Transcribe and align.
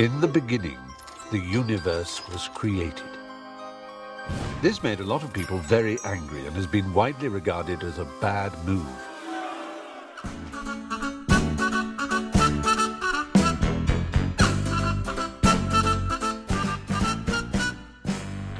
In 0.00 0.20
the 0.20 0.26
beginning, 0.26 0.76
the 1.30 1.38
universe 1.38 2.20
was 2.28 2.48
created. 2.48 3.06
This 4.60 4.82
made 4.82 4.98
a 4.98 5.04
lot 5.04 5.22
of 5.22 5.32
people 5.32 5.58
very 5.58 5.98
angry 6.04 6.44
and 6.46 6.56
has 6.56 6.66
been 6.66 6.92
widely 6.92 7.28
regarded 7.28 7.84
as 7.84 8.00
a 8.00 8.04
bad 8.20 8.52
move. 8.64 8.84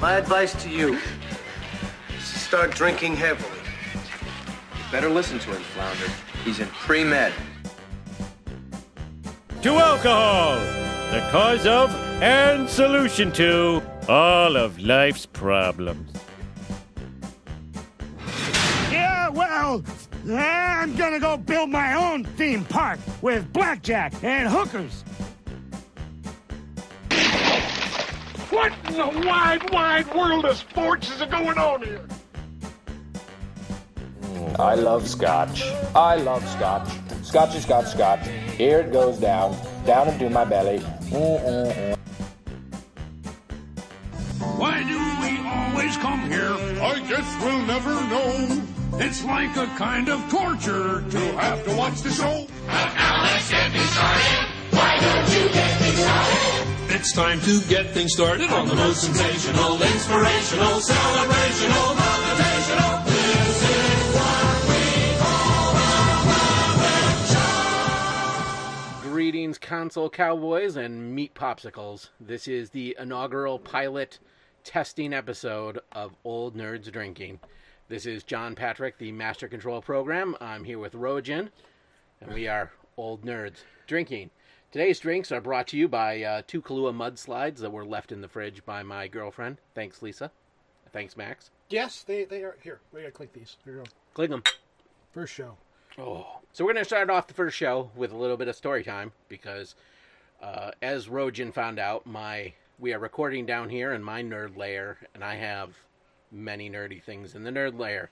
My 0.00 0.12
advice 0.12 0.54
to 0.62 0.70
you 0.70 0.94
is 2.16 2.32
to 2.32 2.38
start 2.38 2.70
drinking 2.76 3.16
heavily. 3.16 3.50
You 3.92 4.92
better 4.92 5.10
listen 5.10 5.40
to 5.40 5.50
him, 5.50 5.62
Flounder. 5.74 6.12
He's 6.44 6.60
in 6.60 6.68
pre-med. 6.68 7.32
To 9.62 9.70
alcohol, 9.70 10.93
the 11.14 11.20
cause 11.30 11.64
of 11.64 11.94
and 12.20 12.68
solution 12.68 13.30
to 13.30 13.80
all 14.08 14.56
of 14.56 14.80
life's 14.80 15.24
problems. 15.26 16.10
Yeah, 18.90 19.28
well, 19.28 19.84
I'm 20.28 20.96
gonna 20.96 21.20
go 21.20 21.36
build 21.36 21.70
my 21.70 21.94
own 21.94 22.24
theme 22.24 22.64
park 22.64 22.98
with 23.22 23.52
blackjack 23.52 24.12
and 24.24 24.48
hookers. 24.48 25.04
What 28.50 28.72
in 28.88 28.94
the 28.94 29.22
wide, 29.24 29.70
wide 29.70 30.12
world 30.16 30.44
of 30.46 30.56
sports 30.56 31.12
is 31.12 31.22
going 31.30 31.58
on 31.58 31.82
here? 31.82 32.04
I 34.58 34.74
love 34.74 35.08
scotch. 35.08 35.62
I 35.94 36.16
love 36.16 36.44
scotch. 36.48 36.88
Scotchy, 37.22 37.60
scotch, 37.60 37.86
scotch. 37.86 38.26
Here 38.56 38.80
it 38.80 38.92
goes 38.92 39.18
down, 39.18 39.56
down 39.86 40.08
into 40.08 40.28
my 40.28 40.44
belly. 40.44 40.82
Why 44.58 44.82
do 44.82 44.98
we 45.20 45.38
always 45.48 45.96
come 45.98 46.30
here? 46.30 46.52
I 46.82 47.00
guess 47.08 47.36
we'll 47.42 47.62
never 47.66 47.94
know. 48.08 48.62
It's 48.98 49.24
like 49.24 49.56
a 49.56 49.66
kind 49.76 50.08
of 50.08 50.20
torture 50.30 51.02
to 51.10 51.18
have 51.38 51.64
to 51.64 51.76
watch 51.76 52.00
the 52.02 52.10
show. 52.10 52.46
But 52.66 52.94
now 52.94 53.22
let's 53.24 53.50
get 53.50 53.72
things 53.72 53.90
started. 53.90 54.46
Why 54.70 54.98
don't 55.00 55.28
you 55.34 55.48
get 55.52 55.78
things 55.80 55.98
started? 55.98 56.94
It's 56.94 57.12
time 57.12 57.40
to 57.40 57.60
get 57.68 57.90
things 57.90 58.12
started 58.12 58.50
on 58.50 58.68
the 58.68 58.74
most 58.74 59.02
sensational, 59.02 59.82
inspirational, 59.82 60.80
celebrational, 60.80 61.96
motivational. 61.96 62.53
Greetings, 69.34 69.58
console 69.58 70.08
cowboys 70.08 70.76
and 70.76 71.12
meat 71.12 71.34
popsicles. 71.34 72.10
This 72.20 72.46
is 72.46 72.70
the 72.70 72.96
inaugural 73.00 73.58
pilot 73.58 74.20
testing 74.62 75.12
episode 75.12 75.80
of 75.90 76.14
Old 76.22 76.54
Nerds 76.54 76.92
Drinking. 76.92 77.40
This 77.88 78.06
is 78.06 78.22
John 78.22 78.54
Patrick, 78.54 78.96
the 78.96 79.10
Master 79.10 79.48
Control 79.48 79.82
Program. 79.82 80.36
I'm 80.40 80.62
here 80.62 80.78
with 80.78 80.92
Rojan, 80.92 81.48
and 82.20 82.32
we 82.32 82.46
are 82.46 82.70
Old 82.96 83.22
Nerds 83.22 83.64
Drinking. 83.88 84.30
Today's 84.70 85.00
drinks 85.00 85.32
are 85.32 85.40
brought 85.40 85.66
to 85.66 85.76
you 85.76 85.88
by 85.88 86.22
uh, 86.22 86.42
two 86.46 86.62
Kahlua 86.62 86.94
mudslides 86.94 87.58
that 87.58 87.72
were 87.72 87.84
left 87.84 88.12
in 88.12 88.20
the 88.20 88.28
fridge 88.28 88.64
by 88.64 88.84
my 88.84 89.08
girlfriend. 89.08 89.58
Thanks, 89.74 90.00
Lisa. 90.00 90.30
Thanks, 90.92 91.16
Max. 91.16 91.50
Yes, 91.70 92.04
they, 92.04 92.24
they 92.24 92.44
are. 92.44 92.56
Here, 92.62 92.78
we 92.92 93.00
gotta 93.00 93.10
click 93.10 93.32
these. 93.32 93.56
Here 93.64 93.72
you 93.72 93.78
go. 93.80 93.86
Click 94.14 94.30
them. 94.30 94.44
First 95.12 95.34
show. 95.34 95.56
Oh. 95.98 96.26
So 96.52 96.64
we're 96.64 96.72
going 96.72 96.84
to 96.84 96.88
start 96.88 97.10
off 97.10 97.26
the 97.26 97.34
first 97.34 97.56
show 97.56 97.90
with 97.94 98.12
a 98.12 98.16
little 98.16 98.36
bit 98.36 98.48
of 98.48 98.56
story 98.56 98.84
time 98.84 99.12
because, 99.28 99.74
uh, 100.42 100.72
as 100.82 101.08
Rojan 101.08 101.52
found 101.52 101.78
out, 101.78 102.06
my 102.06 102.52
we 102.78 102.92
are 102.92 102.98
recording 102.98 103.46
down 103.46 103.68
here 103.70 103.92
in 103.92 104.02
my 104.02 104.22
nerd 104.22 104.56
lair, 104.56 104.98
and 105.14 105.22
I 105.22 105.36
have 105.36 105.70
many 106.32 106.68
nerdy 106.68 107.00
things 107.00 107.34
in 107.34 107.44
the 107.44 107.50
nerd 107.50 107.78
lair. 107.78 108.10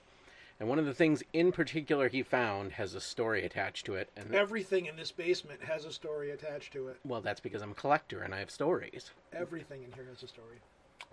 And 0.59 0.69
one 0.69 0.79
of 0.79 0.85
the 0.85 0.93
things 0.93 1.23
in 1.33 1.51
particular 1.51 2.07
he 2.07 2.23
found 2.23 2.73
has 2.73 2.93
a 2.93 3.01
story 3.01 3.43
attached 3.43 3.85
to 3.87 3.95
it. 3.95 4.09
And 4.15 4.33
Everything 4.33 4.85
in 4.85 4.95
this 4.95 5.11
basement 5.11 5.63
has 5.63 5.83
a 5.83 5.91
story 5.91 6.31
attached 6.31 6.71
to 6.73 6.87
it. 6.87 6.97
well, 7.03 7.19
that's 7.19 7.41
because 7.41 7.61
I'm 7.61 7.71
a 7.71 7.75
collector 7.75 8.21
and 8.21 8.33
I 8.33 8.39
have 8.39 8.51
stories. 8.51 9.11
Everything 9.33 9.83
in 9.83 9.91
here 9.91 10.05
has 10.09 10.23
a 10.23 10.27
story. 10.27 10.57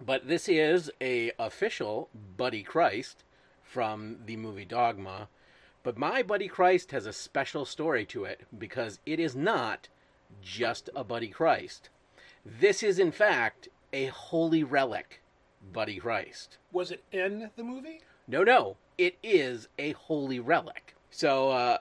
But 0.04 0.28
this 0.28 0.48
is 0.48 0.90
a 1.00 1.32
official 1.38 2.08
Buddy 2.36 2.62
Christ 2.62 3.24
from 3.64 4.18
the 4.24 4.36
movie 4.36 4.64
Dogma. 4.64 5.28
But 5.82 5.96
my 5.96 6.22
Buddy 6.22 6.48
Christ 6.48 6.90
has 6.92 7.06
a 7.06 7.12
special 7.12 7.64
story 7.64 8.04
to 8.06 8.24
it 8.24 8.42
because 8.56 9.00
it 9.06 9.18
is 9.18 9.34
not 9.34 9.88
just 10.42 10.90
a 10.94 11.04
Buddy 11.04 11.28
Christ. 11.28 11.88
This 12.44 12.82
is 12.82 12.98
in 12.98 13.12
fact 13.12 13.68
a 13.92 14.06
holy 14.06 14.62
relic 14.62 15.22
Buddy 15.72 15.96
Christ. 15.96 16.58
Was 16.72 16.90
it 16.90 17.02
in 17.12 17.50
the 17.56 17.64
movie? 17.64 18.02
No, 18.28 18.44
no, 18.44 18.76
it 18.98 19.16
is 19.22 19.68
a 19.78 19.92
holy 19.92 20.38
relic. 20.38 20.94
So 21.10 21.50
uh, 21.50 21.78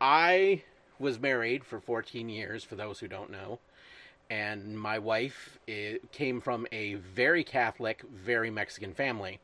I 0.00 0.62
was 0.98 1.18
married 1.20 1.64
for 1.64 1.80
14 1.80 2.28
years, 2.28 2.64
for 2.64 2.76
those 2.76 3.00
who 3.00 3.08
don't 3.08 3.30
know, 3.30 3.58
and 4.30 4.78
my 4.78 4.98
wife 4.98 5.58
i 5.68 5.98
came 6.12 6.40
from 6.40 6.66
a 6.72 6.94
very 6.94 7.44
Catholic, 7.44 8.02
very 8.12 8.50
Mexican 8.50 8.94
family, 8.94 9.40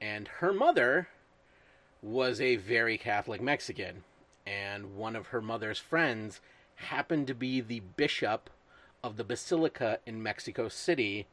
and 0.00 0.28
her 0.28 0.52
mother 0.52 1.08
was 2.04 2.40
a 2.40 2.56
very 2.56 2.98
Catholic 2.98 3.40
Mexican, 3.40 4.04
and 4.46 4.94
one 4.96 5.16
of 5.16 5.28
her 5.28 5.40
mother's 5.40 5.78
friends 5.78 6.40
happened 6.76 7.26
to 7.26 7.34
be 7.34 7.60
the 7.60 7.80
bishop 7.80 8.50
of 9.02 9.16
the 9.16 9.24
basilica 9.24 9.98
in 10.06 10.22
Mexico 10.22 10.68
City 10.68 11.26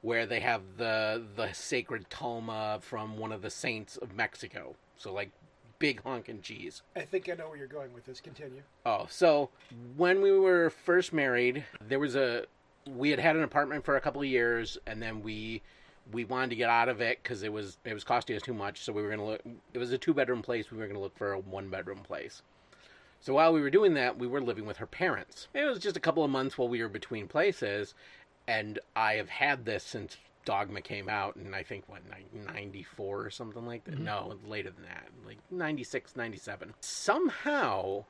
where 0.00 0.26
they 0.26 0.40
have 0.40 0.62
the 0.76 1.22
the 1.36 1.52
sacred 1.52 2.08
tilma 2.08 2.80
from 2.80 3.18
one 3.18 3.32
of 3.32 3.42
the 3.42 3.50
saints 3.50 3.96
of 3.96 4.14
Mexico. 4.14 4.76
So 4.96 5.12
like 5.12 5.30
big 5.78 6.02
honkin' 6.02 6.42
cheese. 6.42 6.82
I 6.96 7.02
think 7.02 7.28
I 7.28 7.34
know 7.34 7.48
where 7.48 7.56
you're 7.56 7.66
going 7.66 7.92
with 7.92 8.06
this. 8.06 8.20
Continue. 8.20 8.62
Oh, 8.84 9.06
so 9.08 9.50
when 9.96 10.20
we 10.20 10.32
were 10.32 10.70
first 10.70 11.12
married, 11.12 11.64
there 11.80 11.98
was 11.98 12.16
a 12.16 12.44
we 12.86 13.10
had 13.10 13.18
had 13.18 13.36
an 13.36 13.42
apartment 13.42 13.84
for 13.84 13.96
a 13.96 14.00
couple 14.00 14.22
of 14.22 14.28
years, 14.28 14.78
and 14.86 15.02
then 15.02 15.22
we 15.22 15.62
we 16.12 16.24
wanted 16.24 16.50
to 16.50 16.56
get 16.56 16.70
out 16.70 16.88
of 16.88 17.00
it 17.00 17.20
because 17.22 17.42
it 17.42 17.52
was 17.52 17.78
it 17.84 17.94
was 17.94 18.04
costing 18.04 18.36
us 18.36 18.42
too 18.42 18.54
much. 18.54 18.82
So 18.82 18.92
we 18.92 19.02
were 19.02 19.10
gonna 19.10 19.26
look. 19.26 19.42
It 19.72 19.78
was 19.78 19.92
a 19.92 19.98
two 19.98 20.14
bedroom 20.14 20.42
place. 20.42 20.70
We 20.70 20.78
were 20.78 20.86
gonna 20.86 21.00
look 21.00 21.16
for 21.16 21.32
a 21.32 21.38
one 21.38 21.68
bedroom 21.68 21.98
place. 21.98 22.42
So 23.20 23.34
while 23.34 23.52
we 23.52 23.60
were 23.60 23.70
doing 23.70 23.94
that, 23.94 24.18
we 24.18 24.26
were 24.26 24.40
living 24.40 24.64
with 24.64 24.76
her 24.76 24.86
parents. 24.86 25.48
It 25.52 25.64
was 25.64 25.80
just 25.80 25.96
a 25.96 26.00
couple 26.00 26.24
of 26.24 26.30
months 26.30 26.56
while 26.56 26.68
we 26.68 26.82
were 26.82 26.88
between 26.88 27.26
places, 27.26 27.94
and 28.46 28.78
I 28.94 29.14
have 29.14 29.28
had 29.28 29.64
this 29.64 29.82
since 29.82 30.16
Dogma 30.44 30.80
came 30.80 31.08
out 31.08 31.36
and 31.36 31.54
I 31.54 31.62
think 31.62 31.84
what 31.88 32.00
94 32.32 33.26
or 33.26 33.30
something 33.30 33.66
like 33.66 33.84
that. 33.84 33.96
Mm-hmm. 33.96 34.04
No, 34.04 34.38
later 34.46 34.70
than 34.70 34.84
that, 34.84 35.08
like 35.26 35.38
96, 35.50 36.16
97. 36.16 36.74
Somehow 36.80 38.04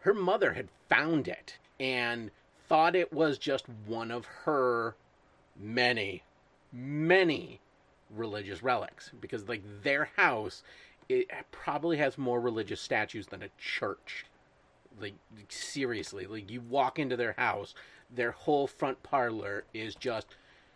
her 0.00 0.14
mother 0.14 0.52
had 0.52 0.68
found 0.88 1.26
it 1.26 1.58
and 1.80 2.30
thought 2.68 2.94
it 2.94 3.12
was 3.12 3.38
just 3.38 3.64
one 3.86 4.10
of 4.10 4.26
her 4.44 4.94
many 5.58 6.22
many 6.72 7.60
religious 8.10 8.62
relics 8.62 9.10
because 9.20 9.48
like 9.48 9.62
their 9.82 10.10
house 10.16 10.62
it 11.08 11.28
probably 11.50 11.98
has 11.98 12.16
more 12.16 12.40
religious 12.40 12.80
statues 12.80 13.26
than 13.26 13.42
a 13.42 13.48
church. 13.58 14.24
Like 15.00 15.14
seriously 15.48 16.26
like 16.26 16.50
you 16.50 16.60
walk 16.60 16.98
into 16.98 17.16
their 17.16 17.34
house 17.38 17.74
their 18.10 18.32
whole 18.32 18.66
front 18.66 19.02
parlor 19.02 19.64
is 19.72 19.94
just 19.94 20.26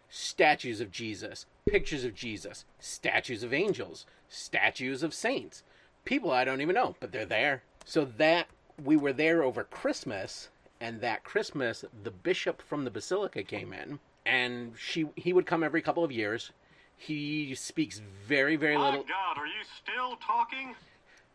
statues 0.08 0.80
of 0.80 0.90
jesus 0.90 1.44
pictures 1.68 2.02
of 2.02 2.14
jesus 2.14 2.64
statues 2.78 3.42
of 3.42 3.52
angels 3.52 4.06
statues 4.28 5.02
of 5.02 5.12
saints 5.12 5.62
people 6.06 6.30
i 6.30 6.44
don't 6.44 6.62
even 6.62 6.74
know 6.74 6.96
but 6.98 7.12
they're 7.12 7.26
there. 7.26 7.62
So 7.84 8.06
that 8.16 8.48
we 8.82 8.96
were 8.96 9.12
there 9.12 9.42
over 9.42 9.64
christmas 9.64 10.48
and 10.80 11.00
that 11.02 11.22
christmas 11.22 11.84
the 12.02 12.10
bishop 12.10 12.62
from 12.62 12.84
the 12.84 12.90
basilica 12.90 13.42
came 13.42 13.74
in 13.74 13.98
and 14.26 14.72
she 14.76 15.06
he 15.16 15.32
would 15.32 15.46
come 15.46 15.62
every 15.62 15.80
couple 15.80 16.04
of 16.04 16.12
years 16.12 16.50
he 16.98 17.54
speaks 17.54 18.00
very 18.26 18.56
very 18.56 18.76
My 18.76 18.84
little 18.86 19.04
My 19.04 19.08
God, 19.08 19.38
are 19.38 19.46
you 19.46 19.62
still 19.82 20.16
talking? 20.16 20.74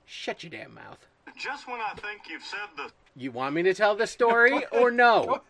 shut 0.06 0.44
your 0.44 0.50
damn 0.52 0.74
mouth 0.74 1.00
Just 1.38 1.68
when 1.68 1.80
I 1.80 1.94
think 1.96 2.22
you've 2.30 2.44
said 2.44 2.60
the 2.76 2.92
you 3.16 3.32
want 3.32 3.56
me 3.56 3.64
to 3.64 3.74
tell 3.74 3.96
the 3.96 4.08
story 4.08 4.66
or 4.72 4.92
no 4.92 5.42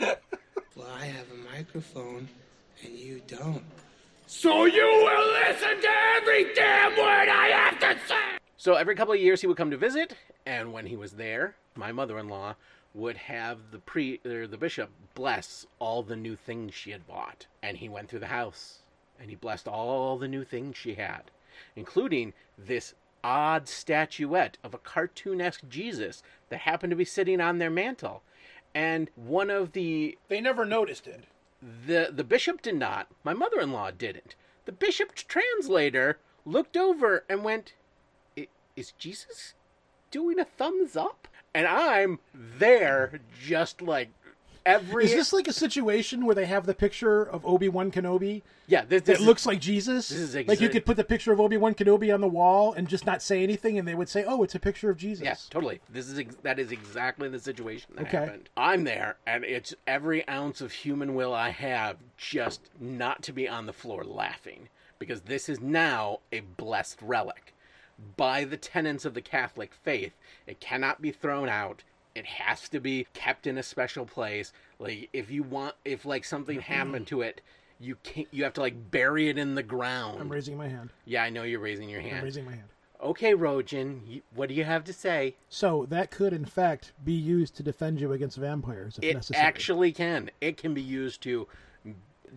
Well, 0.00 0.88
I 0.98 1.06
have 1.06 1.26
a 1.30 1.54
microphone 1.56 2.28
and 2.82 2.94
you 2.98 3.20
don't. 3.26 3.62
So 4.26 4.64
you 4.64 4.82
will 4.82 5.32
listen 5.32 5.80
to 5.82 5.88
every 6.16 6.54
damn 6.54 6.92
word 6.92 7.28
I 7.28 7.48
have 7.48 7.78
to 7.80 8.06
say! 8.06 8.38
So 8.56 8.74
every 8.74 8.94
couple 8.94 9.12
of 9.12 9.20
years 9.20 9.40
he 9.40 9.46
would 9.46 9.56
come 9.56 9.70
to 9.70 9.76
visit, 9.76 10.14
and 10.46 10.72
when 10.72 10.86
he 10.86 10.96
was 10.96 11.12
there, 11.12 11.56
my 11.74 11.92
mother-in-law 11.92 12.54
would 12.94 13.16
have 13.16 13.70
the 13.70 13.78
pre 13.78 14.20
or 14.24 14.46
the 14.46 14.56
bishop 14.56 14.90
bless 15.14 15.66
all 15.78 16.02
the 16.02 16.16
new 16.16 16.36
things 16.36 16.74
she 16.74 16.90
had 16.90 17.06
bought. 17.06 17.46
And 17.62 17.78
he 17.78 17.88
went 17.88 18.08
through 18.08 18.20
the 18.20 18.26
house 18.26 18.80
and 19.20 19.30
he 19.30 19.36
blessed 19.36 19.68
all 19.68 20.18
the 20.18 20.28
new 20.28 20.44
things 20.44 20.76
she 20.76 20.94
had, 20.94 21.30
including 21.76 22.32
this 22.58 22.94
odd 23.22 23.68
statuette 23.68 24.56
of 24.64 24.72
a 24.72 24.78
cartoonesque 24.78 25.68
Jesus 25.68 26.22
that 26.48 26.60
happened 26.60 26.90
to 26.90 26.96
be 26.96 27.04
sitting 27.04 27.40
on 27.40 27.58
their 27.58 27.70
mantle. 27.70 28.22
And 28.74 29.10
one 29.14 29.50
of 29.50 29.72
the 29.72 30.16
They 30.28 30.40
never 30.40 30.64
noticed 30.64 31.06
it. 31.06 31.24
the 31.60 32.08
the 32.10 32.24
bishop 32.24 32.62
did 32.62 32.76
not. 32.76 33.08
My 33.22 33.34
mother-in-law 33.34 33.90
didn't. 33.92 34.34
The 34.64 34.72
bishop's 34.72 35.22
translator 35.22 36.18
looked 36.46 36.76
over 36.76 37.24
and 37.28 37.44
went, 37.44 37.74
"Is 38.76 38.92
Jesus 38.92 39.54
doing 40.10 40.38
a 40.40 40.44
thumbs 40.44 40.96
up?" 40.96 41.28
And 41.54 41.66
I'm 41.66 42.18
there, 42.34 43.20
just 43.42 43.82
like 43.82 44.10
every. 44.64 45.04
Is 45.06 45.12
this 45.12 45.32
like 45.32 45.48
a 45.48 45.52
situation 45.52 46.24
where 46.24 46.34
they 46.34 46.46
have 46.46 46.64
the 46.66 46.74
picture 46.74 47.22
of 47.22 47.44
Obi 47.44 47.68
Wan 47.68 47.90
Kenobi? 47.90 48.42
Yeah, 48.68 48.84
this, 48.88 49.02
this 49.02 49.18
is- 49.18 49.26
looks 49.26 49.46
like 49.46 49.60
Jesus. 49.60 50.08
this 50.10 50.18
is 50.18 50.46
like 50.46 50.60
you 50.60 50.68
could 50.68 50.86
put 50.86 50.96
the 50.96 51.02
picture 51.02 51.32
of 51.32 51.40
Obi 51.40 51.56
Wan 51.56 51.74
Kenobi 51.74 52.14
on 52.14 52.20
the 52.20 52.28
wall 52.28 52.72
and 52.72 52.86
just 52.86 53.04
not 53.04 53.20
say 53.20 53.42
anything, 53.42 53.78
and 53.78 53.88
they 53.88 53.96
would 53.96 54.08
say, 54.08 54.22
"Oh, 54.24 54.44
it's 54.44 54.54
a 54.54 54.60
picture 54.60 54.90
of 54.90 54.96
Jesus." 54.96 55.24
Yes, 55.24 55.48
totally. 55.50 55.80
This 55.90 56.08
is 56.08 56.18
ex- 56.20 56.36
that 56.42 56.60
is 56.60 56.70
exactly 56.70 57.28
the 57.28 57.40
situation 57.40 57.94
that 57.96 58.06
Okay. 58.06 58.18
happened. 58.18 58.48
I'm 58.56 58.84
there, 58.84 59.16
and 59.26 59.44
it's 59.44 59.74
every 59.88 60.26
ounce 60.28 60.60
of 60.60 60.70
human 60.70 61.16
will 61.16 61.34
I 61.34 61.50
have 61.50 61.96
just 62.16 62.70
not 62.78 63.22
to 63.24 63.32
be 63.32 63.48
on 63.48 63.66
the 63.66 63.72
floor 63.72 64.04
laughing 64.04 64.68
because 65.00 65.22
this 65.22 65.48
is 65.48 65.58
now 65.60 66.20
a 66.30 66.40
blessed 66.40 67.00
relic 67.02 67.54
by 68.16 68.44
the 68.44 68.56
tenets 68.56 69.04
of 69.04 69.14
the 69.14 69.20
Catholic 69.20 69.72
faith. 69.74 70.12
It 70.46 70.60
cannot 70.60 71.00
be 71.02 71.10
thrown 71.10 71.48
out. 71.48 71.82
It 72.14 72.26
has 72.26 72.68
to 72.70 72.80
be 72.80 73.06
kept 73.14 73.46
in 73.46 73.56
a 73.58 73.62
special 73.62 74.04
place. 74.04 74.52
Like 74.78 75.08
if 75.12 75.30
you 75.30 75.42
want, 75.42 75.74
if 75.84 76.04
like 76.04 76.24
something 76.24 76.60
happened 76.60 77.06
to 77.08 77.22
it, 77.22 77.40
you 77.78 77.96
can't. 78.02 78.28
You 78.30 78.44
have 78.44 78.52
to 78.54 78.60
like 78.60 78.90
bury 78.90 79.28
it 79.28 79.38
in 79.38 79.54
the 79.54 79.62
ground. 79.62 80.18
I'm 80.20 80.28
raising 80.28 80.56
my 80.56 80.68
hand. 80.68 80.90
yeah, 81.04 81.22
I 81.22 81.30
know 81.30 81.44
you're 81.44 81.60
raising 81.60 81.88
your 81.88 82.00
hand. 82.00 82.18
I'm 82.18 82.24
raising 82.24 82.44
my 82.44 82.52
hand. 82.52 82.68
Okay, 83.02 83.32
Rojan, 83.34 84.20
what 84.34 84.50
do 84.50 84.54
you 84.54 84.64
have 84.64 84.84
to 84.84 84.92
say? 84.92 85.34
So 85.48 85.86
that 85.88 86.10
could, 86.10 86.34
in 86.34 86.44
fact, 86.44 86.92
be 87.02 87.14
used 87.14 87.54
to 87.56 87.62
defend 87.62 87.98
you 87.98 88.12
against 88.12 88.36
vampires 88.36 88.98
if 88.98 89.04
It 89.04 89.14
necessary. 89.14 89.42
actually 89.42 89.92
can. 89.92 90.30
It 90.42 90.58
can 90.58 90.74
be 90.74 90.82
used 90.82 91.22
to 91.22 91.48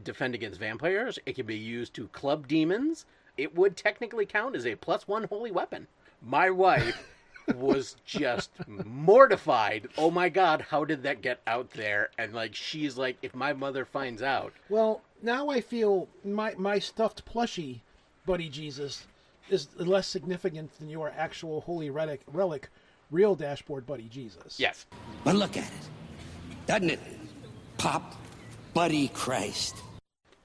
defend 0.04 0.36
against 0.36 0.60
vampires. 0.60 1.20
It 1.26 1.36
can 1.36 1.46
be 1.46 1.58
used 1.58 1.94
to 1.96 2.08
club 2.10 2.48
demons. 2.48 3.06
It 3.38 3.56
would 3.56 3.76
technically 3.78 4.26
count 4.26 4.56
as 4.56 4.66
a 4.66 4.76
plus 4.76 5.08
one 5.08 5.24
holy 5.26 5.52
weapon. 5.52 5.88
My 6.22 6.50
wife 6.50 7.04
was 7.56 7.96
just 8.06 8.52
mortified. 8.68 9.88
Oh 9.98 10.12
my 10.12 10.30
god, 10.30 10.66
how 10.70 10.86
did 10.86 11.04
that 11.04 11.22
get 11.22 11.42
out 11.48 11.72
there? 11.72 12.10
And 12.18 12.34
like 12.34 12.56
she's 12.56 12.98
like, 12.98 13.18
if 13.22 13.36
my 13.36 13.54
mother 13.54 13.86
finds 13.86 14.22
out, 14.22 14.54
Well, 14.70 15.02
now 15.22 15.50
I 15.50 15.62
feel 15.62 16.08
my 16.24 16.54
my 16.58 16.80
stuffed 16.80 17.26
plushie, 17.26 17.80
Buddy 18.26 18.50
Jesus, 18.50 19.08
is 19.50 19.68
less 19.78 20.08
significant 20.08 20.78
than 20.80 20.90
your 20.90 21.12
actual 21.18 21.62
holy 21.62 21.90
relic, 21.90 22.22
relic 22.32 22.70
real 23.12 23.36
dashboard 23.36 23.86
Buddy 23.86 24.08
Jesus. 24.10 24.60
yes, 24.60 24.86
But 25.24 25.36
look 25.36 25.58
at 25.58 25.66
it. 25.68 25.90
Doesn't 26.66 26.90
it 26.92 27.00
pop? 27.78 28.16
Buddy 28.74 29.10
Christ. 29.10 29.76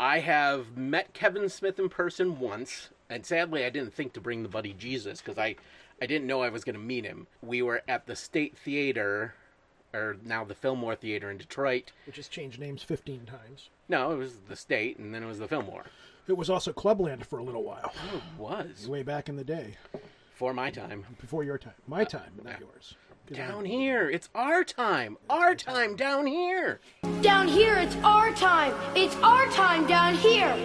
I 0.00 0.20
have 0.20 0.76
met 0.76 1.12
Kevin 1.12 1.48
Smith 1.48 1.78
in 1.78 1.88
person 1.88 2.38
once, 2.38 2.90
and 3.10 3.26
sadly, 3.26 3.64
I 3.64 3.70
didn't 3.70 3.94
think 3.94 4.12
to 4.12 4.20
bring 4.20 4.42
the 4.42 4.48
buddy 4.48 4.72
Jesus 4.72 5.20
because 5.20 5.38
I, 5.38 5.56
I 6.00 6.06
didn't 6.06 6.26
know 6.26 6.42
I 6.42 6.50
was 6.50 6.62
going 6.64 6.76
to 6.76 6.80
meet 6.80 7.04
him. 7.04 7.26
We 7.42 7.62
were 7.62 7.82
at 7.88 8.06
the 8.06 8.14
State 8.14 8.56
Theater, 8.56 9.34
or 9.92 10.16
now 10.24 10.44
the 10.44 10.54
Fillmore 10.54 10.94
Theater 10.94 11.30
in 11.30 11.38
Detroit. 11.38 11.90
Which 12.06 12.16
has 12.16 12.28
changed 12.28 12.60
names 12.60 12.82
15 12.84 13.26
times. 13.26 13.70
No, 13.88 14.12
it 14.12 14.16
was 14.18 14.36
the 14.48 14.54
State, 14.56 14.98
and 14.98 15.12
then 15.12 15.24
it 15.24 15.26
was 15.26 15.40
the 15.40 15.48
Fillmore. 15.48 15.86
It 16.28 16.36
was 16.36 16.50
also 16.50 16.72
Clubland 16.72 17.26
for 17.26 17.38
a 17.38 17.42
little 17.44 17.64
while. 17.64 17.92
Oh, 18.12 18.16
it 18.16 18.38
was 18.38 18.86
Way 18.88 19.02
back 19.02 19.28
in 19.28 19.36
the 19.36 19.44
day. 19.44 19.76
for 20.34 20.54
my 20.54 20.70
time. 20.70 21.06
Before 21.20 21.42
your 21.42 21.58
time. 21.58 21.72
My 21.88 22.02
uh, 22.02 22.04
time, 22.04 22.32
not 22.44 22.60
yours. 22.60 22.94
'Cause 23.28 23.36
Down 23.36 23.50
I'm- 23.56 23.64
here, 23.66 24.08
it's 24.08 24.30
our 24.34 24.64
time. 24.64 25.18
Our 25.28 25.54
time 25.54 25.96
down 25.96 26.26
here. 26.26 26.80
Down 27.20 27.46
here, 27.46 27.76
it's 27.76 27.94
our 27.96 28.32
time. 28.32 28.74
It's 28.96 29.14
our 29.16 29.46
time 29.50 29.86
down 29.86 30.14
here. 30.14 30.56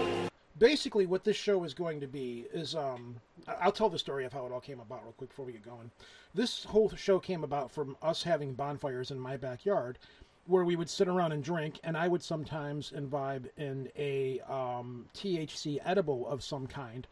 basically 0.59 1.05
what 1.05 1.25
this 1.25 1.35
show 1.35 1.65
is 1.65 1.73
going 1.73 1.99
to 1.99 2.07
be 2.07 2.45
is 2.53 2.73
um 2.73 3.17
I- 3.47 3.55
I'll 3.63 3.71
tell 3.73 3.89
the 3.89 3.99
story 3.99 4.23
of 4.23 4.31
how 4.31 4.45
it 4.45 4.51
all 4.53 4.61
came 4.61 4.79
about 4.79 5.03
real 5.03 5.11
quick 5.17 5.29
before 5.31 5.43
we 5.45 5.51
get 5.51 5.63
going. 5.63 5.91
This 6.33 6.63
whole 6.63 6.89
show 6.91 7.19
came 7.19 7.43
about 7.43 7.69
from 7.69 7.97
us 8.01 8.23
having 8.23 8.53
bonfires 8.53 9.11
in 9.11 9.19
my 9.19 9.35
backyard 9.35 9.97
where 10.45 10.63
we 10.63 10.77
would 10.77 10.89
sit 10.89 11.09
around 11.09 11.33
and 11.33 11.43
drink 11.43 11.79
and 11.83 11.97
I 11.97 12.07
would 12.07 12.23
sometimes 12.23 12.93
imbibe 12.93 13.49
in 13.57 13.89
a 13.97 14.39
um, 14.41 15.07
THC 15.13 15.79
edible 15.83 16.25
of 16.29 16.41
some 16.43 16.65
kind 16.67 17.07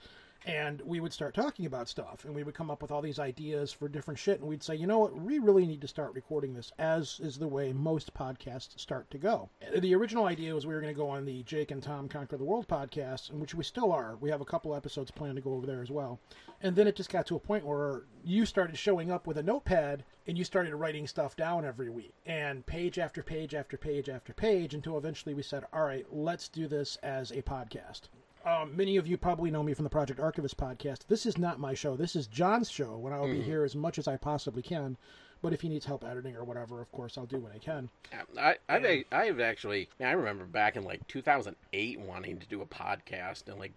and 0.46 0.82
we 0.82 1.00
would 1.00 1.14
start 1.14 1.34
talking 1.34 1.66
about 1.66 1.88
stuff 1.88 2.26
and 2.26 2.34
we 2.34 2.44
would 2.44 2.56
come 2.56 2.72
up 2.72 2.82
with 2.82 2.92
all 2.92 3.02
these 3.02 3.20
ideas 3.20 3.72
for 3.72 3.88
different 3.88 4.20
shit 4.20 4.40
and 4.40 4.50
we'd 4.50 4.64
say 4.64 4.76
you 4.76 4.88
know 4.88 5.00
what? 5.00 5.16
We 5.16 5.40
really 5.40 5.66
need 5.66 5.82
to 5.82 5.88
start 5.88 6.14
recording 6.14 6.54
this 6.54 6.72
as 6.80 7.20
is 7.22 7.38
the 7.38 7.48
way 7.48 7.74
most 7.74 8.14
podcasts 8.14 8.80
start 8.80 9.10
to 9.12 9.18
go. 9.18 9.50
The 9.78 9.94
original 9.96 10.26
idea 10.26 10.56
was 10.56 10.66
we 10.66 10.74
were 10.74 10.82
going 10.82 10.94
to 10.94 10.98
go 10.98 11.10
on 11.10 11.26
the 11.26 11.44
jake 11.44 11.72
and 11.72 11.82
tom 11.82 12.08
conquer 12.10 12.38
the 12.38 12.44
world 12.44 12.68
podcast 12.68 13.30
in 13.32 13.40
which 13.40 13.54
we 13.54 13.64
still 13.64 13.92
are. 13.92 14.18
We 14.20 14.32
have 14.32 14.42
a 14.42 14.46
couple 14.46 14.76
episodes 14.76 15.12
planned 15.12 15.36
to 15.36 15.42
go 15.42 15.54
over 15.54 15.68
there 15.68 15.82
as 15.82 15.92
well. 15.92 16.20
And 16.62 16.76
then 16.76 16.88
it 16.88 16.96
just 16.96 17.12
got 17.12 17.28
to 17.28 17.36
a 17.36 17.40
point 17.40 17.66
where 17.66 18.04
you 18.24 18.46
started 18.46 18.78
showing 18.78 19.12
up 19.12 19.28
with 19.28 19.38
a 19.38 19.44
notepad 19.44 20.04
and 20.28 20.38
you 20.38 20.44
started 20.44 20.76
writing 20.76 21.08
stuff 21.08 21.36
down 21.36 21.66
every 21.66 21.90
week 21.90 22.14
and 22.26 22.66
page 22.66 23.00
after 23.00 23.24
page 23.24 23.54
after 23.54 23.78
page 23.78 24.10
after 24.10 24.34
page 24.34 24.74
until 24.74 24.98
eventually 24.98 25.34
we 25.34 25.44
said 25.44 25.66
all 25.74 25.84
right 25.84 26.06
let's 26.12 26.48
do 26.48 26.68
this 26.68 26.98
as 26.98 27.32
a 27.32 27.42
podcast 27.42 28.02
um, 28.46 28.76
many 28.76 28.98
of 28.98 29.08
you 29.08 29.18
probably 29.18 29.52
know 29.52 29.64
me 29.64 29.74
from 29.74 29.84
the 29.84 29.90
Project 29.90 30.20
Archivist 30.20 30.58
podcast. 30.58 31.08
This 31.08 31.26
is 31.26 31.38
not 31.38 31.60
my 31.60 31.74
show. 31.74 31.96
This 31.96 32.16
is 32.16 32.28
John's 32.28 32.70
show 32.70 32.98
when 32.98 33.14
I'll 33.14 33.28
be 33.28 33.40
Mhm. 33.40 33.44
here 33.44 33.64
as 33.64 33.76
much 33.76 33.98
as 34.00 34.08
I 34.08 34.18
possibly 34.18 34.62
can. 34.64 34.98
But 35.42 35.54
if 35.54 35.62
he 35.62 35.70
needs 35.70 35.86
help 35.86 36.04
editing 36.04 36.36
or 36.36 36.44
whatever, 36.44 36.82
of 36.82 36.92
course, 36.92 37.18
I'll 37.18 37.26
do 37.26 37.40
what 37.40 37.52
I 37.52 37.58
can. 37.58 37.90
I, 38.38 38.58
I've, 38.70 38.86
a- 38.86 39.06
I've 39.12 39.40
actually, 39.40 39.90
I 40.00 40.12
remember 40.12 40.46
back 40.46 40.76
in 40.76 40.84
like 40.84 41.08
2008 41.08 42.00
wanting 42.00 42.38
to 42.40 42.48
do 42.48 42.62
a 42.62 42.66
podcast 42.68 43.48
and 43.48 43.60
like, 43.60 43.74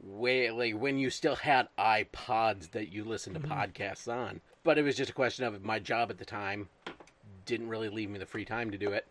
way 0.00 0.50
like 0.50 0.74
when 0.76 0.96
you 0.98 1.10
still 1.10 1.34
had 1.36 1.68
iPods 1.78 2.70
that 2.72 2.92
you 2.92 3.04
listened 3.04 3.34
to 3.36 3.40
Mhm. 3.40 3.48
podcasts 3.74 4.12
on. 4.12 4.40
But 4.64 4.78
it 4.78 4.82
was 4.82 4.96
just 4.96 5.10
a 5.10 5.14
question 5.14 5.44
of 5.44 5.64
my 5.64 5.78
job 5.78 6.10
at 6.10 6.18
the 6.18 6.24
time 6.24 6.68
didn't 7.46 7.68
really 7.68 7.88
leave 7.88 8.10
me 8.10 8.18
the 8.18 8.26
free 8.26 8.44
time 8.44 8.70
to 8.70 8.78
do 8.78 8.90
it, 8.92 9.06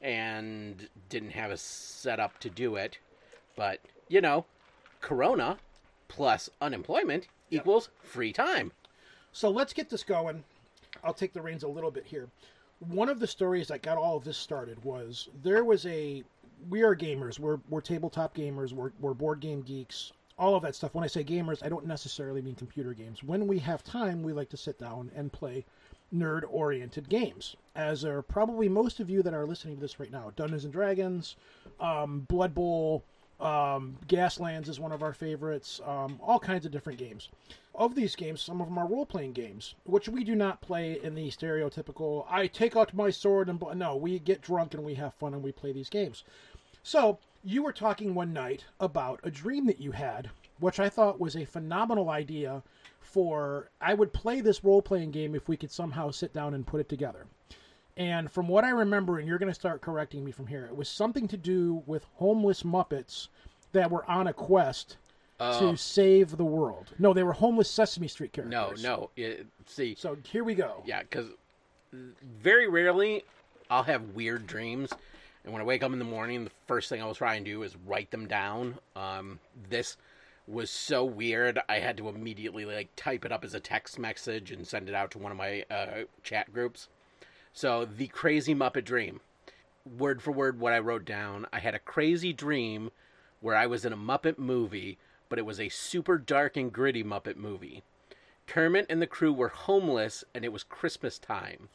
and 0.00 0.88
didn't 1.08 1.30
have 1.30 1.50
a 1.50 1.56
setup 1.56 2.38
to 2.40 2.50
do 2.50 2.76
it. 2.76 2.98
But 3.56 3.80
you 4.08 4.20
know, 4.20 4.44
Corona 5.00 5.58
plus 6.08 6.48
unemployment 6.60 7.28
equals 7.50 7.90
free 8.02 8.32
time. 8.32 8.72
So 9.32 9.50
let's 9.50 9.72
get 9.72 9.90
this 9.90 10.02
going. 10.02 10.44
I'll 11.04 11.14
take 11.14 11.32
the 11.32 11.42
reins 11.42 11.62
a 11.62 11.68
little 11.68 11.90
bit 11.90 12.06
here. 12.06 12.28
One 12.80 13.08
of 13.08 13.20
the 13.20 13.26
stories 13.26 13.68
that 13.68 13.82
got 13.82 13.98
all 13.98 14.16
of 14.16 14.24
this 14.24 14.36
started 14.36 14.82
was 14.84 15.28
there 15.42 15.64
was 15.64 15.86
a. 15.86 16.24
We 16.70 16.82
are 16.82 16.96
gamers. 16.96 17.38
We're, 17.38 17.58
we're 17.68 17.82
tabletop 17.82 18.34
gamers. 18.34 18.72
We're, 18.72 18.92
we're 18.98 19.12
board 19.12 19.40
game 19.40 19.60
geeks. 19.60 20.12
All 20.38 20.54
of 20.54 20.62
that 20.62 20.74
stuff. 20.74 20.94
When 20.94 21.04
I 21.04 21.06
say 21.06 21.22
gamers, 21.22 21.62
I 21.62 21.68
don't 21.68 21.86
necessarily 21.86 22.40
mean 22.40 22.54
computer 22.54 22.94
games. 22.94 23.22
When 23.22 23.46
we 23.46 23.58
have 23.58 23.84
time, 23.84 24.22
we 24.22 24.32
like 24.32 24.48
to 24.50 24.56
sit 24.56 24.78
down 24.78 25.10
and 25.14 25.32
play 25.32 25.66
nerd 26.14 26.44
oriented 26.48 27.08
games. 27.08 27.56
As 27.74 28.04
are 28.04 28.22
probably 28.22 28.68
most 28.68 29.00
of 29.00 29.10
you 29.10 29.22
that 29.22 29.34
are 29.34 29.46
listening 29.46 29.76
to 29.76 29.80
this 29.82 30.00
right 30.00 30.10
now. 30.10 30.32
Dungeons 30.34 30.64
and 30.64 30.72
Dragons, 30.72 31.36
um, 31.78 32.20
Blood 32.20 32.54
Bowl, 32.54 33.04
um, 33.40 33.96
Gaslands 34.08 34.68
is 34.68 34.80
one 34.80 34.92
of 34.92 35.02
our 35.02 35.12
favorites. 35.12 35.80
Um, 35.84 36.18
all 36.22 36.38
kinds 36.38 36.64
of 36.64 36.72
different 36.72 36.98
games. 36.98 37.28
Of 37.74 37.94
these 37.94 38.16
games, 38.16 38.40
some 38.40 38.62
of 38.62 38.68
them 38.68 38.78
are 38.78 38.86
role 38.86 39.04
playing 39.04 39.32
games, 39.32 39.74
which 39.84 40.08
we 40.08 40.24
do 40.24 40.34
not 40.34 40.62
play 40.62 40.98
in 41.02 41.14
the 41.14 41.28
stereotypical 41.30 42.24
I 42.30 42.46
take 42.46 42.76
out 42.76 42.94
my 42.94 43.10
sword 43.10 43.48
and. 43.50 43.58
bl-" 43.58 43.74
No, 43.74 43.96
we 43.96 44.18
get 44.18 44.40
drunk 44.40 44.72
and 44.72 44.82
we 44.84 44.94
have 44.94 45.12
fun 45.14 45.34
and 45.34 45.42
we 45.42 45.52
play 45.52 45.72
these 45.72 45.90
games. 45.90 46.24
So, 46.82 47.18
you 47.44 47.62
were 47.62 47.72
talking 47.72 48.14
one 48.14 48.32
night 48.32 48.64
about 48.80 49.20
a 49.22 49.30
dream 49.30 49.66
that 49.66 49.80
you 49.80 49.92
had, 49.92 50.30
which 50.58 50.80
I 50.80 50.88
thought 50.88 51.20
was 51.20 51.36
a 51.36 51.44
phenomenal 51.44 52.08
idea 52.08 52.62
for. 53.02 53.70
I 53.80 53.92
would 53.92 54.12
play 54.14 54.40
this 54.40 54.64
role 54.64 54.80
playing 54.80 55.10
game 55.10 55.34
if 55.34 55.48
we 55.48 55.56
could 55.58 55.70
somehow 55.70 56.10
sit 56.10 56.32
down 56.32 56.54
and 56.54 56.66
put 56.66 56.80
it 56.80 56.88
together. 56.88 57.26
And 57.96 58.30
from 58.30 58.46
what 58.48 58.64
I 58.64 58.70
remember, 58.70 59.18
and 59.18 59.26
you're 59.26 59.38
going 59.38 59.50
to 59.50 59.54
start 59.54 59.80
correcting 59.80 60.24
me 60.24 60.30
from 60.32 60.46
here, 60.48 60.66
it 60.66 60.76
was 60.76 60.88
something 60.88 61.26
to 61.28 61.36
do 61.36 61.82
with 61.86 62.04
homeless 62.16 62.62
Muppets 62.62 63.28
that 63.72 63.90
were 63.90 64.04
on 64.10 64.26
a 64.26 64.32
quest 64.32 64.96
Oh. 65.38 65.72
to 65.72 65.76
save 65.76 66.38
the 66.38 66.44
world. 66.46 66.94
No, 66.98 67.12
they 67.12 67.22
were 67.22 67.34
homeless 67.34 67.70
Sesame 67.70 68.08
Street 68.08 68.34
No, 68.38 68.42
characters. 68.42 68.82
no. 68.82 69.10
It, 69.16 69.46
see. 69.66 69.94
So 69.94 70.16
here 70.26 70.42
we 70.44 70.54
go. 70.54 70.82
Yeah, 70.86 71.02
because 71.02 71.26
very 72.40 72.68
rarely 72.68 73.22
I'll 73.68 73.82
have 73.82 74.14
weird 74.14 74.46
dreams, 74.46 74.90
and 75.44 75.52
when 75.52 75.60
I 75.60 75.64
wake 75.66 75.82
up 75.82 75.92
in 75.92 75.98
the 75.98 76.06
morning, 76.06 76.44
the 76.44 76.50
first 76.66 76.88
thing 76.88 77.02
I'll 77.02 77.14
try 77.14 77.34
and 77.34 77.44
do 77.44 77.62
is 77.64 77.76
write 77.86 78.10
them 78.12 78.26
down. 78.26 78.76
Um, 78.94 79.38
this 79.68 79.98
was 80.48 80.70
so 80.70 81.04
weird, 81.04 81.58
I 81.68 81.80
had 81.80 81.98
to 81.98 82.08
immediately 82.08 82.64
like 82.64 82.88
type 82.96 83.26
it 83.26 83.32
up 83.32 83.44
as 83.44 83.52
a 83.52 83.60
text 83.60 83.98
message 83.98 84.52
and 84.52 84.66
send 84.66 84.88
it 84.88 84.94
out 84.94 85.10
to 85.10 85.18
one 85.18 85.32
of 85.32 85.36
my 85.36 85.64
uh, 85.70 86.04
chat 86.22 86.50
groups. 86.50 86.88
So 87.56 87.86
the 87.86 88.08
crazy 88.08 88.54
Muppet 88.54 88.84
dream, 88.84 89.22
word 89.86 90.20
for 90.20 90.30
word, 90.30 90.60
what 90.60 90.74
I 90.74 90.78
wrote 90.78 91.06
down. 91.06 91.46
I 91.54 91.58
had 91.58 91.74
a 91.74 91.78
crazy 91.78 92.34
dream 92.34 92.90
where 93.40 93.56
I 93.56 93.66
was 93.66 93.86
in 93.86 93.94
a 93.94 93.96
Muppet 93.96 94.36
movie, 94.36 94.98
but 95.30 95.38
it 95.38 95.46
was 95.46 95.58
a 95.58 95.70
super 95.70 96.18
dark 96.18 96.58
and 96.58 96.70
gritty 96.70 97.02
Muppet 97.02 97.36
movie. 97.36 97.82
Kermit 98.46 98.84
and 98.90 99.00
the 99.00 99.06
crew 99.06 99.32
were 99.32 99.48
homeless, 99.48 100.22
and 100.34 100.44
it 100.44 100.52
was 100.52 100.64
Christmas 100.64 101.18
time. 101.18 101.70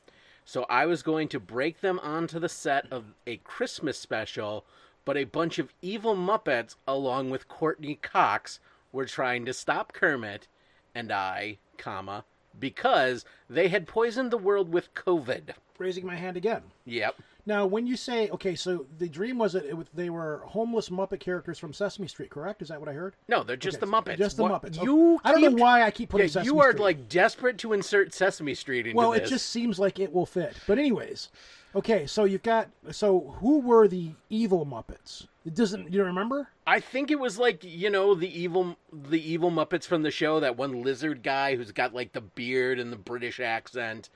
So 0.46 0.68
I 0.70 0.86
was 0.86 1.02
going 1.02 1.28
to 1.30 1.40
break 1.40 1.82
them 1.82 1.98
onto 2.04 2.38
the 2.38 2.48
set 2.48 2.86
of 2.92 3.16
a 3.26 3.38
Christmas 3.38 3.98
special, 3.98 4.66
but 5.04 5.18
a 5.18 5.24
bunch 5.24 5.58
of 5.58 5.74
evil 5.82 6.16
Muppets, 6.16 6.76
along 6.88 7.32
with 7.32 7.48
Courteney 7.48 7.96
Cox, 7.96 8.60
were 8.92 9.06
trying 9.06 9.46
to 9.46 9.54
stop 9.54 9.94
Kermit 9.94 10.48
and 10.94 11.12
I, 11.12 11.58
comma, 11.80 12.26
because 12.60 13.26
they 13.50 13.68
had 13.68 13.88
poisoned 13.88 14.32
the 14.32 14.38
world 14.38 14.72
with 14.72 14.94
COVID. 14.94 15.52
Raising 15.78 16.06
my 16.06 16.16
hand 16.16 16.38
again. 16.38 16.62
Yep. 16.86 17.16
Now, 17.44 17.66
when 17.66 17.88
you 17.88 17.98
say 17.98 18.30
okay, 18.30 18.54
so 18.54 18.86
the 19.00 19.10
dream 19.10 19.40
was 19.40 19.54
that 19.54 19.66
it, 19.66 19.76
was- 19.76 19.88
they 19.96 20.12
were 20.12 20.44
homeless 20.46 20.90
Muppet 20.90 21.20
characters 21.20 21.58
from 21.58 21.74
Sesame 21.74 22.08
Street, 22.08 22.30
correct? 22.30 22.62
Is 22.62 22.68
that 22.68 22.80
what 22.80 22.88
I 22.88 22.94
heard? 22.94 23.16
No, 23.28 23.42
they're 23.42 23.56
just 23.58 23.78
Okay, 23.78 23.86
the 23.88 23.92
Muppets. 23.92 24.18
Just 24.20 24.38
the 24.38 24.44
What- 24.44 24.62
Muppets. 24.62 24.84
You 24.84 25.20
I 25.24 25.32
don't 25.32 25.42
know 25.42 25.50
keep- 25.50 25.60
why 25.60 25.82
I 25.82 25.90
keep 25.90 26.10
putting 26.10 26.28
Yeah, 26.28 26.34
Sesame 26.34 26.46
you 26.46 26.60
are 26.60 26.72
Street. 26.72 26.84
like 26.84 27.10
desperate 27.10 27.58
to 27.60 27.74
insert 27.74 28.14
Sesame 28.14 28.54
Street 28.54 28.86
into 28.86 28.96
Well, 28.96 29.12
this. 29.12 29.22
it 29.28 29.30
just 29.30 29.50
seems 29.50 29.80
like 29.80 30.00
it 30.00 30.14
will 30.14 30.28
fit. 30.28 30.56
But 30.68 30.78
anyways, 30.78 31.30
okay, 31.76 32.06
so 32.06 32.24
you've 32.24 32.44
got 32.44 32.70
so 32.92 33.36
who 33.40 33.60
were 33.60 33.88
the 33.88 34.12
evil 34.30 34.66
Muppets? 34.66 35.28
It 35.46 35.56
doesn't. 35.56 35.92
You 35.92 36.04
remember? 36.04 36.50
I 36.68 36.80
think 36.80 37.10
it 37.10 37.20
was 37.20 37.38
like 37.38 37.64
you 37.64 37.90
know 37.90 38.14
the 38.14 38.40
evil 38.40 38.78
the 38.92 39.22
evil 39.22 39.52
Muppets 39.52 39.86
from 39.86 40.04
the 40.04 40.12
show. 40.12 40.40
That 40.40 40.58
one 40.58 40.84
lizard 40.84 41.24
guy 41.24 41.56
who's 41.56 41.72
got 41.72 41.94
like 41.94 42.14
the 42.14 42.22
beard 42.22 42.80
and 42.80 42.92
the 42.92 42.98
British 42.98 43.40
accent, 43.40 44.10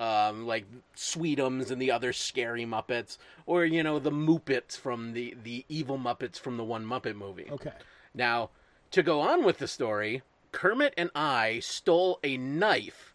um, 0.00 0.46
like 0.46 0.64
Sweetums 0.96 1.70
and 1.70 1.80
the 1.80 1.90
other 1.90 2.12
scary 2.12 2.66
Muppets, 2.66 3.18
or 3.46 3.64
you 3.64 3.82
know 3.82 3.98
the 3.98 4.10
Muppets 4.10 4.76
from 4.76 5.12
the 5.12 5.36
the 5.42 5.64
evil 5.68 5.98
Muppets 5.98 6.38
from 6.38 6.56
the 6.56 6.64
one 6.64 6.84
Muppet 6.84 7.14
movie. 7.14 7.48
Okay. 7.50 7.72
Now, 8.14 8.50
to 8.90 9.02
go 9.02 9.20
on 9.20 9.44
with 9.44 9.58
the 9.58 9.68
story, 9.68 10.22
Kermit 10.50 10.94
and 10.96 11.10
I 11.14 11.60
stole 11.60 12.18
a 12.22 12.36
knife 12.36 13.14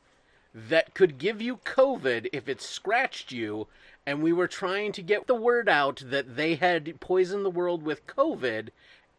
that 0.54 0.94
could 0.96 1.18
give 1.18 1.42
you 1.42 1.58
COVID 1.58 2.30
if 2.34 2.50
it 2.50 2.62
scratched 2.62 3.32
you, 3.32 3.68
and 4.08 4.24
we 4.24 4.32
were 4.32 4.48
trying 4.48 4.94
to 4.94 5.02
get 5.02 5.28
the 5.28 5.36
word 5.36 5.68
out 5.68 6.02
that 6.06 6.38
they 6.38 6.56
had 6.56 6.98
poisoned 7.02 7.44
the 7.44 7.50
world 7.50 7.84
with 7.84 8.08
COVID, 8.08 8.70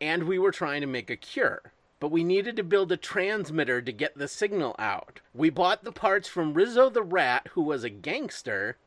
and 0.00 0.25
we 0.25 0.38
were 0.38 0.50
trying 0.50 0.80
to 0.80 0.87
make 0.87 1.11
a 1.11 1.16
cure. 1.16 1.75
But 2.00 2.11
we 2.11 2.25
needed 2.25 2.57
to 2.57 2.62
build 2.62 2.90
a 2.90 2.97
transmitter 2.97 3.83
to 3.83 3.92
get 3.92 4.16
the 4.16 4.26
signal 4.26 4.75
out. 4.78 5.21
We 5.35 5.50
bought 5.50 5.85
the 5.85 5.92
parts 5.92 6.26
from 6.26 6.54
Rizzo 6.54 6.88
the 6.88 7.02
Rat, 7.02 7.49
who 7.52 7.61
was 7.61 7.85
a 7.85 7.90
gangster, 7.90 8.78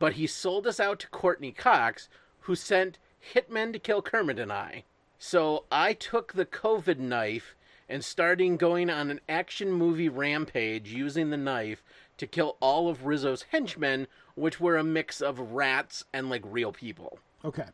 but 0.00 0.14
he 0.14 0.26
sold 0.26 0.66
us 0.66 0.80
out 0.80 0.98
to 1.00 1.08
Courteney 1.10 1.52
Cox, 1.52 2.08
who 2.40 2.56
sent 2.56 2.98
hitmen 3.32 3.72
to 3.72 3.78
kill 3.78 4.02
Kermit 4.02 4.40
and 4.40 4.52
I. 4.52 4.82
So 5.16 5.64
I 5.70 5.92
took 5.92 6.32
the 6.32 6.44
COVID 6.44 6.98
knife 6.98 7.54
and 7.88 8.04
started 8.04 8.58
going 8.58 8.90
on 8.90 9.12
an 9.12 9.20
action 9.28 9.70
movie 9.70 10.08
rampage 10.08 10.92
using 10.92 11.30
the 11.30 11.36
knife 11.36 11.84
to 12.18 12.26
kill 12.26 12.56
all 12.58 12.88
of 12.88 13.06
Rizzo's 13.06 13.42
henchmen, 13.52 14.08
which 14.36 14.60
were 14.60 14.76
a 14.76 14.84
mix 14.84 15.20
of 15.20 15.40
rats 15.40 16.04
and 16.12 16.30
like 16.30 16.42
real 16.44 16.70
people. 16.70 17.18
Okay. 17.44 17.66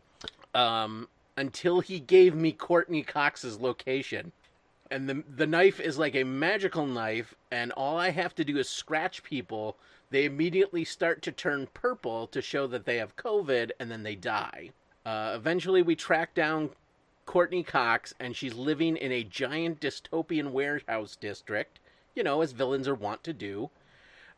Um, 0.54 1.08
until 1.36 1.80
he 1.80 2.00
gave 2.00 2.34
me 2.34 2.52
Courteney 2.52 3.02
Cox's 3.02 3.60
location. 3.60 4.32
And 4.90 5.08
the 5.08 5.24
the 5.28 5.46
knife 5.46 5.80
is 5.80 5.98
like 5.98 6.14
a 6.14 6.24
magical 6.24 6.86
knife, 6.86 7.34
and 7.50 7.72
all 7.72 7.96
I 7.96 8.10
have 8.10 8.34
to 8.34 8.44
do 8.44 8.58
is 8.58 8.68
scratch 8.68 9.22
people. 9.22 9.76
They 10.10 10.26
immediately 10.26 10.84
start 10.84 11.22
to 11.22 11.32
turn 11.32 11.68
purple 11.72 12.26
to 12.26 12.42
show 12.42 12.66
that 12.66 12.84
they 12.84 12.98
have 12.98 13.16
COVID, 13.16 13.70
and 13.80 13.90
then 13.90 14.02
they 14.02 14.14
die. 14.14 14.70
Uh, 15.06 15.32
eventually, 15.34 15.80
we 15.80 15.96
track 15.96 16.34
down 16.34 16.70
Courteney 17.24 17.62
Cox, 17.62 18.12
and 18.20 18.36
she's 18.36 18.54
living 18.54 18.96
in 18.96 19.10
a 19.10 19.24
giant 19.24 19.80
dystopian 19.80 20.50
warehouse 20.50 21.16
district, 21.16 21.80
you 22.14 22.22
know, 22.22 22.42
as 22.42 22.52
villains 22.52 22.86
are 22.86 22.94
wont 22.94 23.24
to 23.24 23.32
do, 23.32 23.70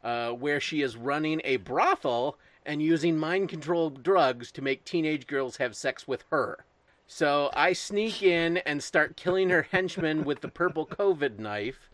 uh, 0.05 0.31
where 0.31 0.61
she 0.61 0.83
is 0.83 0.97
running 0.97 1.41
a 1.45 1.57
brothel 1.57 2.39
and 2.65 2.81
using 2.83 3.17
mind 3.17 3.49
controlled 3.49 4.03
drugs 4.03 4.53
to 4.53 4.63
make 4.63 4.85
teenage 4.85 5.27
girls 5.27 5.57
have 5.57 5.75
sex 5.75 6.07
with 6.07 6.25
her. 6.31 6.65
So 7.07 7.51
I 7.55 7.73
sneak 7.73 8.23
in 8.23 8.59
and 8.59 8.83
start 8.83 9.17
killing 9.17 9.51
her 9.51 9.63
henchmen 9.63 10.25
with 10.25 10.41
the 10.41 10.49
purple 10.49 10.87
COVID 10.87 11.39
knife, 11.39 11.91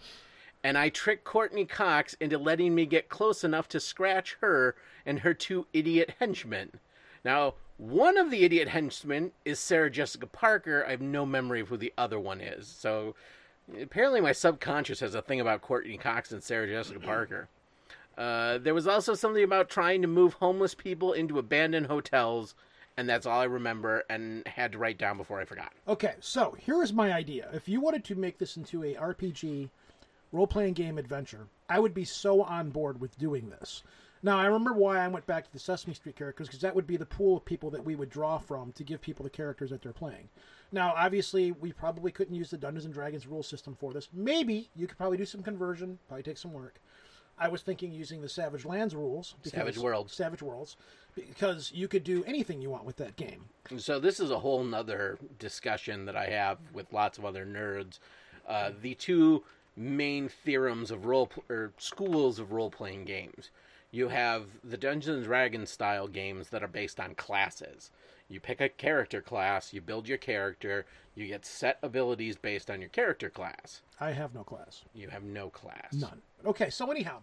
and 0.63 0.77
I 0.77 0.89
trick 0.89 1.25
Courteney 1.25 1.65
Cox 1.65 2.15
into 2.21 2.39
letting 2.39 2.75
me 2.75 2.87
get 2.87 3.09
close 3.09 3.43
enough 3.43 3.69
to 3.69 3.81
scratch 3.81 4.37
her 4.41 4.77
and 5.07 5.21
her 5.21 5.35
two 5.35 5.67
idiot 5.73 6.15
henchmen. 6.19 6.73
Now, 7.25 7.55
one 7.77 8.19
of 8.19 8.31
the 8.31 8.45
idiot 8.45 8.69
henchmen 8.69 9.33
is 9.45 9.59
Sarah 9.59 9.91
Jessica 9.91 10.27
Parker. 10.27 10.85
I 10.87 10.91
have 10.91 11.01
no 11.01 11.25
memory 11.25 11.61
of 11.61 11.69
who 11.69 11.77
the 11.77 11.95
other 11.97 12.21
one 12.21 12.41
is. 12.41 12.69
So 12.69 13.15
apparently, 13.81 14.21
my 14.21 14.33
subconscious 14.33 15.01
has 15.01 15.15
a 15.15 15.23
thing 15.23 15.41
about 15.41 15.63
Courteney 15.63 15.97
Cox 15.97 16.31
and 16.31 16.43
Sarah 16.43 16.67
Jessica 16.67 17.01
Parker. 17.01 17.49
Uh, 18.21 18.59
there 18.59 18.75
was 18.75 18.87
also 18.87 19.15
something 19.15 19.43
about 19.43 19.71
trying 19.71 20.03
to 20.03 20.07
move 20.07 20.35
homeless 20.35 20.75
people 20.75 21.15
into 21.15 21.39
abandoned 21.39 21.87
hotels, 21.87 22.55
and 22.99 23.09
that's 23.09 23.25
all 23.25 23.41
I 23.41 23.45
remember 23.45 24.05
and 24.11 24.47
had 24.47 24.73
to 24.73 24.79
write 24.79 24.99
down 24.99 25.17
before 25.17 25.41
I 25.41 25.47
forgot. 25.47 25.73
Okay, 25.89 26.17
so 26.21 26.55
here 26.59 26.83
is 26.83 26.93
my 26.93 27.15
idea. 27.15 27.49
If 27.55 27.67
you 27.67 27.81
wanted 27.81 28.05
to 28.05 28.15
make 28.15 28.37
this 28.37 28.59
into 28.59 28.85
a 28.85 28.95
RPG 28.95 29.71
role 30.33 30.47
playing 30.47 30.75
game 30.75 30.99
adventure, 30.99 31.47
I 31.71 31.81
would 31.81 31.95
be 31.95 32.05
so 32.05 32.43
on 32.43 32.69
board 32.69 33.01
with 33.01 33.19
doing 33.19 33.49
this. 33.49 33.83
Now, 34.23 34.37
I 34.37 34.45
remember 34.45 34.75
why 34.75 34.99
I 34.99 35.09
went 35.09 35.25
back 35.25 35.47
to 35.47 35.53
the 35.55 35.59
Sesame 35.59 35.95
Street 35.95 36.17
characters 36.17 36.47
because 36.47 36.61
that 36.61 36.75
would 36.75 36.87
be 36.87 36.99
the 36.99 37.07
pool 37.07 37.39
of 37.39 37.47
people 37.47 37.71
that 37.71 37.87
we 37.87 37.97
would 37.97 38.11
draw 38.11 38.37
from 38.37 38.73
to 38.73 38.85
give 38.85 39.01
people 39.01 39.25
the 39.25 39.31
characters 39.31 39.71
that 39.71 39.81
they're 39.81 39.95
playing. 39.95 40.29
Now, 40.73 40.93
obviously, 40.95 41.53
we 41.53 41.73
probably 41.73 42.13
couldn't 42.13 42.35
use 42.35 42.51
the 42.51 42.59
Dungeons 42.59 42.85
and 42.85 42.93
Dragons 42.93 43.27
rule 43.27 43.43
system 43.43 43.75
for 43.75 43.95
this. 43.95 44.11
Maybe 44.13 44.69
you 44.77 44.87
could 44.87 44.99
probably 44.99 45.17
do 45.17 45.25
some 45.25 45.43
conversion, 45.43 45.99
probably 46.07 46.23
take 46.23 46.37
some 46.37 46.53
work. 46.53 46.83
I 47.41 47.49
was 47.49 47.63
thinking 47.63 47.91
using 47.91 48.21
the 48.21 48.29
Savage 48.29 48.67
Lands 48.67 48.95
rules. 48.95 49.35
Savage 49.43 49.79
Worlds. 49.79 50.13
Savage 50.13 50.43
Worlds. 50.43 50.77
Because 51.15 51.73
you 51.75 51.89
could 51.89 52.05
do 52.05 52.23
anything 52.25 52.61
you 52.61 52.69
want 52.69 52.85
with 52.85 52.97
that 52.97 53.17
game. 53.17 53.47
So 53.79 53.99
this 53.99 54.21
is 54.21 54.31
a 54.31 54.39
whole 54.39 54.63
nother 54.63 55.19
discussion 55.39 56.05
that 56.05 56.17
I 56.17 56.27
have 56.27 56.59
with 56.73 56.93
lots 56.93 57.17
of 57.17 57.25
other 57.25 57.47
nerds. 57.47 57.99
Uh, 58.47 58.71
the 58.81 58.95
two 58.95 59.43
main 59.75 60.29
theorems 60.29 60.91
of 60.91 61.07
role 61.07 61.29
pl- 61.29 61.45
or 61.49 61.73
schools 61.79 62.39
of 62.39 62.53
role 62.53 62.71
playing 62.71 63.07
games. 63.07 63.51
You 63.91 64.09
have 64.09 64.45
the 64.63 64.77
Dungeons 64.77 65.17
and 65.17 65.25
Dragons 65.25 65.71
style 65.71 66.07
games 66.07 66.51
that 66.51 66.63
are 66.63 66.69
based 66.69 67.01
on 67.01 67.15
classes. 67.15 67.91
You 68.31 68.39
pick 68.39 68.61
a 68.61 68.69
character 68.69 69.21
class, 69.21 69.73
you 69.75 69.81
build 69.81 70.09
your 70.09 70.17
character, 70.17 70.87
you 71.17 71.27
get 71.27 71.45
set 71.45 71.79
abilities 71.83 72.37
based 72.37 72.71
on 72.71 72.81
your 72.81 72.89
character 72.89 73.29
class. 73.29 73.83
I 73.99 74.13
have 74.13 74.33
no 74.35 74.45
class. 74.45 74.85
You 74.95 75.09
have 75.09 75.25
no 75.25 75.51
class. 75.51 75.93
None. 75.93 76.23
Okay, 76.47 76.71
so 76.71 76.91
anyhow, 76.93 77.19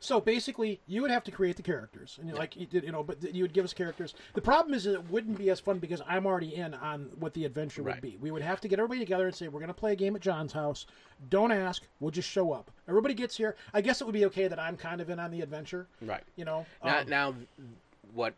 so 0.00 0.20
basically, 0.20 0.80
you 0.86 1.02
would 1.02 1.10
have 1.10 1.22
to 1.24 1.30
create 1.30 1.56
the 1.56 1.62
characters, 1.62 2.18
and 2.20 2.32
like 2.32 2.56
you 2.56 2.64
did, 2.64 2.82
you 2.84 2.92
know, 2.92 3.02
but 3.04 3.22
you 3.34 3.44
would 3.44 3.52
give 3.52 3.64
us 3.66 3.74
characters. 3.74 4.14
The 4.32 4.40
problem 4.40 4.72
is, 4.74 4.86
it 4.86 5.10
wouldn't 5.10 5.36
be 5.36 5.50
as 5.50 5.60
fun 5.60 5.78
because 5.80 6.00
I'm 6.08 6.24
already 6.26 6.54
in 6.54 6.72
on 6.72 7.10
what 7.18 7.34
the 7.34 7.44
adventure 7.44 7.82
would 7.82 7.92
Right. 7.92 8.00
be. 8.02 8.16
We 8.18 8.30
would 8.30 8.42
have 8.42 8.60
to 8.62 8.68
get 8.68 8.78
everybody 8.78 9.00
together 9.00 9.26
and 9.26 9.34
say, 9.36 9.48
"We're 9.48 9.60
going 9.60 9.68
to 9.68 9.74
play 9.74 9.92
a 9.92 9.96
game 9.96 10.16
at 10.16 10.22
John's 10.22 10.52
house. 10.54 10.86
Don't 11.28 11.52
ask. 11.52 11.82
We'll 12.00 12.10
just 12.10 12.28
show 12.28 12.52
up." 12.52 12.70
Everybody 12.88 13.12
gets 13.14 13.36
here. 13.36 13.54
I 13.74 13.82
guess 13.82 14.00
it 14.00 14.04
would 14.06 14.14
be 14.14 14.24
okay 14.26 14.48
that 14.48 14.58
I'm 14.58 14.76
kind 14.78 15.00
of 15.02 15.10
in 15.10 15.20
on 15.20 15.30
the 15.30 15.42
adventure. 15.42 15.88
Right. 16.00 16.24
You 16.36 16.46
know. 16.46 16.64
Now, 16.82 17.00
um, 17.00 17.08
now, 17.08 17.34
what 18.14 18.34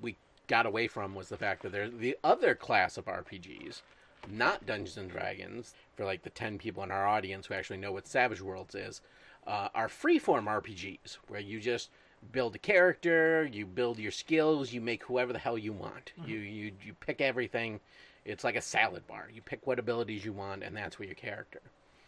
we 0.00 0.16
got 0.50 0.66
away 0.66 0.88
from 0.88 1.14
was 1.14 1.28
the 1.28 1.36
fact 1.36 1.62
that 1.62 1.70
there's 1.70 1.92
the 1.92 2.18
other 2.24 2.56
class 2.56 2.98
of 2.98 3.04
RPGs, 3.04 3.82
not 4.28 4.66
Dungeons 4.66 4.96
and 4.96 5.08
Dragons, 5.08 5.74
for 5.96 6.04
like 6.04 6.24
the 6.24 6.30
10 6.30 6.58
people 6.58 6.82
in 6.82 6.90
our 6.90 7.06
audience 7.06 7.46
who 7.46 7.54
actually 7.54 7.76
know 7.76 7.92
what 7.92 8.08
Savage 8.08 8.42
Worlds 8.42 8.74
is, 8.74 9.00
uh, 9.46 9.68
are 9.76 9.86
freeform 9.86 10.46
RPGs, 10.46 11.18
where 11.28 11.38
you 11.38 11.60
just 11.60 11.90
build 12.32 12.56
a 12.56 12.58
character, 12.58 13.48
you 13.52 13.64
build 13.64 14.00
your 14.00 14.10
skills, 14.10 14.72
you 14.72 14.80
make 14.80 15.04
whoever 15.04 15.32
the 15.32 15.38
hell 15.38 15.56
you 15.56 15.72
want. 15.72 16.12
You, 16.26 16.38
you, 16.38 16.72
you 16.84 16.94
pick 16.94 17.20
everything. 17.20 17.78
It's 18.24 18.42
like 18.42 18.56
a 18.56 18.60
salad 18.60 19.06
bar. 19.06 19.28
You 19.32 19.42
pick 19.42 19.68
what 19.68 19.78
abilities 19.78 20.24
you 20.24 20.32
want, 20.32 20.64
and 20.64 20.76
that's 20.76 20.98
what 20.98 21.06
your 21.06 21.14
character. 21.14 21.60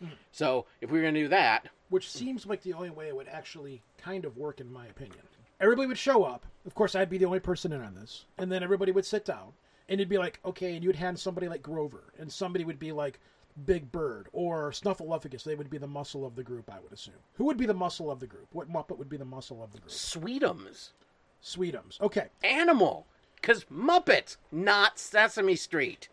Mhm. 0.02 0.11
So 0.32 0.66
if 0.80 0.90
we 0.90 0.99
were 0.99 1.02
going 1.02 1.14
to 1.14 1.20
do 1.20 1.28
that, 1.28 1.68
which 1.90 2.11
seems 2.11 2.44
like 2.44 2.62
the 2.62 2.72
only 2.72 2.90
way 2.90 3.06
it 3.06 3.14
would 3.14 3.28
actually 3.28 3.82
kind 3.99 4.25
of 4.25 4.37
work, 4.37 4.61
in 4.61 4.70
my 4.70 4.87
opinion. 4.87 5.22
Everybody 5.62 5.87
would 5.87 5.99
show 5.99 6.25
up. 6.25 6.45
Of 6.66 6.75
course, 6.75 6.97
I'd 6.97 7.09
be 7.09 7.19
the 7.19 7.25
only 7.25 7.40
person 7.40 7.73
in 7.73 7.81
on 7.81 7.95
this, 7.95 8.26
and 8.37 8.50
then 8.50 8.64
everybody 8.64 8.90
would 8.90 9.07
sit 9.07 9.25
down, 9.25 9.52
and 9.88 10.00
it'd 10.00 10.09
be 10.09 10.19
like, 10.19 10.40
okay, 10.45 10.75
and 10.75 10.83
you'd 10.83 10.97
hand 10.97 11.19
somebody 11.19 11.49
like 11.49 11.62
Grover, 11.62 12.12
and 12.19 12.31
somebody 12.31 12.64
would 12.64 12.81
be 12.81 12.90
like 12.90 13.21
Big 13.64 13.92
Bird 13.92 14.28
or 14.33 14.73
Snuffleupagus. 14.73 15.45
They 15.45 15.54
would 15.54 15.71
be 15.71 15.78
the 15.78 15.87
muscle 15.87 16.26
of 16.26 16.35
the 16.35 16.42
group, 16.42 16.69
I 16.69 16.81
would 16.81 16.92
assume. 16.92 17.14
Who 17.35 17.45
would 17.45 17.57
be 17.57 17.66
the 17.66 17.75
muscle 17.75 18.11
of 18.11 18.19
the 18.19 18.26
group? 18.26 18.49
What 18.52 18.73
Muppet 18.73 18.99
would 18.99 19.09
be 19.09 19.16
the 19.16 19.25
muscle 19.25 19.62
of 19.62 19.73
the 19.73 19.78
group? 19.78 19.92
Sweetums. 19.92 20.90
Sweetums. 21.42 22.00
Okay. 22.00 22.26
Animal. 22.42 23.07
Because 23.37 23.64
Muppets, 23.64 24.37
not 24.50 24.99
Sesame 24.99 25.57
Street. 25.57 26.09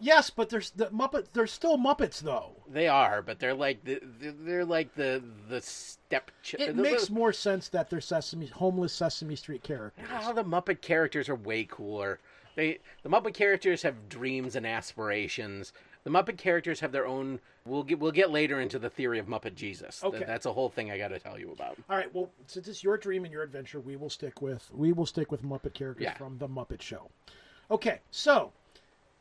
Yes, 0.00 0.30
but 0.30 0.48
there's 0.48 0.70
the 0.70 0.86
Muppet. 0.86 1.26
They're 1.32 1.46
still 1.46 1.78
Muppets, 1.78 2.20
though. 2.20 2.52
They 2.68 2.88
are, 2.88 3.22
but 3.22 3.38
they're 3.38 3.54
like 3.54 3.84
the 3.84 4.00
they're- 4.20 4.64
like 4.64 4.94
the 4.94 5.22
the 5.48 5.60
step. 5.60 6.30
Ch- 6.42 6.54
It 6.58 6.76
the, 6.76 6.82
makes 6.82 7.10
more 7.10 7.32
sense 7.32 7.68
that 7.68 7.90
they're 7.90 8.00
Sesame, 8.00 8.46
homeless 8.46 8.92
Sesame 8.92 9.36
Street 9.36 9.62
characters. 9.62 10.04
Oh, 10.22 10.32
the 10.32 10.44
Muppet 10.44 10.80
characters 10.80 11.28
are 11.28 11.34
way 11.36 11.64
cooler. 11.64 12.18
They 12.56 12.78
the 13.02 13.08
Muppet 13.08 13.34
characters 13.34 13.82
have 13.82 14.08
dreams 14.08 14.56
and 14.56 14.66
aspirations. 14.66 15.72
The 16.04 16.10
Muppet 16.10 16.36
characters 16.36 16.80
have 16.80 16.92
their 16.92 17.06
own. 17.06 17.40
We'll 17.66 17.82
get 17.82 17.98
we'll 17.98 18.12
get 18.12 18.30
later 18.30 18.60
into 18.60 18.78
the 18.78 18.90
theory 18.90 19.18
of 19.18 19.26
Muppet 19.26 19.54
Jesus. 19.54 20.00
Th- 20.00 20.12
Okay. 20.14 20.24
that's 20.24 20.44
a 20.46 20.52
whole 20.52 20.68
thing 20.68 20.90
I 20.90 20.98
got 20.98 21.08
to 21.08 21.18
tell 21.18 21.38
you 21.38 21.50
about. 21.52 21.78
All 21.88 21.96
right. 21.96 22.12
Well, 22.14 22.30
since 22.46 22.68
it's 22.68 22.84
your 22.84 22.98
dream 22.98 23.24
and 23.24 23.32
your 23.32 23.42
adventure, 23.42 23.80
we 23.80 23.96
will 23.96 24.10
stick 24.10 24.42
with 24.42 24.70
we 24.72 24.92
will 24.92 25.06
stick 25.06 25.30
with 25.32 25.42
Muppet 25.42 25.72
characters 25.74 26.04
Yeah. 26.04 26.14
from 26.14 26.36
the 26.38 26.48
Muppet 26.48 26.82
Show. 26.82 27.10
Okay, 27.70 28.00
so 28.10 28.52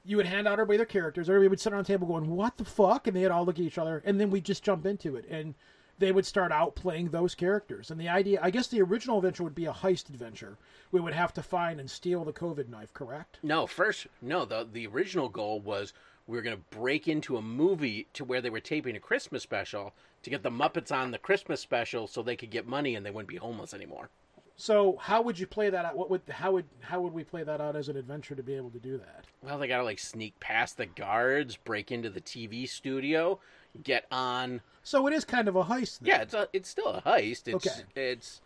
you 0.05 0.17
would 0.17 0.25
hand 0.25 0.48
out 0.48 0.53
everybody 0.53 0.77
their 0.77 0.86
characters. 0.86 1.29
Everybody 1.29 1.50
would 1.50 1.60
sit 1.60 1.74
around 1.74 1.86
the 1.86 1.93
table 1.93 2.07
going, 2.07 2.36
"What 2.36 2.57
the 2.57 2.65
fuck?" 2.65 3.07
And 3.07 3.15
they'd 3.15 3.27
all 3.27 3.45
look 3.45 3.60
at 3.60 3.65
each 3.65 3.77
other, 3.77 4.01
and 4.05 4.19
then 4.19 4.29
we 4.29 4.41
just 4.41 4.63
jump 4.63 4.86
into 4.86 5.15
it, 5.15 5.25
and 5.29 5.55
they 6.00 6.12
would 6.12 6.25
start 6.25 6.51
out 6.51 6.75
playing 6.75 7.10
those 7.10 7.36
characters. 7.36 7.91
And 7.91 8.01
the 8.01 8.10
idea, 8.10 8.39
I 8.41 8.50
guess, 8.50 8.67
the 8.67 8.81
original 8.81 9.17
adventure 9.17 9.43
would 9.43 9.55
be 9.55 9.65
a 9.65 9.72
heist 9.72 10.10
adventure. 10.10 10.57
We 10.91 11.00
would 11.00 11.13
have 11.13 11.33
to 11.33 11.43
find 11.43 11.79
and 11.79 11.89
steal 11.89 12.25
the 12.25 12.33
COVID 12.33 12.67
knife. 12.67 12.93
Correct? 12.93 13.39
No, 13.43 13.67
first, 13.67 14.07
no. 14.22 14.43
the 14.43 14.67
The 14.69 14.88
original 14.88 15.29
goal 15.29 15.60
was 15.60 15.93
we 16.27 16.36
were 16.38 16.43
going 16.43 16.57
to 16.57 16.77
break 16.77 17.07
into 17.07 17.38
a 17.38 17.41
movie 17.41 18.07
to 18.13 18.25
where 18.25 18.41
they 18.41 18.50
were 18.50 18.60
taping 18.60 18.95
a 18.95 19.00
Christmas 19.00 19.43
special 19.43 19.93
to 20.24 20.29
get 20.29 20.41
the 20.41 20.50
Muppets 20.50 20.91
on 20.91 21.12
the 21.12 21.17
Christmas 21.17 21.62
special 21.62 22.07
so 22.07 22.24
they 22.24 22.36
could 22.36 22.50
get 22.50 22.65
money 22.65 22.95
and 22.95 23.05
they 23.05 23.12
wouldn't 23.12 23.29
be 23.29 23.36
homeless 23.36 23.74
anymore. 23.74 24.10
So 24.55 24.98
how 25.00 25.22
would 25.24 25.39
you 25.39 25.48
play 25.48 25.69
that 25.69 25.83
out? 25.86 25.98
What 25.98 26.10
would 26.10 26.22
how 26.29 26.53
would 26.53 26.65
how 26.81 27.01
would 27.01 27.13
we 27.13 27.24
play 27.24 27.43
that 27.43 27.60
out 27.60 27.75
as 27.75 27.89
an 27.89 27.98
adventure 27.98 28.36
to 28.36 28.43
be 28.43 28.53
able 28.53 28.69
to 28.72 28.79
do 28.79 28.98
that? 28.98 29.25
Well, 29.41 29.57
they 29.57 29.67
got 29.67 29.77
to 29.77 29.83
like 29.83 30.00
sneak 30.00 30.39
past 30.39 30.77
the 30.77 30.86
guards, 30.86 31.57
break 31.57 31.91
into 31.91 32.10
the 32.10 32.22
TV 32.22 32.69
studio, 32.69 33.39
get 33.81 34.05
on. 34.12 34.62
So 34.83 35.07
it 35.07 35.13
is 35.13 35.25
kind 35.25 35.48
of 35.48 35.55
a 35.55 35.63
heist. 35.63 36.00
Then. 36.00 36.10
Yeah, 36.10 36.22
it's 36.22 36.33
a, 36.33 36.48
it's 36.53 36.69
still 36.69 36.88
a 36.88 37.01
heist. 37.01 37.48
It's, 37.48 37.67
Okay. 37.67 37.83
It's, 37.95 38.41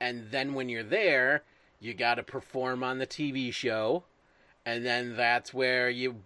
and 0.00 0.30
then 0.30 0.54
when 0.54 0.68
you're 0.68 0.82
there, 0.82 1.42
you 1.78 1.94
got 1.94 2.16
to 2.16 2.22
perform 2.22 2.82
on 2.82 2.98
the 2.98 3.06
TV 3.06 3.52
show, 3.52 4.02
and 4.66 4.84
then 4.84 5.16
that's 5.16 5.54
where 5.54 5.88
you 5.88 6.16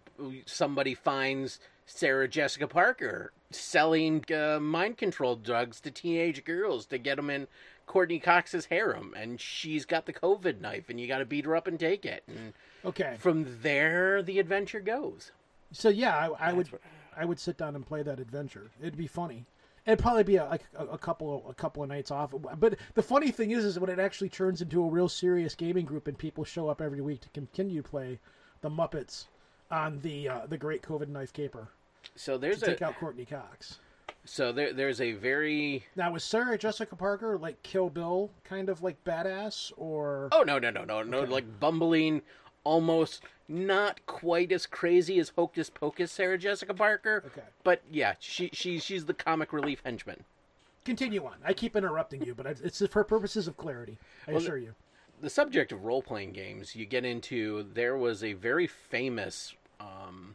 somebody 0.47 0.95
finds 0.95 1.61
Sarah 1.85 2.29
Jessica 2.29 2.67
Parker 2.67 3.33
selling 3.50 4.25
uh, 4.35 4.59
mind 4.61 4.97
control 4.97 5.37
drugs 5.37 5.81
to 5.81 5.91
teenage 5.91 6.45
girls 6.45 6.87
to 6.87 6.99
get 6.99 7.17
them 7.17 7.31
in 7.31 7.47
Courteney 7.87 8.19
Cox's 8.19 8.66
harem, 8.66 9.14
and 9.16 9.40
she's 9.40 9.85
got 9.85 10.07
the 10.07 10.12
COVID 10.12 10.61
knife, 10.61 10.90
and 10.90 11.00
you 11.00 11.07
got 11.07 11.19
to 11.19 11.25
beat 11.25 11.45
her 11.45 11.57
up 11.57 11.66
and 11.66 11.78
take 11.78 12.05
it. 12.05 12.25
And 12.26 12.52
Okay. 12.85 13.16
from 13.19 13.47
there, 13.62 14.23
the 14.23 14.38
adventure 14.38 14.81
goes. 14.81 15.31
So 15.73 15.88
yeah, 15.88 16.16
I, 16.38 16.50
I 16.50 16.52
would 16.52 16.69
I 17.16 17.25
would 17.25 17.38
sit 17.40 17.57
down 17.57 17.75
and 17.75 17.87
play 17.87 18.02
that 18.02 18.21
adventure. 18.21 18.71
It'd 18.81 18.97
be 18.97 19.07
funny. 19.07 19.47
It'd 19.87 20.00
probably 20.00 20.25
be 20.25 20.37
a, 20.37 20.45
like 20.45 20.64
a, 20.76 20.87
a 20.87 20.99
couple 20.99 21.45
a 21.49 21.55
couple 21.55 21.83
of 21.83 21.88
nights 21.88 22.11
off. 22.11 22.35
But 22.59 22.76
the 22.95 23.02
funny 23.02 23.31
thing 23.31 23.52
is, 23.52 23.64
is 23.64 23.78
when 23.78 23.90
it 23.90 23.99
actually 23.99 24.28
turns 24.28 24.61
into 24.61 24.83
a 24.85 24.88
real 24.88 25.09
serious 25.09 25.55
gaming 25.55 25.85
group 25.85 26.09
and 26.09 26.19
people 26.19 26.45
show 26.45 26.69
up 26.69 26.81
every 26.81 27.00
week 27.00 27.21
to 27.23 27.28
continue 27.31 27.83
to 27.83 27.88
play 27.88 28.19
the 28.62 28.71
Muppets 28.71 29.26
on 29.71 30.00
the 30.00 30.28
uh, 30.28 30.47
the 30.47 30.59
Great 30.59 30.83
COVID 30.83 31.09
Knife 31.09 31.33
Caper 31.33 31.69
So 32.14 32.37
there's 32.38 32.61
to 32.61 32.66
take 32.66 32.83
out 32.83 32.97
Courteney 32.97 33.25
Cox. 33.25 33.78
So 34.26 34.52
there 34.52 34.73
there's 34.73 35.00
a 35.00 35.12
very 35.12 35.85
Now 35.97 36.12
was 36.12 36.25
Sarah 36.25 36.59
Jessica 36.59 36.97
Parker 36.97 37.38
like 37.38 37.62
Kill 37.62 37.88
Bill 37.88 38.30
kind 38.45 38.68
of 38.68 38.83
like 38.83 39.02
badass 39.04 39.73
or 39.76 40.28
Oh 40.33 40.42
no 40.42 40.59
no 40.59 40.71
no 40.71 40.85
no 40.85 41.02
no! 41.02 41.23
Like 41.23 41.61
bumbling, 41.61 42.23
almost 42.64 43.23
not 43.49 44.04
quite 44.06 44.50
as 44.52 44.66
crazy 44.66 45.18
as 45.21 45.30
Hocus 45.30 45.71
Pocus 45.71 46.11
Sarah 46.11 46.38
Jessica 46.38 46.75
Parker. 46.75 47.23
Okay. 47.26 47.47
But 47.64 47.83
yeah, 47.90 48.14
she 48.18 48.50
she 48.52 48.78
she's 48.78 49.04
the 49.04 49.14
comic 49.14 49.52
relief 49.52 49.80
henchman. 49.85 50.25
continue 50.85 51.25
on? 51.25 51.37
I 51.45 51.52
keep 51.52 51.76
interrupting 51.76 52.23
you, 52.25 52.35
but 52.35 52.47
it's 52.47 52.85
for 52.88 53.04
purposes 53.04 53.47
of 53.47 53.56
clarity. 53.56 53.99
I 54.26 54.33
Well, 54.33 54.42
assure 54.42 54.59
you. 54.59 54.75
The 55.21 55.30
subject 55.30 55.73
of 55.73 55.85
role 55.85 56.02
playing 56.02 56.33
games, 56.33 56.76
you 56.76 56.85
get 56.85 57.04
into. 57.04 57.66
There 57.73 57.97
was 57.97 58.23
a 58.23 58.35
very 58.35 58.66
famous, 58.66 59.54
um, 59.80 60.35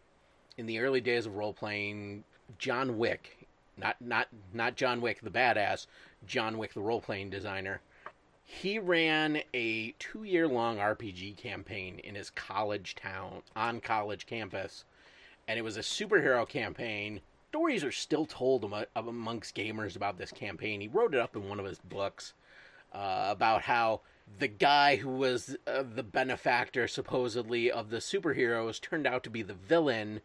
in 0.57 0.65
the 0.65 0.79
early 0.79 1.01
days 1.01 1.25
of 1.27 1.36
role 1.36 1.53
playing, 1.53 2.24
John 2.57 2.98
Wick, 2.98 3.40
not 3.82 3.98
not 4.00 4.28
not 4.54 4.76
John 4.76 5.02
Wick 5.02 5.20
the 5.22 5.30
badass, 5.30 5.88
John 6.26 6.58
Wick 6.58 6.74
the 6.74 6.82
role 6.82 7.02
playing 7.02 7.30
designer. 7.30 7.82
He 8.44 8.80
ran 8.80 9.42
a 9.54 9.92
two 9.98 10.24
year 10.24 10.48
long 10.48 10.78
RPG 10.78 11.38
campaign 11.38 12.00
in 12.00 12.16
his 12.16 12.30
college 12.30 12.96
town, 12.96 13.44
on 13.56 13.82
college 13.82 14.26
campus. 14.26 14.84
And 15.48 15.58
it 15.58 15.63
was 15.63 15.78
a 15.78 15.82
superhero 15.82 16.48
campaign. 16.48 17.22
Stories 17.50 17.84
are 17.84 17.91
still 17.91 18.26
told 18.26 18.63
amo- 18.63 18.86
amongst 18.96 19.56
gamers 19.56 19.96
about 19.96 20.17
this 20.17 20.32
campaign. 20.32 20.82
He 20.82 20.88
wrote 20.88 21.13
it 21.13 21.20
up 21.20 21.36
in 21.36 21.50
one 21.50 21.60
of 21.60 21.65
his 21.65 21.80
books 21.80 22.34
uh, 22.94 23.28
about 23.30 23.63
how 23.63 24.02
the 24.39 24.48
guy 24.48 24.98
who 24.98 25.10
was 25.10 25.58
uh, 25.67 25.84
the 25.84 26.04
benefactor, 26.04 26.88
supposedly, 26.88 27.72
of 27.72 27.89
the 27.89 27.98
superheroes 27.98 28.80
turned 28.80 29.08
out 29.08 29.24
to 29.24 29.30
be 29.30 29.41
the 29.41 29.54
villain 29.54 30.22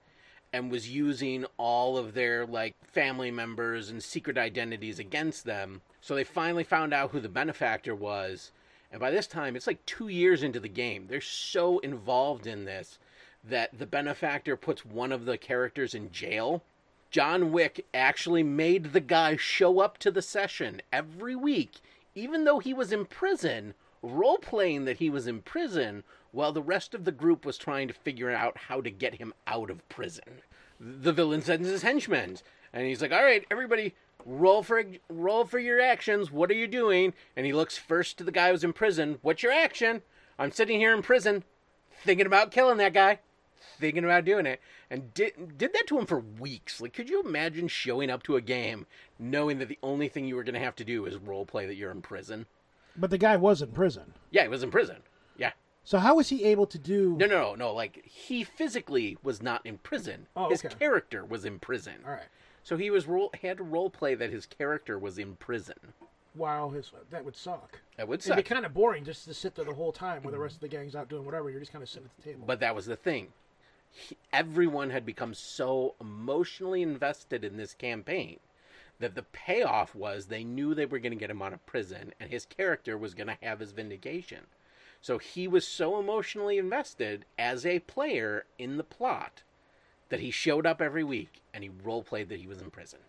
and 0.57 0.71
was 0.71 0.89
using 0.89 1.45
all 1.59 1.99
of 1.99 2.15
their 2.15 2.47
like 2.47 2.75
family 2.83 3.31
members 3.31 3.91
and 3.91 4.03
secret 4.03 4.39
identities 4.39 4.99
against 4.99 5.45
them. 5.45 5.83
So 6.01 6.15
they 6.15 6.25
finally 6.25 6.65
found 6.65 6.95
out 6.95 7.11
who 7.11 7.21
the 7.21 7.29
benefactor 7.29 7.95
was. 7.95 8.53
And 8.91 8.99
by 8.99 9.11
this 9.11 9.27
time, 9.27 9.55
it's 9.55 9.67
like 9.67 9.85
two 9.85 10.09
years 10.09 10.43
into 10.43 10.59
the 10.59 10.69
game. 10.69 11.09
They're 11.09 11.21
so 11.21 11.79
involved 11.81 12.47
in 12.47 12.65
this 12.65 12.99
that 13.45 13.79
the 13.79 13.85
benefactor 13.87 14.57
puts 14.57 14.85
one 14.85 15.13
of 15.13 15.27
the 15.27 15.37
characters 15.37 15.95
in 15.95 16.11
jail. 16.11 16.63
John 17.11 17.53
Wick 17.53 17.85
actually 17.93 18.43
made 18.43 18.93
the 18.93 19.01
guy 19.01 19.37
show 19.37 19.81
up 19.81 19.99
to 19.99 20.11
the 20.11 20.23
session 20.23 20.81
every 20.91 21.37
week, 21.37 21.81
even 22.15 22.45
though 22.45 22.61
he 22.61 22.73
was 22.73 22.93
in 22.93 23.05
prison, 23.05 23.75
role 24.03 24.39
playing 24.39 24.87
that 24.87 24.99
he 24.99 25.11
was 25.11 25.27
in 25.27 25.43
prison, 25.43 26.03
while 26.33 26.53
the 26.53 26.63
rest 26.63 26.95
of 26.95 27.05
the 27.05 27.13
group 27.13 27.45
was 27.45 27.59
trying 27.59 27.89
to 27.89 27.95
figure 27.95 28.31
out 28.31 28.57
how 28.57 28.81
to 28.81 28.91
get 28.91 29.15
him 29.17 29.35
out 29.47 29.71
of 29.71 29.87
prison. 29.89 30.43
The 30.79 31.13
villain 31.13 31.43
sends 31.43 31.69
his 31.69 31.83
henchmen, 31.83 32.39
and 32.73 32.87
he's 32.87 33.01
like, 33.01 33.13
"All 33.13 33.25
right, 33.25 33.47
everybody, 33.51 33.95
roll 34.25 34.63
for 34.63 34.85
roll 35.09 35.45
for 35.45 35.59
your 35.59 35.81
actions. 35.81 36.31
What 36.31 36.51
are 36.51 36.55
you 36.55 36.67
doing?" 36.67 37.15
And 37.37 37.47
he 37.47 37.53
looks 37.53 37.79
first 37.79 38.19
to 38.19 38.25
the 38.25 38.33
guy 38.33 38.51
who's 38.51 38.65
in 38.65 38.73
prison. 38.73 39.19
What's 39.23 39.43
your 39.43 39.53
action? 39.53 40.03
I'm 40.39 40.53
sitting 40.53 40.79
here 40.79 40.95
in 40.95 41.03
prison, 41.03 41.45
thinking 42.05 42.27
about 42.27 42.51
killing 42.51 42.77
that 42.77 42.93
guy, 42.93 43.21
thinking 43.79 44.05
about 44.05 44.25
doing 44.25 44.45
it, 44.45 44.61
and 44.91 45.15
did 45.15 45.57
did 45.57 45.73
that 45.73 45.87
to 45.87 45.99
him 45.99 46.07
for 46.07 46.21
weeks. 46.21 46.81
Like, 46.81 46.93
could 46.93 47.09
you 47.09 47.23
imagine 47.23 47.69
showing 47.69 48.11
up 48.11 48.23
to 48.25 48.37
a 48.37 48.43
game 48.43 48.87
knowing 49.19 49.59
that 49.59 49.69
the 49.69 49.79
only 49.83 50.09
thing 50.09 50.27
you 50.27 50.37
were 50.37 50.45
going 50.45 50.55
to 50.55 50.61
have 50.61 50.77
to 50.77 50.85
do 50.85 51.07
is 51.07 51.17
role 51.17 51.47
play 51.47 51.67
that 51.67 51.77
you're 51.77 51.91
in 51.91 52.03
prison? 52.03 52.47
But 52.97 53.11
the 53.11 53.19
guy 53.19 53.37
was 53.37 53.63
in 53.63 53.73
prison. 53.73 54.15
Yeah, 54.31 54.43
he 54.43 54.49
was 54.49 54.63
in 54.63 54.71
prison. 54.71 54.97
So 55.87 55.99
how 55.99 56.17
was 56.17 56.31
he 56.31 56.43
able 56.43 56.67
to 56.67 56.79
do? 56.79 57.17
No, 57.17 57.27
no, 57.27 57.41
no, 57.41 57.55
no. 57.55 57.73
Like 57.73 58.05
he 58.05 58.43
physically 58.43 59.19
was 59.23 59.41
not 59.41 59.65
in 59.65 59.79
prison. 59.79 60.27
Oh, 60.35 60.51
his 60.51 60.65
okay. 60.65 60.75
character 60.75 61.25
was 61.25 61.45
in 61.45 61.61
prison. 61.61 61.95
All 62.05 62.11
right. 62.11 62.27
So 62.65 62.77
he 62.77 62.91
was 62.91 63.07
role 63.07 63.31
had 63.41 63.59
to 63.59 63.63
role 63.63 63.89
play 63.89 64.17
that 64.17 64.31
his 64.31 64.47
character 64.47 64.99
was 64.99 65.17
in 65.17 65.37
prison. 65.37 65.95
Wow, 66.35 66.71
his 66.71 66.91
that 67.11 67.25
would 67.25 67.37
suck. 67.37 67.79
That 67.97 68.09
would 68.09 68.21
suck. 68.21 68.33
It'd 68.33 68.45
be 68.45 68.55
kind 68.55 68.67
of 68.67 68.75
boring 68.75 69.05
just 69.05 69.27
to 69.27 69.33
sit 69.33 69.55
there 69.55 69.65
the 69.65 69.75
whole 69.75 69.93
time 69.93 70.25
while 70.25 70.33
the 70.33 70.41
rest 70.41 70.57
of 70.57 70.61
the 70.61 70.69
gang's 70.69 70.97
out 70.97 71.09
doing 71.09 71.25
whatever. 71.25 71.51
You're 71.51 71.61
just 71.61 71.71
kind 71.71 71.85
of 71.85 71.89
sitting 71.89 72.09
at 72.09 72.17
the 72.17 72.31
table. 72.31 72.45
But 72.45 72.59
that 72.59 72.75
was 72.75 72.87
the 72.87 72.97
thing. 72.97 73.29
He, 73.93 74.17
everyone 74.33 74.91
had 74.91 75.07
become 75.07 75.35
so 75.35 75.95
emotionally 76.01 76.83
invested 76.83 77.45
in 77.45 77.57
this 77.57 77.75
campaign 77.75 78.41
that 78.99 79.15
the 79.15 79.23
payoff 79.23 79.95
was 79.95 80.27
they 80.27 80.43
knew 80.43 80.75
they 80.75 80.87
were 80.87 80.99
going 80.99 81.13
to 81.13 81.19
get 81.19 81.31
him 81.31 81.43
out 81.43 81.53
of 81.53 81.65
prison 81.65 82.13
and 82.19 82.29
his 82.29 82.45
character 82.45 82.99
was 82.99 83.15
going 83.15 83.29
to 83.29 83.39
have 83.41 83.61
his 83.61 83.71
vindication. 83.71 84.47
So 85.01 85.19
he 85.19 85.47
was 85.47 85.67
so 85.67 85.99
emotionally 85.99 86.59
invested 86.59 87.25
as 87.39 87.65
a 87.65 87.79
player 87.81 88.45
in 88.59 88.77
the 88.77 88.85
plot 88.85 89.43
that 90.09 90.21
he 90.21 90.31
showed 90.31 90.67
up 90.67 90.81
every 90.83 91.05
week 91.05 91.41
and 91.55 91.63
he 91.65 91.71
role 91.83 92.03
played 92.03 92.29
that 92.29 92.41
he 92.41 92.47
was 92.47 92.61
in 92.61 92.71
prison. 92.71 93.01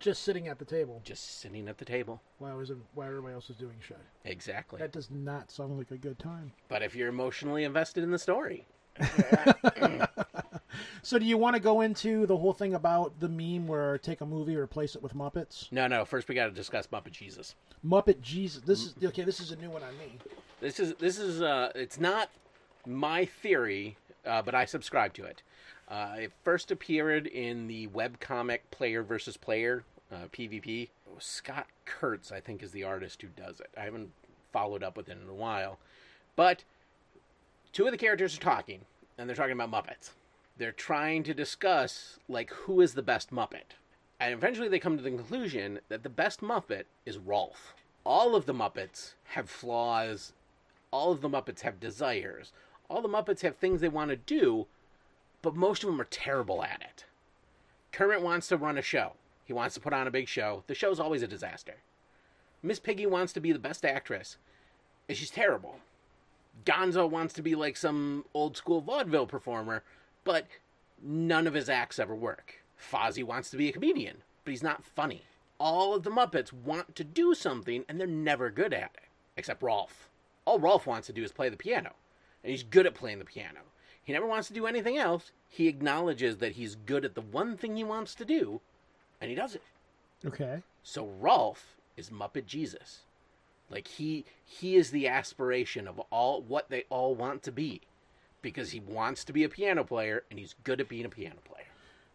just 0.00 0.22
sitting 0.22 0.48
at 0.48 0.58
the 0.58 0.64
table 0.64 1.00
Just 1.04 1.40
sitting 1.40 1.68
at 1.68 1.78
the 1.78 1.84
table. 1.84 2.20
while, 2.38 2.56
was 2.56 2.70
in, 2.70 2.82
while 2.94 3.08
everybody 3.08 3.34
else 3.34 3.48
is 3.50 3.56
doing 3.56 3.76
shit. 3.86 3.98
Exactly. 4.24 4.78
That 4.78 4.92
does 4.92 5.10
not 5.10 5.50
sound 5.50 5.76
like 5.78 5.90
a 5.90 5.96
good 5.96 6.18
time. 6.18 6.52
But 6.68 6.82
if 6.82 6.94
you're 6.94 7.08
emotionally 7.08 7.64
invested 7.64 8.02
in 8.04 8.10
the 8.10 8.18
story, 8.18 8.66
So 11.02 11.18
do 11.18 11.26
you 11.26 11.36
want 11.36 11.54
to 11.54 11.60
go 11.60 11.82
into 11.82 12.24
the 12.26 12.36
whole 12.38 12.54
thing 12.54 12.74
about 12.74 13.20
the 13.20 13.28
meme 13.28 13.66
where 13.66 13.98
take 13.98 14.22
a 14.22 14.26
movie 14.26 14.56
replace 14.56 14.94
it 14.96 15.02
with 15.02 15.14
Muppets? 15.14 15.70
no, 15.70 15.86
no. 15.86 16.04
First, 16.06 16.28
we 16.28 16.34
got 16.34 16.46
to 16.46 16.50
discuss 16.50 16.86
Muppet 16.86 17.12
Jesus. 17.12 17.54
Muppet 17.86 18.20
Jesus. 18.22 18.62
This 18.62 18.80
is 18.86 18.94
okay. 19.04 19.22
This 19.22 19.38
is 19.38 19.50
a 19.52 19.56
new 19.56 19.68
one 19.70 19.82
on 19.82 19.96
me. 19.98 20.18
This 20.64 20.80
is 20.80 20.94
this 20.94 21.18
is 21.18 21.42
uh, 21.42 21.72
it's 21.74 22.00
not 22.00 22.30
my 22.86 23.26
theory, 23.26 23.98
uh, 24.24 24.40
but 24.40 24.54
I 24.54 24.64
subscribe 24.64 25.12
to 25.12 25.24
it. 25.24 25.42
Uh, 25.90 26.14
it 26.20 26.32
first 26.42 26.70
appeared 26.70 27.26
in 27.26 27.66
the 27.66 27.88
webcomic 27.88 28.60
Player 28.70 29.02
versus 29.02 29.36
Player 29.36 29.84
uh, 30.10 30.28
PvP. 30.32 30.88
Scott 31.18 31.66
Kurtz, 31.84 32.32
I 32.32 32.40
think, 32.40 32.62
is 32.62 32.72
the 32.72 32.82
artist 32.82 33.20
who 33.20 33.28
does 33.28 33.60
it. 33.60 33.68
I 33.76 33.82
haven't 33.82 34.10
followed 34.54 34.82
up 34.82 34.96
with 34.96 35.10
it 35.10 35.18
in 35.22 35.28
a 35.28 35.34
while, 35.34 35.78
but 36.34 36.64
two 37.74 37.84
of 37.84 37.92
the 37.92 37.98
characters 37.98 38.34
are 38.34 38.40
talking, 38.40 38.86
and 39.18 39.28
they're 39.28 39.36
talking 39.36 39.52
about 39.52 39.70
Muppets. 39.70 40.12
They're 40.56 40.72
trying 40.72 41.24
to 41.24 41.34
discuss 41.34 42.18
like 42.26 42.50
who 42.50 42.80
is 42.80 42.94
the 42.94 43.02
best 43.02 43.30
Muppet, 43.30 43.76
and 44.18 44.32
eventually 44.32 44.68
they 44.68 44.78
come 44.78 44.96
to 44.96 45.02
the 45.02 45.10
conclusion 45.10 45.80
that 45.90 46.04
the 46.04 46.08
best 46.08 46.40
Muppet 46.40 46.84
is 47.04 47.18
Rowlf. 47.18 47.74
All 48.06 48.34
of 48.34 48.46
the 48.46 48.54
Muppets 48.54 49.12
have 49.24 49.50
flaws. 49.50 50.32
All 50.94 51.10
of 51.10 51.22
the 51.22 51.28
Muppets 51.28 51.62
have 51.62 51.80
desires. 51.80 52.52
All 52.88 53.02
the 53.02 53.08
Muppets 53.08 53.40
have 53.40 53.56
things 53.56 53.80
they 53.80 53.88
want 53.88 54.10
to 54.10 54.16
do, 54.16 54.68
but 55.42 55.56
most 55.56 55.82
of 55.82 55.88
them 55.88 56.00
are 56.00 56.04
terrible 56.04 56.62
at 56.62 56.82
it. 56.82 57.04
Kermit 57.90 58.22
wants 58.22 58.46
to 58.46 58.56
run 58.56 58.78
a 58.78 58.82
show. 58.82 59.14
He 59.44 59.52
wants 59.52 59.74
to 59.74 59.80
put 59.80 59.92
on 59.92 60.06
a 60.06 60.12
big 60.12 60.28
show. 60.28 60.62
The 60.68 60.74
show's 60.76 61.00
always 61.00 61.24
a 61.24 61.26
disaster. 61.26 61.78
Miss 62.62 62.78
Piggy 62.78 63.06
wants 63.06 63.32
to 63.32 63.40
be 63.40 63.50
the 63.50 63.58
best 63.58 63.84
actress, 63.84 64.36
and 65.08 65.18
she's 65.18 65.30
terrible. 65.30 65.80
Gonzo 66.64 67.10
wants 67.10 67.34
to 67.34 67.42
be 67.42 67.56
like 67.56 67.76
some 67.76 68.24
old 68.32 68.56
school 68.56 68.80
vaudeville 68.80 69.26
performer, 69.26 69.82
but 70.22 70.46
none 71.02 71.48
of 71.48 71.54
his 71.54 71.68
acts 71.68 71.98
ever 71.98 72.14
work. 72.14 72.62
Fozzie 72.78 73.24
wants 73.24 73.50
to 73.50 73.56
be 73.56 73.68
a 73.68 73.72
comedian, 73.72 74.18
but 74.44 74.52
he's 74.52 74.62
not 74.62 74.84
funny. 74.84 75.24
All 75.58 75.92
of 75.92 76.04
the 76.04 76.10
Muppets 76.10 76.52
want 76.52 76.94
to 76.94 77.02
do 77.02 77.34
something, 77.34 77.84
and 77.88 77.98
they're 77.98 78.06
never 78.06 78.48
good 78.48 78.72
at 78.72 78.92
it, 78.94 79.08
except 79.36 79.60
Rowlf. 79.60 80.06
All 80.44 80.60
Rowlf 80.60 80.86
wants 80.86 81.06
to 81.06 81.12
do 81.12 81.22
is 81.22 81.32
play 81.32 81.48
the 81.48 81.56
piano, 81.56 81.92
and 82.42 82.50
he's 82.50 82.62
good 82.62 82.86
at 82.86 82.94
playing 82.94 83.18
the 83.18 83.24
piano. 83.24 83.60
He 84.02 84.12
never 84.12 84.26
wants 84.26 84.48
to 84.48 84.54
do 84.54 84.66
anything 84.66 84.98
else. 84.98 85.32
He 85.48 85.68
acknowledges 85.68 86.38
that 86.38 86.52
he's 86.52 86.74
good 86.74 87.04
at 87.04 87.14
the 87.14 87.22
one 87.22 87.56
thing 87.56 87.76
he 87.76 87.84
wants 87.84 88.14
to 88.16 88.24
do, 88.24 88.60
and 89.20 89.30
he 89.30 89.34
does 89.34 89.54
it. 89.54 89.62
Okay. 90.24 90.62
So 90.82 91.06
Rowlf 91.20 91.76
is 91.96 92.10
Muppet 92.10 92.46
Jesus. 92.46 93.00
Like 93.70 93.88
he 93.88 94.24
he 94.44 94.76
is 94.76 94.90
the 94.90 95.08
aspiration 95.08 95.88
of 95.88 95.98
all 96.10 96.42
what 96.42 96.68
they 96.68 96.84
all 96.90 97.14
want 97.14 97.42
to 97.44 97.52
be 97.52 97.80
because 98.42 98.70
he 98.70 98.80
wants 98.80 99.24
to 99.24 99.32
be 99.32 99.42
a 99.42 99.48
piano 99.48 99.84
player 99.84 100.24
and 100.30 100.38
he's 100.38 100.54
good 100.64 100.80
at 100.80 100.88
being 100.88 101.06
a 101.06 101.08
piano 101.08 101.40
player. 101.44 101.64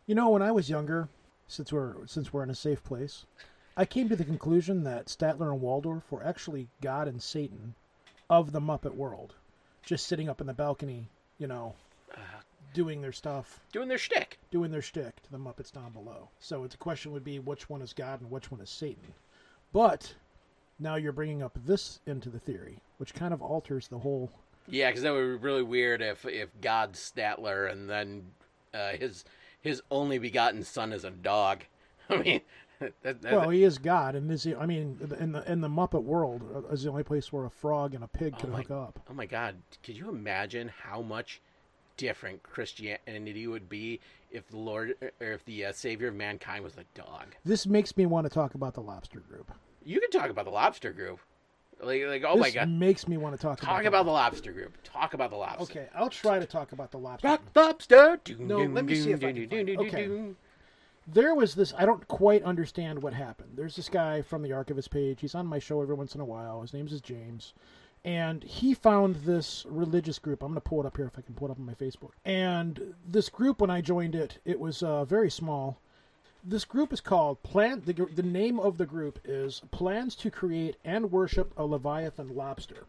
You 0.05 0.15
know, 0.15 0.29
when 0.29 0.43
I 0.43 0.51
was 0.51 0.69
younger, 0.69 1.09
since 1.47 1.73
we're 1.73 2.05
since 2.05 2.31
we're 2.31 2.43
in 2.43 2.51
a 2.51 2.55
safe 2.55 2.83
place, 2.83 3.25
I 3.75 3.85
came 3.85 4.09
to 4.09 4.15
the 4.15 4.23
conclusion 4.23 4.83
that 4.83 5.07
Statler 5.07 5.51
and 5.51 5.61
Waldorf 5.61 6.11
were 6.11 6.23
actually 6.23 6.67
God 6.81 7.07
and 7.07 7.21
Satan 7.21 7.73
of 8.29 8.51
the 8.51 8.59
Muppet 8.61 8.95
world, 8.95 9.35
just 9.83 10.07
sitting 10.07 10.29
up 10.29 10.41
in 10.41 10.47
the 10.47 10.53
balcony, 10.53 11.09
you 11.37 11.47
know, 11.47 11.73
doing 12.73 13.01
their 13.01 13.11
stuff, 13.11 13.59
Doing 13.71 13.87
their 13.87 13.97
shtick. 13.97 14.37
doing 14.51 14.71
their 14.71 14.81
shtick 14.81 15.21
to 15.23 15.31
the 15.31 15.37
Muppets 15.39 15.71
down 15.71 15.91
below. 15.91 16.29
So 16.39 16.67
the 16.67 16.77
question 16.77 17.11
would 17.11 17.23
be 17.23 17.39
which 17.39 17.69
one 17.69 17.81
is 17.81 17.93
God 17.93 18.21
and 18.21 18.29
which 18.29 18.51
one 18.51 18.61
is 18.61 18.69
Satan. 18.69 19.13
But 19.73 20.13
now 20.79 20.95
you're 20.95 21.11
bringing 21.11 21.41
up 21.43 21.57
this 21.65 21.99
into 22.05 22.29
the 22.29 22.39
theory, 22.39 22.79
which 22.97 23.13
kind 23.13 23.33
of 23.33 23.41
alters 23.41 23.87
the 23.87 23.99
whole. 23.99 24.31
Yeah, 24.67 24.89
because 24.89 25.01
that 25.03 25.13
would 25.13 25.19
be 25.41 25.45
really 25.47 25.63
weird 25.63 26.01
if 26.01 26.25
if 26.25 26.49
God's 26.61 26.99
Statler 26.99 27.71
and 27.71 27.89
then 27.89 28.25
uh, 28.73 28.89
his 28.91 29.25
his 29.61 29.81
only 29.89 30.19
begotten 30.19 30.63
son 30.63 30.93
is 30.93 31.03
a 31.03 31.09
dog. 31.11 31.63
I 32.09 32.17
mean, 32.17 32.41
that, 33.01 33.21
that, 33.21 33.31
Well, 33.31 33.49
he 33.49 33.63
is 33.63 33.77
God, 33.77 34.15
and 34.15 34.31
is 34.31 34.43
he, 34.43 34.55
I 34.55 34.65
mean, 34.65 34.97
in 35.19 35.31
the 35.31 35.51
in 35.51 35.61
the 35.61 35.67
Muppet 35.67 36.03
world 36.03 36.43
uh, 36.55 36.73
is 36.73 36.83
the 36.83 36.89
only 36.89 37.03
place 37.03 37.31
where 37.31 37.45
a 37.45 37.49
frog 37.49 37.93
and 37.93 38.03
a 38.03 38.07
pig 38.07 38.35
Oh 38.37 38.41
can 38.41 38.51
my- 38.51 38.57
hook 38.59 38.71
up. 38.71 38.99
Oh 39.09 39.13
my 39.13 39.25
God! 39.25 39.55
Could 39.83 39.97
you 39.97 40.09
imagine 40.09 40.71
how 40.83 41.01
much 41.01 41.41
different 41.97 42.41
Christianity 42.43 43.47
would 43.47 43.67
be 43.67 43.99
if 44.31 44.47
the 44.47 44.57
Lord 44.57 44.95
or 45.19 45.31
if 45.33 45.43
the 45.45 45.65
uh, 45.65 45.71
Savior 45.73 46.07
of 46.07 46.15
mankind 46.15 46.63
was 46.63 46.77
a 46.77 46.85
dog? 46.95 47.35
This 47.43 47.67
makes 47.67 47.97
me 47.97 48.05
want 48.05 48.25
to 48.25 48.29
talk 48.29 48.55
about 48.55 48.73
the 48.73 48.81
Lobster 48.81 49.19
Group. 49.19 49.51
You 49.83 49.99
can 49.99 50.11
talk 50.11 50.29
about 50.29 50.45
the 50.45 50.51
Lobster 50.51 50.93
Group. 50.93 51.19
Like, 51.81 52.03
like 52.07 52.23
oh 52.25 52.35
this 52.35 52.41
my 52.41 52.51
God! 52.51 52.69
makes 52.69 53.07
me 53.07 53.17
want 53.17 53.35
to 53.35 53.41
talk. 53.41 53.59
Talk 53.59 53.81
about, 53.81 53.87
about 53.87 54.05
the 54.05 54.11
Lobster 54.11 54.51
Group. 54.51 54.77
Talk 54.83 55.13
about 55.13 55.31
the. 55.31 55.37
Lobster. 55.37 55.63
Okay, 55.63 55.87
I'll 55.95 56.09
try 56.09 56.39
to 56.39 56.45
talk 56.45 56.71
about 56.71 56.91
the 56.91 56.97
Lobster. 56.97 57.27
Rock 57.27 57.41
lobster. 57.55 58.19
No, 58.37 58.59
let 58.63 58.85
me 58.85 58.95
see 58.95 59.11
if 59.11 59.23
I 59.23 59.33
can 59.33 59.49
find. 59.49 59.69
Okay. 59.69 60.33
There 61.11 61.33
was 61.33 61.55
this. 61.55 61.73
I 61.77 61.85
don't 61.85 62.07
quite 62.07 62.43
understand 62.43 63.01
what 63.01 63.13
happened. 63.13 63.51
There's 63.55 63.75
this 63.75 63.89
guy 63.89 64.21
from 64.21 64.43
the 64.43 64.53
Archivist 64.53 64.91
page. 64.91 65.21
He's 65.21 65.35
on 65.35 65.47
my 65.47 65.57
show 65.57 65.81
every 65.81 65.95
once 65.95 66.13
in 66.13 66.21
a 66.21 66.25
while. 66.25 66.61
His 66.61 66.73
name 66.73 66.87
is 66.87 67.01
James, 67.01 67.53
and 68.05 68.43
he 68.43 68.73
found 68.73 69.17
this 69.17 69.65
religious 69.67 70.19
group. 70.19 70.43
I'm 70.43 70.49
going 70.49 70.61
to 70.61 70.61
pull 70.61 70.81
it 70.81 70.85
up 70.85 70.97
here 70.97 71.07
if 71.07 71.17
I 71.17 71.21
can 71.21 71.33
pull 71.33 71.47
it 71.47 71.51
up 71.51 71.59
on 71.59 71.65
my 71.65 71.73
Facebook. 71.73 72.11
And 72.25 72.93
this 73.07 73.29
group, 73.29 73.61
when 73.61 73.69
I 73.69 73.81
joined 73.81 74.13
it, 74.13 74.39
it 74.45 74.59
was 74.59 74.83
uh, 74.83 75.05
very 75.05 75.31
small. 75.31 75.79
This 76.43 76.63
group 76.63 76.93
is 76.93 77.01
called 77.01 77.41
Plan. 77.43 77.81
The, 77.85 77.93
the 77.93 78.23
name 78.23 78.59
of 78.59 78.77
the 78.77 78.85
group 78.85 79.19
is 79.25 79.61
Plans 79.71 80.15
to 80.17 80.29
Create 80.29 80.77
and 80.85 81.11
Worship 81.11 81.53
a 81.57 81.65
Leviathan 81.65 82.35
Lobster. 82.35 82.85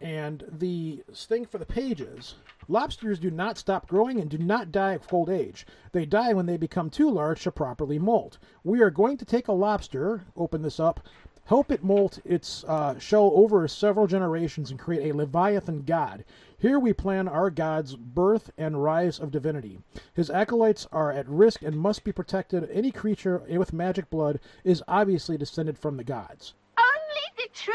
And 0.00 0.44
the 0.50 1.02
thing 1.12 1.46
for 1.46 1.58
the 1.58 1.64
pages 1.66 2.34
lobsters 2.68 3.18
do 3.18 3.30
not 3.30 3.56
stop 3.56 3.88
growing 3.88 4.20
and 4.20 4.28
do 4.28 4.38
not 4.38 4.70
die 4.70 4.92
of 4.92 5.12
old 5.12 5.30
age. 5.30 5.66
They 5.92 6.04
die 6.04 6.34
when 6.34 6.46
they 6.46 6.56
become 6.56 6.90
too 6.90 7.10
large 7.10 7.42
to 7.44 7.52
properly 7.52 7.98
molt. 7.98 8.38
We 8.62 8.82
are 8.82 8.90
going 8.90 9.16
to 9.18 9.24
take 9.24 9.48
a 9.48 9.52
lobster, 9.52 10.24
open 10.36 10.62
this 10.62 10.78
up, 10.78 11.00
help 11.44 11.70
it 11.70 11.82
molt 11.82 12.18
its 12.24 12.64
uh, 12.64 12.98
shell 12.98 13.32
over 13.34 13.66
several 13.68 14.06
generations 14.06 14.70
and 14.70 14.78
create 14.78 15.10
a 15.10 15.16
Leviathan 15.16 15.82
god. 15.82 16.24
Here 16.58 16.78
we 16.78 16.92
plan 16.92 17.28
our 17.28 17.50
god's 17.50 17.96
birth 17.96 18.50
and 18.58 18.82
rise 18.82 19.18
of 19.18 19.30
divinity. 19.30 19.78
His 20.12 20.28
acolytes 20.28 20.86
are 20.92 21.12
at 21.12 21.28
risk 21.28 21.62
and 21.62 21.78
must 21.78 22.04
be 22.04 22.12
protected. 22.12 22.68
Any 22.70 22.90
creature 22.90 23.42
with 23.48 23.72
magic 23.72 24.10
blood 24.10 24.40
is 24.64 24.82
obviously 24.88 25.38
descended 25.38 25.78
from 25.78 25.96
the 25.96 26.04
gods. 26.04 26.54
Only 26.78 27.22
the 27.36 27.48
true 27.54 27.74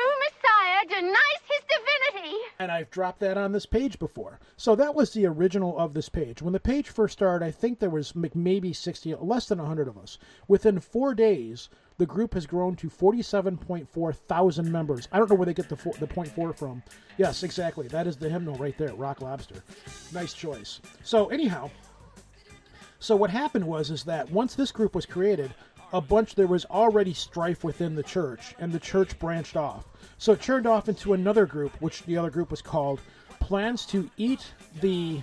Denies 0.90 1.42
his 1.48 1.62
divinity. 1.68 2.38
And 2.60 2.72
I've 2.72 2.90
dropped 2.90 3.20
that 3.20 3.38
on 3.38 3.52
this 3.52 3.66
page 3.66 4.00
before. 4.00 4.40
So 4.58 4.76
that 4.76 4.96
was 4.96 5.12
the 5.12 5.26
original 5.26 5.78
of 5.78 5.94
this 5.94 6.10
page. 6.10 6.42
When 6.42 6.54
the 6.54 6.60
page 6.60 6.90
first 6.90 7.14
started, 7.14 7.46
I 7.46 7.52
think 7.52 7.80
there 7.80 7.90
was 7.90 8.14
maybe 8.16 8.74
60, 8.74 9.16
less 9.16 9.48
than 9.48 9.60
100 9.60 9.88
of 9.88 9.98
us. 9.98 10.18
Within 10.48 10.80
four 10.80 11.14
days, 11.14 11.70
the 11.98 12.06
group 12.06 12.34
has 12.34 12.46
grown 12.46 12.76
to 12.78 12.90
47.4 12.90 14.16
thousand 14.16 14.72
members. 14.72 15.08
I 15.12 15.18
don't 15.20 15.30
know 15.30 15.36
where 15.36 15.46
they 15.46 15.54
get 15.54 15.70
the, 15.70 15.76
four, 15.76 15.94
the 16.00 16.08
point 16.08 16.30
four 16.30 16.54
from. 16.54 16.82
Yes, 17.18 17.44
exactly. 17.44 17.88
That 17.88 18.08
is 18.08 18.18
the 18.18 18.30
hymnal 18.30 18.56
right 18.56 18.78
there, 18.78 18.94
Rock 18.96 19.22
Lobster. 19.22 19.64
Nice 20.14 20.34
choice. 20.34 20.82
So 21.04 21.28
anyhow, 21.28 21.70
so 23.00 23.16
what 23.16 23.32
happened 23.32 23.66
was 23.66 23.90
is 23.90 24.04
that 24.04 24.30
once 24.32 24.54
this 24.54 24.72
group 24.72 24.94
was 24.94 25.08
created, 25.08 25.54
a 25.94 26.02
bunch 26.02 26.36
there 26.36 26.48
was 26.48 26.66
already 26.66 27.14
strife 27.14 27.64
within 27.64 27.96
the 27.96 28.04
church, 28.04 28.56
and 28.60 28.72
the 28.72 28.80
church 28.80 29.18
branched 29.20 29.58
off. 29.58 29.86
So 30.18 30.34
it 30.34 30.42
turned 30.42 30.68
off 30.68 30.90
into 30.90 31.14
another 31.14 31.46
group, 31.46 31.80
which 31.82 32.04
the 32.04 32.18
other 32.18 32.30
group 32.30 32.52
was 32.52 32.62
called 32.62 33.02
Plans 33.40 33.86
to 33.88 34.10
Eat 34.18 34.46
the 34.82 35.22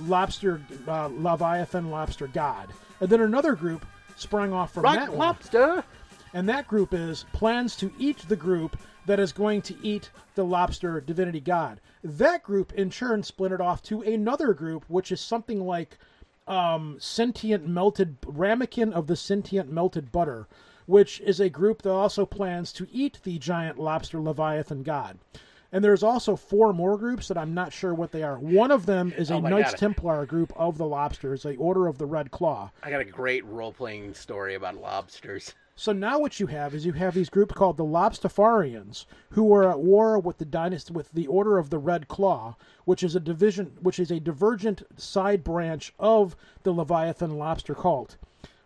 Lobster 0.00 0.60
uh, 0.88 1.08
Leviathan 1.08 1.90
Lobster 1.90 2.26
God. 2.26 2.70
And 3.00 3.08
then 3.08 3.20
another 3.20 3.54
group 3.54 3.86
sprung 4.16 4.52
off 4.52 4.74
from 4.74 4.84
Rock 4.84 4.96
that 4.96 5.10
one. 5.10 5.18
lobster. 5.18 5.84
And 6.32 6.48
that 6.48 6.66
group 6.66 6.92
is 6.92 7.24
plans 7.32 7.76
to 7.76 7.92
eat 7.98 8.18
the 8.28 8.36
group 8.36 8.76
that 9.06 9.20
is 9.20 9.32
going 9.32 9.62
to 9.62 9.76
eat 9.82 10.10
the 10.34 10.44
lobster 10.44 11.00
divinity 11.00 11.40
god. 11.40 11.80
That 12.02 12.42
group 12.42 12.72
in 12.72 12.90
turn 12.90 13.22
splintered 13.22 13.60
off 13.60 13.82
to 13.84 14.02
another 14.02 14.52
group, 14.52 14.84
which 14.88 15.12
is 15.12 15.20
something 15.20 15.64
like 15.64 15.98
um, 16.46 16.96
sentient 17.00 17.66
melted 17.66 18.16
ramekin 18.26 18.92
of 18.92 19.06
the 19.06 19.16
sentient 19.16 19.70
melted 19.70 20.12
butter, 20.12 20.46
which 20.86 21.20
is 21.20 21.40
a 21.40 21.48
group 21.48 21.82
that 21.82 21.90
also 21.90 22.26
plans 22.26 22.72
to 22.74 22.86
eat 22.92 23.18
the 23.22 23.38
giant 23.38 23.78
lobster 23.78 24.20
leviathan 24.20 24.82
god. 24.82 25.18
And 25.72 25.82
there's 25.82 26.04
also 26.04 26.36
four 26.36 26.72
more 26.72 26.96
groups 26.96 27.26
that 27.26 27.36
I'm 27.36 27.52
not 27.52 27.72
sure 27.72 27.92
what 27.92 28.12
they 28.12 28.22
are. 28.22 28.38
One 28.38 28.70
of 28.70 28.86
them 28.86 29.12
is 29.16 29.32
a 29.32 29.34
Oh 29.34 29.40
Knights 29.40 29.72
God. 29.72 29.78
Templar 29.78 30.24
group 30.24 30.52
of 30.54 30.78
the 30.78 30.86
lobsters, 30.86 31.44
a 31.44 31.56
Order 31.56 31.88
of 31.88 31.98
the 31.98 32.06
Red 32.06 32.30
Claw. 32.30 32.70
I 32.80 32.90
got 32.90 33.00
a 33.00 33.04
great 33.04 33.44
role 33.44 33.72
playing 33.72 34.14
story 34.14 34.54
about 34.54 34.76
lobsters. 34.76 35.52
So 35.76 35.92
now 35.92 36.20
what 36.20 36.38
you 36.38 36.46
have 36.46 36.72
is 36.72 36.86
you 36.86 36.92
have 36.92 37.14
these 37.14 37.28
groups 37.28 37.54
called 37.54 37.76
the 37.76 37.84
Lobstafarians, 37.84 39.06
who 39.30 39.52
are 39.52 39.68
at 39.68 39.80
war 39.80 40.20
with 40.20 40.38
the 40.38 40.44
dynasty 40.44 40.92
with 40.92 41.10
the 41.10 41.26
Order 41.26 41.58
of 41.58 41.70
the 41.70 41.78
Red 41.78 42.06
Claw, 42.06 42.56
which 42.84 43.02
is 43.02 43.16
a 43.16 43.20
division, 43.20 43.76
which 43.80 43.98
is 43.98 44.12
a 44.12 44.20
divergent 44.20 44.84
side 44.96 45.42
branch 45.42 45.92
of 45.98 46.36
the 46.62 46.72
Leviathan 46.72 47.38
lobster 47.38 47.74
cult. 47.74 48.16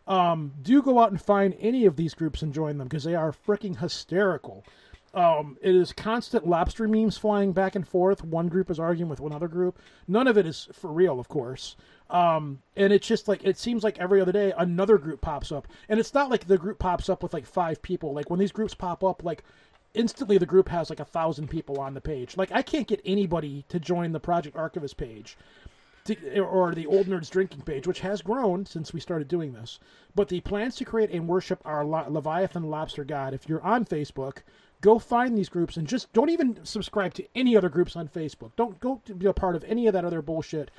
Um, 0.07 0.53
do 0.61 0.83
go 0.83 0.99
out 0.99 1.11
and 1.11 1.21
find 1.21 1.57
any 1.59 1.87
of 1.87 1.97
these 1.97 2.13
groups 2.13 2.43
and 2.43 2.53
join 2.53 2.77
them 2.77 2.89
because 2.89 3.05
they 3.05 3.15
are 3.15 3.33
freaking 3.33 3.79
hysterical. 3.79 4.65
Um, 5.19 5.59
it 5.61 5.75
is 5.75 5.93
constant 5.93 6.47
lobster 6.47 6.87
memes 6.87 7.19
flying 7.19 7.53
back 7.53 7.75
and 7.75 7.87
forth. 7.87 8.23
One 8.25 8.47
group 8.47 8.71
is 8.71 8.79
arguing 8.79 9.11
with 9.11 9.19
one 9.19 9.33
other 9.33 9.49
group. 9.49 9.77
None 10.07 10.29
of 10.29 10.39
it 10.39 10.47
is 10.47 10.69
for 10.73 10.93
real, 10.93 11.19
of 11.19 11.27
course. 11.27 11.75
Um, 12.09 12.63
and 12.77 12.93
it's 12.93 13.09
just 13.09 13.27
like 13.27 13.43
it 13.43 13.59
seems 13.59 13.83
like 13.83 13.99
every 13.99 14.21
other 14.21 14.31
day 14.31 14.53
another 14.57 14.97
group 14.97 15.21
pops 15.21 15.51
up, 15.51 15.67
and 15.89 15.99
it's 15.99 16.15
not 16.15 16.31
like 16.31 16.47
the 16.47 16.57
group 16.57 16.79
pops 16.79 17.09
up 17.09 17.25
with 17.25 17.35
like 17.35 17.47
five 17.47 17.83
people. 17.83 18.13
Like 18.13 18.31
when 18.31 18.39
these 18.39 18.53
groups 18.53 18.75
pop 18.75 19.03
up, 19.03 19.25
like 19.25 19.43
instantly 19.93 20.39
the 20.39 20.47
group 20.47 20.69
has 20.69 20.89
like 20.89 21.01
a 21.01 21.05
thousand 21.05 21.49
people 21.49 21.81
on 21.81 21.95
the 21.95 22.01
page. 22.01 22.37
Like 22.37 22.53
I 22.53 22.63
can't 22.63 22.87
get 22.87 23.03
anybody 23.05 23.65
to 23.71 23.81
join 23.81 24.13
the 24.13 24.21
Project 24.21 24.57
Archivist 24.57 24.97
page 24.97 25.37
to, 26.05 26.39
or 26.39 26.77
the 26.77 26.87
Old 26.87 27.09
Nerds 27.09 27.29
Drinking 27.29 27.63
page, 27.63 27.89
which 27.89 28.01
has 28.01 28.23
grown 28.23 28.67
since 28.67 28.93
we 28.93 29.01
started 29.01 29.27
doing 29.27 29.53
this. 29.53 29.81
But 30.15 30.29
the 30.29 30.41
plans 30.43 30.77
to 30.77 30.85
create 30.85 31.11
and 31.11 31.27
worship 31.27 31.61
our 31.65 31.85
Leviathan 31.85 32.71
Lobster 32.71 33.03
God. 33.03 33.35
If 33.35 33.49
you're 33.49 33.65
on 33.65 33.85
Facebook, 33.85 34.39
go 34.81 34.99
find 34.99 35.37
these 35.37 35.49
groups 35.49 35.77
and 35.77 35.87
just 35.87 36.13
don't 36.13 36.31
even 36.31 36.65
subscribe 36.65 37.15
to 37.15 37.27
any 37.35 37.57
other 37.57 37.69
groups 37.69 37.97
on 37.97 38.09
Facebook. 38.09 38.53
Don't 38.57 38.79
go 38.81 39.01
be 39.17 39.27
a 39.27 39.33
part 39.33 39.57
of 39.57 39.65
any 39.65 39.87
of 39.87 39.93
that 39.95 40.05
other 40.05 40.23
bullshit. 40.23 40.71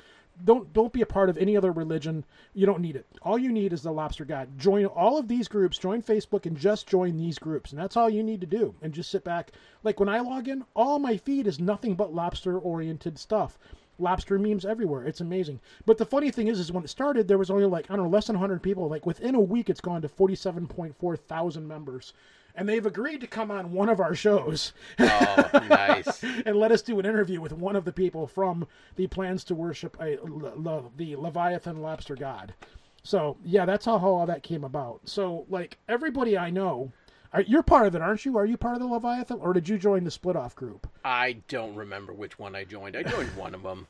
Don't 0.42 0.72
don't 0.72 0.92
be 0.92 1.02
a 1.02 1.06
part 1.06 1.28
of 1.28 1.36
any 1.36 1.56
other 1.56 1.70
religion. 1.70 2.24
You 2.54 2.64
don't 2.64 2.80
need 2.80 2.96
it. 2.96 3.06
All 3.22 3.38
you 3.38 3.52
need 3.52 3.74
is 3.74 3.82
the 3.82 3.92
Lobster 3.92 4.24
God. 4.24 4.48
Join 4.58 4.86
all 4.86 5.18
of 5.18 5.28
these 5.28 5.48
groups. 5.48 5.76
Join 5.76 6.02
Facebook 6.02 6.46
and 6.46 6.56
just 6.56 6.86
join 6.86 7.18
these 7.18 7.38
groups, 7.38 7.72
and 7.72 7.80
that's 7.80 7.96
all 7.96 8.08
you 8.08 8.22
need 8.22 8.40
to 8.40 8.46
do. 8.46 8.74
And 8.80 8.94
just 8.94 9.10
sit 9.10 9.22
back. 9.22 9.52
Like 9.82 10.00
when 10.00 10.08
I 10.08 10.20
log 10.20 10.48
in, 10.48 10.64
all 10.74 10.98
my 10.98 11.18
feed 11.18 11.46
is 11.46 11.60
nothing 11.60 11.94
but 11.94 12.14
lobster 12.14 12.58
oriented 12.58 13.18
stuff. 13.18 13.58
lobster 13.98 14.38
memes 14.38 14.64
everywhere. 14.64 15.04
It's 15.04 15.20
amazing. 15.20 15.60
But 15.84 15.98
the 15.98 16.06
funny 16.06 16.30
thing 16.30 16.48
is, 16.48 16.58
is 16.58 16.72
when 16.72 16.84
it 16.84 16.88
started, 16.88 17.28
there 17.28 17.36
was 17.36 17.50
only 17.50 17.66
like 17.66 17.90
I 17.90 17.96
don't 17.96 18.06
know, 18.06 18.10
less 18.10 18.28
than 18.28 18.36
100 18.36 18.62
people. 18.62 18.88
Like 18.88 19.04
within 19.04 19.34
a 19.34 19.40
week, 19.40 19.68
it's 19.68 19.82
gone 19.82 20.00
to 20.00 20.08
47.4 20.08 21.18
thousand 21.18 21.68
members, 21.68 22.14
and 22.54 22.68
they've 22.68 22.86
agreed 22.86 23.20
to 23.20 23.26
come 23.26 23.50
on 23.50 23.72
one 23.72 23.88
of 23.88 24.00
our 24.00 24.14
shows. 24.14 24.72
Oh, 24.98 25.50
nice. 25.68 26.22
and 26.46 26.56
let 26.56 26.72
us 26.72 26.82
do 26.82 26.98
an 26.98 27.06
interview 27.06 27.40
with 27.40 27.52
one 27.52 27.76
of 27.76 27.84
the 27.84 27.92
people 27.92 28.26
from 28.26 28.66
the 28.96 29.06
plans 29.06 29.44
to 29.44 29.54
worship 29.54 29.96
a, 30.00 30.18
le- 30.22 30.54
le- 30.56 30.90
the 30.96 31.16
Leviathan 31.16 31.80
lobster 31.80 32.16
god. 32.16 32.54
So 33.02 33.36
yeah, 33.44 33.64
that's 33.64 33.86
how 33.86 33.98
how 33.98 34.08
all 34.08 34.26
that 34.26 34.42
came 34.42 34.64
about. 34.64 35.00
So 35.04 35.46
like 35.48 35.78
everybody 35.88 36.36
I 36.36 36.50
know, 36.50 36.92
are, 37.32 37.42
you're 37.42 37.62
part 37.62 37.86
of 37.86 37.94
it, 37.94 38.02
aren't 38.02 38.24
you? 38.24 38.36
Are 38.36 38.44
you 38.44 38.56
part 38.56 38.74
of 38.74 38.80
the 38.80 38.86
Leviathan, 38.86 39.38
or 39.40 39.52
did 39.52 39.68
you 39.68 39.78
join 39.78 40.04
the 40.04 40.10
split 40.10 40.36
off 40.36 40.54
group? 40.54 40.86
I 41.04 41.38
don't 41.48 41.74
remember 41.74 42.12
which 42.12 42.38
one 42.38 42.54
I 42.54 42.64
joined. 42.64 42.96
I 42.96 43.02
joined 43.02 43.34
one 43.36 43.54
of 43.54 43.62
them. 43.62 43.86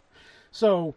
So 0.52 0.94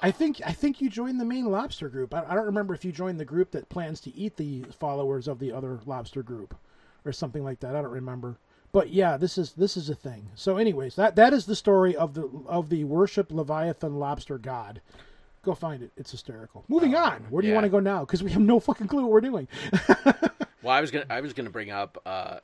I 0.00 0.10
think 0.10 0.40
I 0.44 0.52
think 0.52 0.80
you 0.80 0.88
joined 0.88 1.20
the 1.20 1.24
main 1.24 1.46
lobster 1.46 1.88
group. 1.88 2.14
I, 2.14 2.24
I 2.28 2.34
don't 2.34 2.46
remember 2.46 2.74
if 2.74 2.84
you 2.84 2.92
joined 2.92 3.18
the 3.18 3.24
group 3.24 3.50
that 3.52 3.68
plans 3.68 4.00
to 4.02 4.14
eat 4.14 4.36
the 4.36 4.64
followers 4.78 5.26
of 5.26 5.38
the 5.38 5.52
other 5.52 5.80
lobster 5.86 6.22
group 6.22 6.54
or 7.04 7.12
something 7.12 7.44
like 7.44 7.60
that. 7.60 7.74
I 7.76 7.82
don't 7.82 7.90
remember. 7.90 8.36
But 8.72 8.90
yeah, 8.90 9.16
this 9.16 9.36
is 9.36 9.52
this 9.52 9.76
is 9.76 9.90
a 9.90 9.94
thing. 9.94 10.30
So 10.34 10.56
anyways, 10.56 10.96
that 10.96 11.16
that 11.16 11.32
is 11.32 11.44
the 11.46 11.56
story 11.56 11.94
of 11.94 12.14
the 12.14 12.28
of 12.46 12.68
the 12.70 12.84
worship 12.84 13.30
Leviathan 13.30 13.98
lobster 13.98 14.38
god. 14.38 14.80
Go 15.44 15.54
find 15.54 15.82
it. 15.82 15.90
It's 15.96 16.12
hysterical. 16.12 16.64
Moving 16.68 16.94
on. 16.94 17.26
Where 17.28 17.42
do 17.42 17.48
you 17.48 17.54
want 17.54 17.64
to 17.64 17.70
go 17.70 17.80
now? 17.80 18.00
Because 18.00 18.22
we 18.22 18.30
have 18.30 18.40
no 18.40 18.60
fucking 18.60 18.86
clue 18.86 19.02
what 19.02 19.10
we're 19.10 19.20
doing. 19.20 19.48
Well, 20.62 20.72
I 20.72 20.80
was 20.80 20.92
gonna 20.92 21.06
I 21.10 21.20
was 21.20 21.32
gonna 21.32 21.50
bring 21.50 21.72
up 21.72 22.00
uh, 22.06 22.38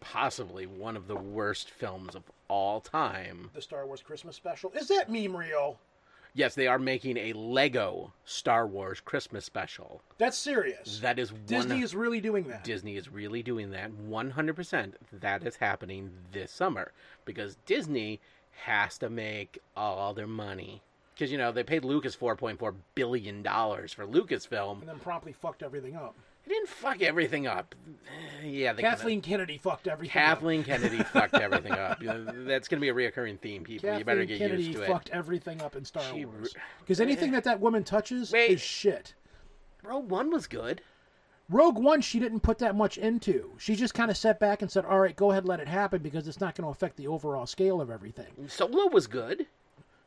possibly 0.00 0.66
one 0.66 0.94
of 0.94 1.08
the 1.08 1.16
worst 1.16 1.70
films 1.70 2.14
of 2.14 2.22
all 2.48 2.80
time. 2.82 3.50
the 3.54 3.62
Star 3.62 3.86
Wars 3.86 4.02
Christmas 4.02 4.36
special. 4.36 4.70
Is 4.72 4.88
that 4.88 5.10
meme 5.10 5.34
real? 5.34 5.78
Yes, 6.36 6.54
they 6.54 6.66
are 6.66 6.78
making 6.78 7.16
a 7.16 7.32
Lego 7.32 8.12
Star 8.26 8.66
Wars 8.66 9.00
Christmas 9.00 9.46
special. 9.46 10.02
That's 10.18 10.36
serious. 10.36 11.00
That 11.00 11.18
is 11.18 11.32
Disney 11.46 11.76
one, 11.76 11.82
is 11.82 11.94
really 11.94 12.20
doing 12.20 12.44
that. 12.48 12.62
Disney 12.62 12.96
is 12.96 13.08
really 13.08 13.42
doing 13.42 13.70
that. 13.70 13.90
One 13.94 14.30
hundred 14.30 14.54
percent. 14.54 14.96
That 15.10 15.46
is 15.46 15.56
happening 15.56 16.10
this 16.32 16.52
summer 16.52 16.92
because 17.24 17.56
Disney 17.64 18.20
has 18.64 18.98
to 18.98 19.08
make 19.08 19.58
all 19.74 20.12
their 20.12 20.26
money. 20.26 20.82
Because 21.14 21.32
you 21.32 21.38
know 21.38 21.52
they 21.52 21.62
paid 21.64 21.86
Lucas 21.86 22.14
four 22.14 22.36
point 22.36 22.58
four 22.58 22.74
billion 22.94 23.42
dollars 23.42 23.94
for 23.94 24.06
Lucasfilm. 24.06 24.80
and 24.80 24.88
then 24.90 24.98
promptly 24.98 25.32
fucked 25.32 25.62
everything 25.62 25.96
up. 25.96 26.14
They 26.46 26.54
didn't 26.54 26.68
fuck 26.68 27.02
everything 27.02 27.46
up. 27.48 27.74
Eh, 28.42 28.46
yeah, 28.46 28.72
they 28.72 28.82
Kathleen 28.82 29.20
Kennedy 29.20 29.58
fucked 29.58 29.88
everything 29.88 30.16
up. 30.22 30.28
Kathleen 30.38 30.62
Kennedy 30.62 31.02
fucked 31.02 31.34
everything 31.34 31.72
up. 31.72 32.00
You 32.00 32.08
know, 32.08 32.24
that's 32.44 32.68
going 32.68 32.80
to 32.80 32.82
be 32.82 32.88
a 32.88 32.94
reoccurring 32.94 33.40
theme, 33.40 33.64
people. 33.64 33.88
Kathleen 33.88 33.98
you 33.98 34.04
better 34.04 34.24
get 34.24 34.38
Kennedy 34.38 34.64
used 34.64 34.78
to 34.78 34.86
fucked 34.86 35.10
everything 35.10 35.60
up 35.60 35.74
in 35.74 35.84
Star 35.84 36.04
She 36.14 36.24
Wars. 36.24 36.54
Because 36.80 37.00
anything 37.00 37.32
that 37.32 37.44
that 37.44 37.58
woman 37.58 37.82
touches 37.82 38.32
is 38.32 38.60
shit. 38.60 39.14
Rogue 39.82 40.08
One 40.08 40.30
was 40.30 40.46
good. 40.46 40.82
Rogue 41.48 41.78
One, 41.78 42.00
she 42.00 42.18
didn't 42.18 42.40
put 42.40 42.58
that 42.58 42.74
much 42.76 42.98
into. 42.98 43.52
She 43.58 43.76
just 43.76 43.94
kind 43.94 44.10
of 44.10 44.16
sat 44.16 44.40
back 44.40 44.62
and 44.62 44.70
said, 44.70 44.84
"All 44.84 44.98
right, 44.98 45.14
go 45.14 45.30
ahead, 45.30 45.44
and 45.44 45.48
let 45.48 45.60
it 45.60 45.68
happen," 45.68 46.02
because 46.02 46.26
it's 46.26 46.40
not 46.40 46.56
going 46.56 46.64
to 46.64 46.70
affect 46.70 46.96
the 46.96 47.06
overall 47.06 47.46
scale 47.46 47.80
of 47.80 47.90
everything. 47.90 48.48
Solo 48.48 48.88
was 48.88 49.06
good. 49.06 49.46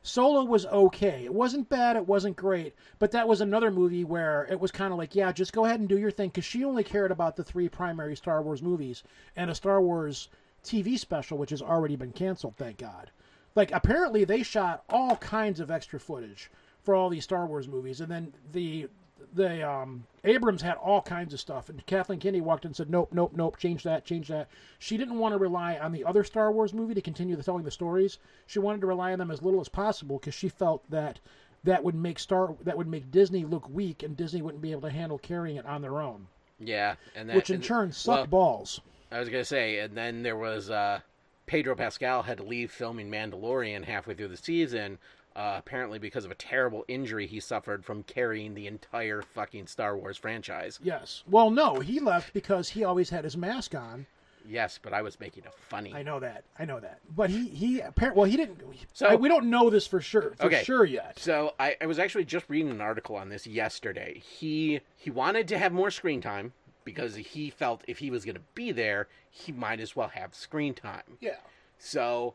Solo 0.01 0.43
was 0.43 0.65
okay. 0.65 1.25
It 1.25 1.33
wasn't 1.33 1.69
bad. 1.69 1.97
It 1.97 2.07
wasn't 2.07 2.37
great. 2.37 2.73
But 2.99 3.11
that 3.11 3.27
was 3.27 3.41
another 3.41 3.69
movie 3.69 4.03
where 4.03 4.47
it 4.49 4.59
was 4.59 4.71
kind 4.71 4.93
of 4.93 4.97
like, 4.97 5.13
yeah, 5.13 5.31
just 5.31 5.53
go 5.53 5.65
ahead 5.65 5.79
and 5.79 5.89
do 5.89 5.99
your 5.99 6.11
thing. 6.11 6.29
Because 6.29 6.45
she 6.45 6.63
only 6.63 6.83
cared 6.83 7.11
about 7.11 7.35
the 7.35 7.43
three 7.43 7.67
primary 7.67 8.15
Star 8.15 8.41
Wars 8.41 8.61
movies 8.61 9.03
and 9.35 9.51
a 9.51 9.55
Star 9.55 9.81
Wars 9.81 10.29
TV 10.63 10.97
special, 10.97 11.37
which 11.37 11.49
has 11.49 11.61
already 11.61 11.95
been 11.95 12.11
canceled, 12.11 12.55
thank 12.57 12.77
God. 12.77 13.11
Like, 13.55 13.71
apparently 13.71 14.23
they 14.23 14.43
shot 14.43 14.83
all 14.89 15.17
kinds 15.17 15.59
of 15.59 15.71
extra 15.71 15.99
footage 15.99 16.49
for 16.83 16.95
all 16.95 17.09
these 17.09 17.23
Star 17.23 17.45
Wars 17.45 17.67
movies. 17.67 17.99
And 17.99 18.09
then 18.09 18.33
the 18.51 18.87
the 19.33 19.67
um, 19.69 20.05
Abrams 20.23 20.61
had 20.61 20.75
all 20.77 21.01
kinds 21.01 21.33
of 21.33 21.39
stuff, 21.39 21.69
and 21.69 21.85
Kathleen 21.85 22.19
Kennedy 22.19 22.41
walked 22.41 22.65
in 22.65 22.69
and 22.69 22.75
said, 22.75 22.89
"Nope, 22.89 23.09
nope, 23.11 23.31
nope, 23.35 23.57
change 23.57 23.83
that, 23.83 24.05
change 24.05 24.27
that." 24.29 24.49
She 24.79 24.97
didn't 24.97 25.19
want 25.19 25.33
to 25.33 25.37
rely 25.37 25.77
on 25.77 25.91
the 25.91 26.03
other 26.05 26.23
Star 26.23 26.51
Wars 26.51 26.73
movie 26.73 26.93
to 26.93 27.01
continue 27.01 27.35
the 27.35 27.43
telling 27.43 27.63
the 27.63 27.71
stories. 27.71 28.17
She 28.47 28.59
wanted 28.59 28.81
to 28.81 28.87
rely 28.87 29.11
on 29.13 29.19
them 29.19 29.31
as 29.31 29.41
little 29.41 29.61
as 29.61 29.69
possible 29.69 30.17
because 30.19 30.33
she 30.33 30.49
felt 30.49 30.89
that 30.89 31.19
that 31.63 31.83
would 31.83 31.95
make 31.95 32.19
Star 32.19 32.55
that 32.63 32.77
would 32.77 32.87
make 32.87 33.11
Disney 33.11 33.45
look 33.45 33.69
weak, 33.69 34.03
and 34.03 34.15
Disney 34.17 34.41
wouldn't 34.41 34.61
be 34.63 34.71
able 34.71 34.81
to 34.81 34.89
handle 34.89 35.17
carrying 35.17 35.57
it 35.57 35.65
on 35.65 35.81
their 35.81 35.99
own, 36.01 36.27
Yeah, 36.59 36.95
and 37.15 37.29
that, 37.29 37.35
which 37.35 37.49
in 37.49 37.55
and- 37.55 37.63
turn 37.63 37.91
sucked 37.91 38.31
well, 38.31 38.57
balls. 38.57 38.81
I 39.11 39.19
was 39.19 39.29
gonna 39.29 39.43
say, 39.45 39.79
and 39.79 39.95
then 39.97 40.21
there 40.23 40.37
was 40.37 40.69
uh, 40.69 40.99
Pedro 41.47 41.75
Pascal 41.75 42.21
had 42.23 42.37
to 42.37 42.43
leave 42.43 42.71
filming 42.71 43.09
Mandalorian 43.09 43.83
halfway 43.83 44.13
through 44.13 44.27
the 44.27 44.37
season, 44.37 44.99
uh, 45.35 45.55
apparently 45.57 45.99
because 45.99 46.25
of 46.25 46.31
a 46.31 46.35
terrible 46.35 46.83
injury 46.87 47.27
he 47.27 47.39
suffered 47.39 47.85
from 47.85 48.03
carrying 48.03 48.53
the 48.53 48.67
entire 48.67 49.21
fucking 49.21 49.67
Star 49.67 49.95
Wars 49.97 50.17
franchise. 50.17 50.79
Yes. 50.83 51.23
Well, 51.29 51.49
no, 51.49 51.79
he 51.79 51.99
left 51.99 52.33
because 52.33 52.69
he 52.69 52.83
always 52.83 53.09
had 53.09 53.23
his 53.23 53.37
mask 53.37 53.75
on. 53.75 54.05
Yes, 54.47 54.79
but 54.81 54.93
I 54.93 55.01
was 55.01 55.19
making 55.19 55.43
a 55.45 55.51
funny. 55.51 55.93
I 55.93 56.01
know 56.01 56.19
that. 56.19 56.43
I 56.57 56.65
know 56.65 56.79
that. 56.79 56.99
But 57.15 57.29
he 57.29 57.49
he 57.49 57.79
appar- 57.81 58.15
well 58.15 58.25
he 58.25 58.37
didn't. 58.37 58.61
So- 58.93 59.07
I- 59.07 59.15
we 59.15 59.29
don't 59.29 59.49
know 59.49 59.69
this 59.69 59.85
for 59.85 60.01
sure 60.01 60.33
for 60.37 60.45
okay. 60.47 60.63
sure 60.63 60.85
yet. 60.85 61.19
So 61.19 61.53
I, 61.59 61.75
I 61.81 61.85
was 61.85 61.99
actually 61.99 62.25
just 62.25 62.45
reading 62.49 62.71
an 62.71 62.81
article 62.81 63.15
on 63.15 63.29
this 63.29 63.45
yesterday. 63.45 64.21
He 64.25 64.79
he 64.95 65.11
wanted 65.11 65.47
to 65.49 65.57
have 65.57 65.71
more 65.71 65.91
screen 65.91 66.21
time 66.21 66.53
because 66.83 67.15
he 67.15 67.49
felt 67.49 67.83
if 67.87 67.99
he 67.99 68.09
was 68.09 68.25
going 68.25 68.35
to 68.35 68.41
be 68.55 68.71
there, 68.71 69.07
he 69.29 69.51
might 69.51 69.79
as 69.79 69.95
well 69.95 70.07
have 70.09 70.33
screen 70.33 70.73
time. 70.73 71.17
Yeah. 71.19 71.37
So 71.77 72.33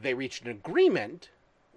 they 0.00 0.14
reached 0.14 0.44
an 0.44 0.50
agreement 0.50 1.28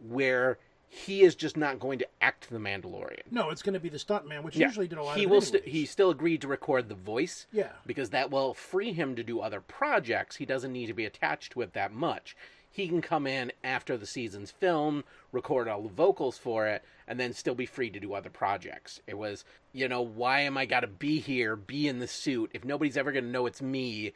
where 0.02 0.58
he 0.90 1.22
is 1.22 1.36
just 1.36 1.58
not 1.58 1.80
going 1.80 2.00
to 2.00 2.08
act 2.22 2.50
the 2.50 2.58
Mandalorian. 2.58 3.24
No, 3.30 3.50
it's 3.50 3.62
going 3.62 3.74
to 3.74 3.80
be 3.80 3.90
the 3.90 3.98
stuntman, 3.98 4.42
which 4.44 4.56
Yeah. 4.56 4.68
usually 4.68 4.88
did 4.88 4.98
a 4.98 5.04
lot 5.04 5.18
he 5.18 5.26
of. 5.26 5.30
will 5.32 5.42
st- 5.42 5.66
he 5.68 5.86
still 5.86 6.10
agreed 6.10 6.42
to 6.42 6.48
record 6.48 6.88
the 6.88 6.96
voice 6.96 7.46
Yeah. 7.52 7.72
because 7.86 8.10
that 8.12 8.32
will 8.32 8.54
free 8.54 8.94
him 8.94 9.16
to 9.18 9.24
do 9.24 9.42
other 9.42 9.60
projects 9.60 10.38
he 10.38 10.46
doesn't 10.46 10.72
need 10.72 10.88
to 10.88 10.94
be 10.94 11.04
attached 11.06 11.52
to 11.54 11.62
it 11.62 11.74
that 11.74 11.92
much 11.92 12.38
he 12.72 12.88
can 12.88 13.02
come 13.02 13.26
in 13.28 13.52
after 13.64 13.98
the 13.98 14.06
season's 14.06 14.52
film 14.52 15.04
record 15.34 15.68
all 15.68 15.82
the 15.82 15.90
vocals 15.90 16.38
for 16.38 16.68
it 16.68 16.84
and 17.08 17.20
then 17.20 17.34
still 17.34 17.56
be 17.56 17.66
free 17.66 17.90
to 17.90 18.00
do 18.00 18.14
other 18.14 18.30
projects 18.30 19.02
it 19.08 19.18
was 19.18 19.44
you 19.74 19.88
know 19.90 20.02
why 20.02 20.40
am 20.42 20.58
i 20.58 20.66
got 20.66 20.82
to 20.82 20.88
be 20.88 21.20
here 21.20 21.56
be 21.56 21.88
in 21.88 22.00
the 22.00 22.08
suit 22.08 22.50
if 22.54 22.64
nobody's 22.64 22.96
ever 22.98 23.12
going 23.12 23.26
to 23.26 23.30
know 23.32 23.46
it's 23.48 23.62
me 23.62 24.14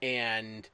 and 0.00 0.68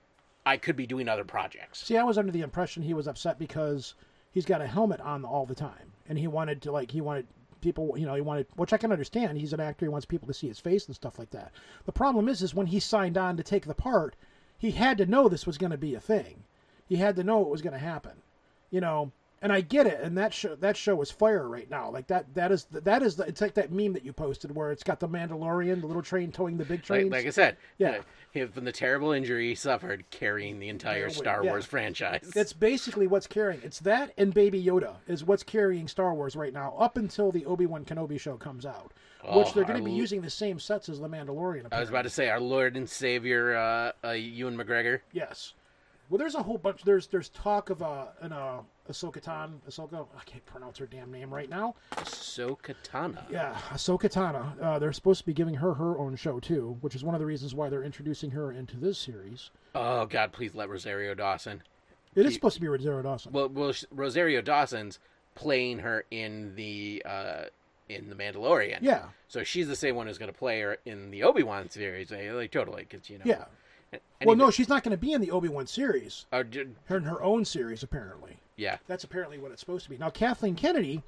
i 0.47 0.57
could 0.57 0.77
be 0.77 0.87
doing 0.87 1.09
other 1.09 1.25
projects 1.25 1.85
See, 1.87 1.97
I 1.97 2.05
was 2.05 2.19
under 2.19 2.33
the 2.33 2.43
impression 2.43 2.83
he 2.83 2.95
was 2.95 3.09
upset 3.09 3.39
because 3.39 3.95
he's 4.31 4.45
got 4.45 4.61
a 4.61 4.67
helmet 4.67 5.01
on 5.01 5.25
all 5.25 5.47
the 5.47 5.55
time, 5.55 5.93
and 6.09 6.19
he 6.19 6.27
wanted 6.27 6.63
to 6.63 6.73
like 6.73 6.91
he 6.91 7.01
wanted 7.01 7.27
people, 7.61 7.97
you 7.97 8.07
know, 8.07 8.15
he 8.15 8.21
wanted, 8.21 8.47
which 8.57 8.73
I 8.73 8.79
can 8.79 8.93
understand. 8.93 9.39
He's 9.39 9.53
an 9.53 9.61
actor; 9.61 9.85
he 9.85 9.91
wants 9.91 10.07
people 10.07 10.29
to 10.29 10.35
see 10.35 10.49
his 10.49 10.59
face 10.61 10.87
and 10.87 10.95
stuff 10.95 11.19
like 11.19 11.31
that. 11.31 11.53
The 11.85 11.93
problem 11.93 12.29
is, 12.29 12.43
is 12.43 12.55
when 12.55 12.67
he 12.67 12.81
signed 12.81 13.19
on 13.19 13.37
to 13.37 13.43
take 13.43 13.67
the 13.67 13.75
part, 13.75 14.17
he 14.59 14.71
had 14.73 14.99
to 14.99 15.07
know 15.07 15.29
this 15.29 15.47
was 15.47 15.59
going 15.59 15.73
to 15.73 15.79
be 15.79 15.95
a 15.95 16.01
thing. 16.01 16.45
He 16.87 16.97
had 16.97 17.17
to 17.17 17.25
know 17.25 17.43
it 17.43 17.49
was 17.49 17.63
going 17.63 17.73
to 17.73 17.79
happen, 17.79 18.23
you 18.71 18.81
know. 18.81 19.13
And 19.43 19.51
I 19.55 19.63
get 19.63 19.87
it, 19.87 20.01
and 20.03 20.19
that 20.19 20.35
show 20.35 20.55
that 20.57 20.77
show 20.77 21.01
is 21.01 21.11
fire 21.11 21.49
right 21.49 21.69
now. 21.71 21.89
Like 21.91 22.09
that 22.09 22.35
that 22.35 22.53
is 22.53 22.65
the, 22.65 22.83
that 22.83 23.03
is 23.03 23.17
the, 23.17 23.25
it's 23.25 23.41
like 23.41 23.55
that 23.55 23.73
meme 23.73 23.95
that 23.95 24.05
you 24.05 24.13
posted 24.13 24.55
where 24.55 24.71
it's 24.71 24.83
got 24.83 25.01
the 25.01 25.09
Mandalorian, 25.09 25.81
the 25.81 25.87
little 25.87 26.03
train 26.03 26.31
towing 26.31 26.59
the 26.59 26.65
big 26.67 26.83
train. 26.83 27.05
like, 27.05 27.21
like 27.21 27.27
i 27.27 27.31
said 27.31 27.57
Yeah. 27.79 28.03
uh, 28.37 28.47
from 28.49 28.65
the 28.65 28.73
terrible 28.73 29.13
injury 29.13 29.49
he 29.49 29.55
suffered 29.55 30.05
carrying 30.11 30.59
the 30.61 30.69
entire 30.69 31.09
star 31.09 31.43
Yeah. 31.43 31.53
wars 31.53 31.65
franchise 31.65 32.31
That's 32.35 32.53
basically 32.53 33.07
what's 33.07 33.27
carrying. 33.27 33.63
It's 33.65 33.79
that 33.81 34.13
and 34.19 34.35
Baby 34.35 34.63
Yoda 34.63 34.97
is 35.07 35.25
what's 35.25 35.43
carrying 35.43 35.89
Star 35.89 36.13
Wars 36.13 36.37
right 36.37 36.53
now, 36.53 36.75
up 36.79 36.99
until 36.99 37.33
the 37.33 37.47
Obi 37.47 37.65
Wan 37.65 37.87
Kenobi 37.87 38.21
show 38.21 38.37
comes 38.37 38.67
out, 38.67 38.93
which 39.25 39.47
Oh, 39.49 39.53
they're 39.55 39.65
going 39.65 39.79
to 39.79 39.85
be 39.85 39.91
using 39.91 40.21
the 40.21 40.29
same 40.31 40.59
sets 40.61 40.91
as 40.91 41.01
the 41.01 41.09
Mandalorian. 41.09 41.67
I 41.73 41.81
was 41.81 41.89
about 41.89 42.03
to 42.03 42.11
say 42.11 42.29
our 42.29 42.41
Lord 42.41 42.77
and 42.77 42.87
Savior, 42.89 43.57
uh, 43.57 43.93
uh, 44.07 44.11
Ewan 44.11 44.57
McGregor. 44.59 45.01
Yes. 45.13 45.55
Well, 46.11 46.19
there's 46.19 46.35
a 46.35 46.43
whole 46.43 46.59
bunch. 46.59 46.83
There's 46.83 47.07
there's 47.07 47.29
talk 47.31 47.71
of 47.71 47.83
uh, 47.83 48.07
an 48.21 48.33
uh, 48.33 48.59
Ahsoka 48.91 49.21
Tan, 49.23 49.61
Ahsoka. 49.71 50.07
I 50.19 50.25
can't 50.27 50.45
pronounce 50.45 50.77
her 50.79 50.87
damn 50.87 51.13
name 51.13 51.33
right 51.33 51.49
now. 51.49 51.77
Ahsoka 51.93 52.75
Tano. 52.85 53.23
Yeah, 53.31 53.55
Ahsoka 53.71 54.11
Tano. 54.13 54.61
Uh, 54.61 54.79
they're 54.81 54.93
supposed 54.93 55.21
to 55.21 55.27
be 55.27 55.33
giving 55.33 55.55
her 55.55 55.75
her 55.75 55.97
own 55.99 56.17
show 56.17 56.41
too, 56.41 56.77
which 56.81 56.97
is 56.97 57.05
one 57.05 57.15
of 57.15 57.21
the 57.21 57.27
reasons 57.27 57.55
why 57.55 57.69
they're 57.69 57.85
introducing 57.85 58.33
her 58.33 58.51
into 58.51 58.77
this 58.77 58.99
series. 58.99 59.51
Oh 59.75 60.05
God, 60.07 60.33
please 60.33 60.53
let 60.55 60.69
Rosario 60.69 61.15
Dawson. 61.15 61.63
It 62.17 62.27
is 62.27 62.35
supposed 62.35 62.57
to 62.57 62.61
be 62.61 62.67
Rosario 62.67 63.03
Dawson. 63.03 63.31
Well, 63.33 63.49
well, 63.49 63.73
Rosario 63.93 64.43
Dawson's 64.43 64.99
playing 65.37 65.79
her 65.79 66.05
in 66.11 66.57
the 66.57 67.05
uh, 67.07 67.45
in 67.89 68.09
the 68.09 68.17
Mandalorian. 68.17 68.79
Yeah. 68.81 69.05
So 69.29 69.45
she's 69.45 69.69
the 69.69 69.77
same 69.77 69.95
one 69.95 70.09
who's 70.09 70.19
going 70.19 70.33
to 70.33 70.37
play 70.37 70.61
her 70.61 70.79
in 70.85 71.13
the 71.13 71.23
Obi 71.23 71.45
Wan 71.45 71.71
series. 71.71 72.11
eh, 72.11 72.33
Like 72.33 72.51
totally, 72.51 72.85
because 72.89 73.09
you 73.09 73.19
know. 73.19 73.25
Yeah. 73.27 73.45
Well, 74.25 74.37
no, 74.37 74.51
she's 74.51 74.69
not 74.69 74.83
going 74.83 74.93
to 74.97 75.01
be 75.01 75.13
in 75.13 75.21
the 75.21 75.31
Obi 75.31 75.49
Wan 75.49 75.67
series. 75.67 76.27
Uh, 76.31 76.43
d- 76.43 76.65
Her 76.85 76.99
in 76.99 77.05
her 77.05 77.23
own 77.23 77.45
series, 77.45 77.83
apparently. 77.83 78.37
yeah. 78.57 78.77
That's 78.87 79.03
apparently 79.05 79.39
what 79.39 79.51
it's 79.51 79.61
supposed 79.61 79.85
to 79.85 79.91
be. 79.91 79.97
Now, 79.99 80.11
Kathleen 80.11 80.55
Kennedy, 80.55 81.03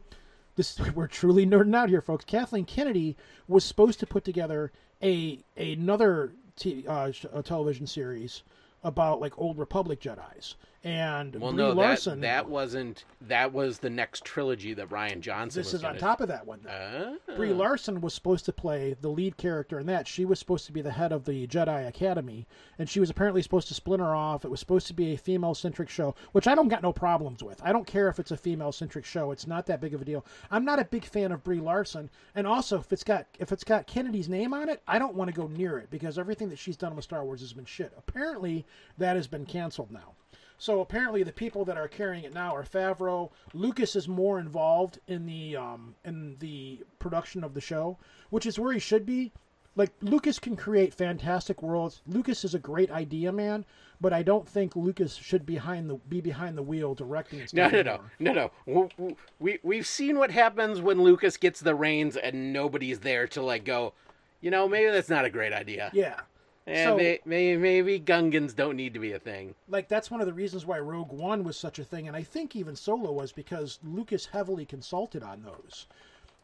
this 0.57 0.79
we're 0.95 1.07
truly 1.09 1.45
nerding 1.47 1.77
out 1.77 1.88
here, 1.90 2.01
folks. 2.01 2.25
Kathleen 2.25 2.64
Kennedy 2.64 3.16
was 3.49 3.64
supposed 3.64 4.01
to 4.01 4.07
put 4.07 4.25
together 4.25 4.73
a 5.03 5.38
another 5.57 6.33
t- 6.57 6.87
uh, 6.88 7.12
a 7.33 7.42
television 7.42 7.87
series 7.87 8.42
about 8.83 9.21
like 9.21 9.38
old 9.38 9.59
Republic 9.59 10.01
Jedi's, 10.01 10.57
And 10.85 11.37
Well, 11.37 11.53
Brie 11.53 11.62
no, 11.62 11.71
Larson. 11.73 12.21
that 12.23 12.42
that 12.42 12.49
wasn't. 12.49 13.05
That 13.21 13.53
was 13.53 13.79
the 13.79 13.88
next 13.90 14.25
trilogy 14.25 14.75
that 14.75 14.88
Rian 14.88 15.21
Johnson. 15.21 15.61
this 15.61 15.75
is 15.75 15.85
on 15.85 15.97
top 15.97 16.21
of 16.21 16.27
that 16.27 16.45
one. 16.45 16.61
Though. 16.64 17.18
Ah. 17.29 17.37
Brie 17.37 17.53
Larson 17.53 18.01
was 18.01 18.14
supposed 18.14 18.45
to 18.47 18.53
play 18.53 18.97
the 19.01 19.09
lead 19.09 19.37
character 19.37 19.79
in 19.79 19.87
that. 19.87 20.09
She 20.09 20.25
was 20.25 20.40
supposed 20.40 20.66
to 20.66 20.73
be 20.73 20.83
the 20.83 20.90
head 20.90 21.12
of 21.12 21.25
the 21.25 21.47
Jedi 21.47 21.87
Academy, 21.87 22.49
and 22.81 22.90
she 22.90 22.99
was 22.99 23.11
apparently 23.11 23.42
supposed 23.42 23.68
to 23.68 23.75
splinter 23.75 24.12
off. 24.12 24.45
It 24.45 24.51
was 24.51 24.59
supposed 24.59 24.88
to 24.88 24.92
be 24.95 25.12
a 25.12 25.16
female-centric 25.18 25.88
show, 25.88 26.16
which 26.33 26.49
I 26.49 26.57
don't 26.57 26.66
got 26.68 26.83
no 26.83 26.92
problems 26.92 27.45
with. 27.45 27.62
I 27.62 27.71
don't 27.71 27.87
care 27.87 28.09
if 28.09 28.18
it's 28.18 28.33
a 28.33 28.37
female-centric 28.37 29.05
show; 29.05 29.31
it's 29.31 29.47
not 29.47 29.66
that 29.66 29.81
big 29.81 29.95
of 29.95 30.03
a 30.03 30.05
deal. 30.05 30.27
I'm 30.51 30.64
not 30.64 30.81
a 30.81 30.85
big 30.85 31.05
fan 31.05 31.31
of 31.31 31.45
Brie 31.45 31.61
Larson, 31.61 32.11
and 32.35 32.45
also 32.45 32.81
if 32.81 32.92
it's 32.92 33.05
got 33.05 33.29
if 33.38 33.53
it's 33.53 33.62
got 33.64 33.87
Kennedy's 33.87 34.29
name 34.29 34.53
on 34.53 34.68
it, 34.68 34.83
I 34.88 34.99
don't 34.99 35.14
want 35.14 35.33
to 35.33 35.40
go 35.40 35.47
near 35.47 35.79
it 35.79 35.90
because 35.90 36.18
everything 36.18 36.49
that 36.49 36.59
she's 36.59 36.77
done 36.77 36.97
with 36.97 37.05
Star 37.05 37.25
Wars 37.25 37.40
has 37.40 37.53
been 37.53 37.66
shit. 37.66 37.92
Apparently, 37.97 38.66
that 38.99 39.14
has 39.14 39.29
been 39.29 39.47
canceled 39.47 39.92
now. 39.92 40.14
So 40.62 40.81
apparently, 40.81 41.25
the 41.25 41.33
people 41.33 41.64
that 41.64 41.77
are 41.77 41.88
carrying 41.88 42.22
it 42.22 42.35
now 42.35 42.55
are 42.55 42.62
Favreau. 42.62 43.33
Lucas 43.53 43.96
is 43.96 44.07
more 44.07 44.38
involved 44.38 45.01
in 45.09 45.27
the 45.27 45.57
um, 45.57 45.96
in 46.05 46.37
the 46.38 46.79
production 47.01 47.42
of 47.42 47.53
the 47.53 47.61
show, 47.61 47.98
which 48.31 48.46
is 48.46 48.61
where 48.61 48.72
he 48.72 48.79
should 48.79 49.05
be. 49.05 49.33
Like 49.75 49.90
Lucas 50.03 50.38
can 50.38 50.55
create 50.55 50.94
fantastic 50.94 51.64
worlds. 51.64 52.01
Lucas 52.07 52.44
is 52.44 52.55
a 52.55 52.61
great 52.61 52.92
idea 52.92 53.33
man, 53.33 53.64
but 54.01 54.12
I 54.12 54.22
don't 54.22 54.48
think 54.48 54.77
Lucas 54.77 55.16
should 55.16 55.44
behind 55.44 55.90
the 55.90 55.96
be 55.96 56.20
behind 56.20 56.57
the 56.57 56.62
wheel 56.62 56.94
directing. 56.94 57.42
No, 57.53 57.68
no, 57.68 57.83
no, 57.83 58.01
no, 58.20 58.51
no. 58.68 59.16
We 59.40 59.59
we've 59.64 59.87
seen 59.87 60.16
what 60.16 60.31
happens 60.31 60.81
when 60.81 61.03
Lucas 61.03 61.37
gets 61.38 61.59
the 61.59 61.75
reins 61.75 62.16
and 62.16 62.53
nobody's 62.53 63.01
there 63.01 63.27
to 63.27 63.42
like 63.42 63.64
go. 63.64 63.94
You 64.40 64.53
know, 64.53 64.68
maybe 64.68 64.92
that's 64.92 65.11
not 65.11 65.25
a 65.25 65.31
great 65.31 65.53
idea. 65.53 65.90
Yeah. 65.92 66.20
Eh, 66.66 66.85
So- 66.85 66.96
may, 66.96 67.18
may, 67.25 67.57
maybe 67.57 67.98
Gungans 67.98 68.55
don't 68.55 68.77
need 68.77 68.94
to 68.94 69.01
be 69.01 69.12
a 69.12 69.18
thing. 69.18 69.55
like 69.68 69.88
that's 69.88 70.11
one 70.11 70.20
of 70.20 70.27
the 70.27 70.33
reasons 70.33 70.64
why 70.64 70.79
Rogue 70.79 71.12
One 71.12 71.42
was 71.42 71.57
such 71.57 71.79
a 71.79 71.85
thing, 71.85 72.07
and 72.07 72.16
I 72.16 72.22
think 72.22 72.55
even 72.55 72.77
Solo 72.77 73.11
was 73.11 73.33
because 73.33 73.81
Lucas 73.83 74.27
heavily 74.27 74.64
consulted 74.64 75.25
on 75.25 75.42
those, 75.42 75.88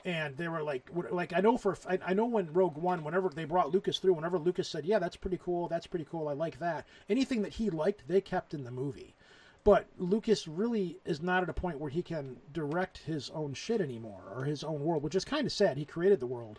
and 0.04 0.37
they 0.37 0.48
were 0.48 0.62
like, 0.62 0.90
like 1.11 1.33
I 1.33 1.40
know 1.40 1.57
for 1.57 1.76
I, 1.88 1.98
I 2.04 2.14
know 2.14 2.26
when 2.26 2.52
Rogue 2.52 2.76
One, 2.78 3.04
whenever 3.04 3.28
they 3.28 3.44
brought 3.44 3.70
Lucas 3.70 3.98
through, 4.00 4.14
whenever 4.14 4.38
Lucas 4.38 4.68
said, 4.68 4.85
"Yeah, 4.85 4.98
that's 4.98 5.16
pretty 5.16 5.38
cool, 5.40 5.68
that's 5.68 5.87
pretty 5.87 6.07
cool, 6.11 6.26
I 6.26 6.33
like 6.33 6.59
that," 6.59 6.85
anything 7.09 7.42
that 7.42 7.52
he 7.54 7.70
liked, 7.70 8.09
they 8.09 8.20
kept 8.20 8.54
in 8.54 8.64
the 8.64 8.72
movie. 8.72 9.14
But 9.62 9.87
Lucas 9.98 10.48
really 10.48 10.98
is 11.04 11.20
not 11.20 11.42
at 11.42 11.48
a 11.48 11.52
point 11.52 11.78
where 11.78 11.90
he 11.90 12.02
can 12.02 12.38
direct 12.52 12.98
his 12.98 13.28
own 13.31 13.54
shit 13.54 13.81
anymore 13.81 14.22
or 14.35 14.44
his 14.44 14.64
own 14.64 14.83
world, 14.83 15.02
which 15.04 15.14
is 15.14 15.24
kind 15.24 15.46
of 15.46 15.52
sad. 15.52 15.76
He 15.76 15.85
created 15.85 16.18
the 16.20 16.26
world, 16.26 16.59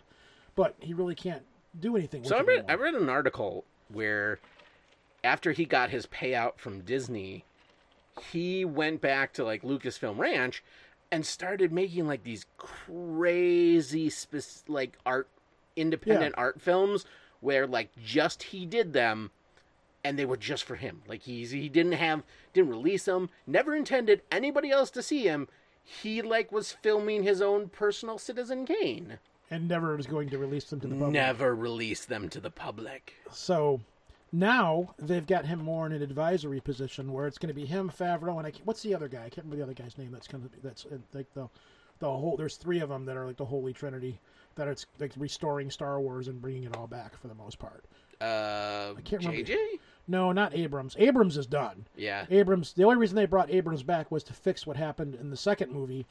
but 0.54 0.76
he 0.78 0.94
really 0.94 1.14
can't 1.14 1.42
do 1.78 1.96
anything. 1.96 2.24
So 2.24 2.36
I 2.36 2.42
read. 2.42 2.64
I 2.68 2.74
read 2.74 2.94
an 2.94 3.08
article 3.08 3.64
where 3.88 4.38
after 5.22 5.52
he 5.52 5.64
got 5.64 5.90
his 5.90 6.06
payout 6.06 6.58
from 6.58 6.80
Disney, 6.80 7.44
he 8.30 8.64
went 8.64 9.00
back 9.00 9.32
to 9.34 9.44
like 9.44 9.62
Lucasfilm 9.62 10.18
Ranch 10.18 10.62
and 11.12 11.24
started 11.26 11.72
making 11.72 12.06
like 12.06 12.22
these 12.24 12.46
crazy 12.56 14.10
spec- 14.10 14.68
like 14.68 14.96
art 15.04 15.28
independent 15.76 16.34
Yeah. 16.36 16.40
art 16.42 16.60
films 16.60 17.04
where 17.40 17.66
like 17.66 17.90
just 18.04 18.44
he 18.44 18.66
did 18.66 18.92
them 18.92 19.30
and 20.04 20.18
they 20.18 20.24
were 20.24 20.36
just 20.36 20.64
for 20.64 20.76
him. 20.76 21.02
Like 21.06 21.22
he's 21.22 21.50
he 21.50 21.68
didn't 21.68 21.92
have 21.92 22.22
didn't 22.52 22.70
release 22.70 23.04
them, 23.04 23.30
never 23.46 23.74
intended 23.74 24.22
anybody 24.30 24.70
else 24.70 24.90
to 24.92 25.02
see 25.02 25.24
him. 25.24 25.48
He 25.82 26.22
like 26.22 26.52
was 26.52 26.72
filming 26.72 27.22
his 27.22 27.40
own 27.42 27.68
personal 27.68 28.18
Citizen 28.18 28.64
Kane. 28.66 29.18
And 29.50 29.68
never 29.68 29.96
was 29.96 30.06
going 30.06 30.30
to 30.30 30.38
release 30.38 30.64
them 30.64 30.80
to 30.80 30.86
the 30.86 30.94
public. 30.94 31.12
Never 31.12 31.54
release 31.54 32.04
them 32.04 32.28
to 32.28 32.40
the 32.40 32.50
public. 32.50 33.14
So 33.32 33.80
now 34.32 34.94
they've 34.98 35.26
got 35.26 35.46
him 35.46 35.60
more 35.60 35.86
in 35.86 35.92
an 35.92 36.02
advisory 36.02 36.60
position 36.60 37.12
where 37.12 37.26
it's 37.26 37.38
going 37.38 37.48
to 37.48 37.54
be 37.54 37.66
him, 37.66 37.90
Favreau, 37.90 38.38
and 38.38 38.46
I 38.46 38.50
can't, 38.52 38.66
what's 38.66 38.82
the 38.82 38.94
other 38.94 39.08
guy? 39.08 39.18
I 39.18 39.28
can't 39.28 39.46
remember 39.46 39.56
the 39.56 39.62
other 39.62 39.74
guy's 39.74 39.98
name. 39.98 40.12
That's 40.12 40.28
kind 40.28 40.44
of 40.44 40.62
that's 40.62 40.86
uh, 40.86 40.98
like 41.12 41.32
the 41.34 41.48
the 41.98 42.10
whole. 42.10 42.36
There's 42.36 42.56
three 42.56 42.80
of 42.80 42.88
them 42.88 43.04
that 43.06 43.16
are 43.16 43.26
like 43.26 43.36
the 43.36 43.44
Holy 43.44 43.72
Trinity. 43.72 44.18
That 44.56 44.68
it's 44.68 44.86
like 44.98 45.12
restoring 45.16 45.70
Star 45.70 46.00
Wars 46.00 46.28
and 46.28 46.40
bringing 46.40 46.64
it 46.64 46.76
all 46.76 46.86
back 46.86 47.16
for 47.16 47.28
the 47.28 47.34
most 47.34 47.58
part. 47.58 47.84
Uh, 48.20 48.94
I 48.96 49.00
can't 49.02 49.24
remember. 49.24 49.50
JJ? 49.50 49.56
No, 50.06 50.32
not 50.32 50.54
Abrams. 50.54 50.96
Abrams 50.98 51.36
is 51.36 51.46
done. 51.46 51.86
Yeah. 51.96 52.26
Abrams. 52.30 52.72
The 52.72 52.84
only 52.84 52.96
reason 52.96 53.16
they 53.16 53.26
brought 53.26 53.50
Abrams 53.50 53.82
back 53.82 54.10
was 54.10 54.24
to 54.24 54.32
fix 54.32 54.66
what 54.66 54.76
happened 54.76 55.14
in 55.14 55.30
the 55.30 55.36
second 55.36 55.72
movie. 55.72 56.06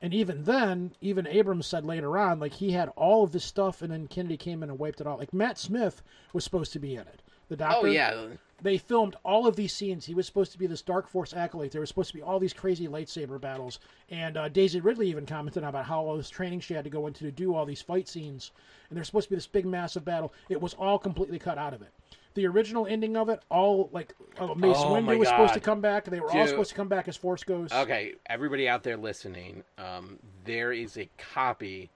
And 0.00 0.14
even 0.14 0.44
then, 0.44 0.92
even 1.00 1.26
Abrams 1.26 1.66
said 1.66 1.84
later 1.84 2.16
on, 2.16 2.38
like 2.38 2.54
he 2.54 2.72
had 2.72 2.88
all 2.90 3.24
of 3.24 3.32
this 3.32 3.44
stuff, 3.44 3.82
and 3.82 3.92
then 3.92 4.06
Kennedy 4.06 4.36
came 4.36 4.62
in 4.62 4.70
and 4.70 4.78
wiped 4.78 5.00
it 5.00 5.06
out. 5.06 5.18
Like 5.18 5.34
Matt 5.34 5.58
Smith 5.58 6.02
was 6.32 6.44
supposed 6.44 6.72
to 6.74 6.78
be 6.78 6.94
in 6.94 7.02
it. 7.02 7.22
The 7.48 7.56
doctor. 7.56 7.86
Oh 7.86 7.90
yeah. 7.90 8.26
They 8.60 8.76
filmed 8.76 9.16
all 9.24 9.46
of 9.46 9.54
these 9.54 9.72
scenes. 9.72 10.04
He 10.04 10.14
was 10.14 10.26
supposed 10.26 10.50
to 10.52 10.58
be 10.58 10.66
this 10.66 10.82
Dark 10.82 11.08
Force 11.08 11.32
acolyte. 11.32 11.70
There 11.70 11.80
was 11.80 11.88
supposed 11.88 12.10
to 12.10 12.16
be 12.16 12.22
all 12.22 12.40
these 12.40 12.52
crazy 12.52 12.88
lightsaber 12.88 13.40
battles. 13.40 13.78
And 14.10 14.36
uh, 14.36 14.48
Daisy 14.48 14.80
Ridley 14.80 15.08
even 15.08 15.26
commented 15.26 15.62
about 15.62 15.84
how 15.86 16.04
all 16.04 16.16
this 16.16 16.28
training 16.28 16.60
she 16.60 16.74
had 16.74 16.82
to 16.82 16.90
go 16.90 17.06
into 17.06 17.24
to 17.24 17.30
do 17.30 17.54
all 17.54 17.64
these 17.64 17.82
fight 17.82 18.08
scenes. 18.08 18.50
And 18.88 18.96
there's 18.96 19.06
supposed 19.06 19.28
to 19.28 19.30
be 19.30 19.36
this 19.36 19.46
big, 19.46 19.64
massive 19.64 20.04
battle. 20.04 20.32
It 20.48 20.60
was 20.60 20.74
all 20.74 20.98
completely 20.98 21.38
cut 21.38 21.56
out 21.56 21.72
of 21.72 21.82
it. 21.82 21.92
The 22.34 22.46
original 22.46 22.86
ending 22.86 23.16
of 23.16 23.28
it, 23.28 23.40
all 23.48 23.88
like 23.92 24.14
uh, 24.38 24.54
Mace 24.54 24.76
Oh, 24.78 24.92
Windu 24.94 25.18
was 25.18 25.28
supposed 25.28 25.54
to 25.54 25.60
come 25.60 25.80
back. 25.80 26.04
They 26.04 26.20
were 26.20 26.30
all 26.30 26.46
supposed 26.46 26.70
to 26.70 26.76
come 26.76 26.88
back 26.88 27.08
as 27.08 27.16
Force 27.16 27.42
Ghosts. 27.42 27.76
Okay, 27.76 28.14
everybody 28.26 28.68
out 28.68 28.82
there 28.84 28.96
listening, 28.96 29.64
um, 29.76 30.18
there 30.44 30.72
is 30.72 30.96
a 30.96 31.08
copy 31.18 31.90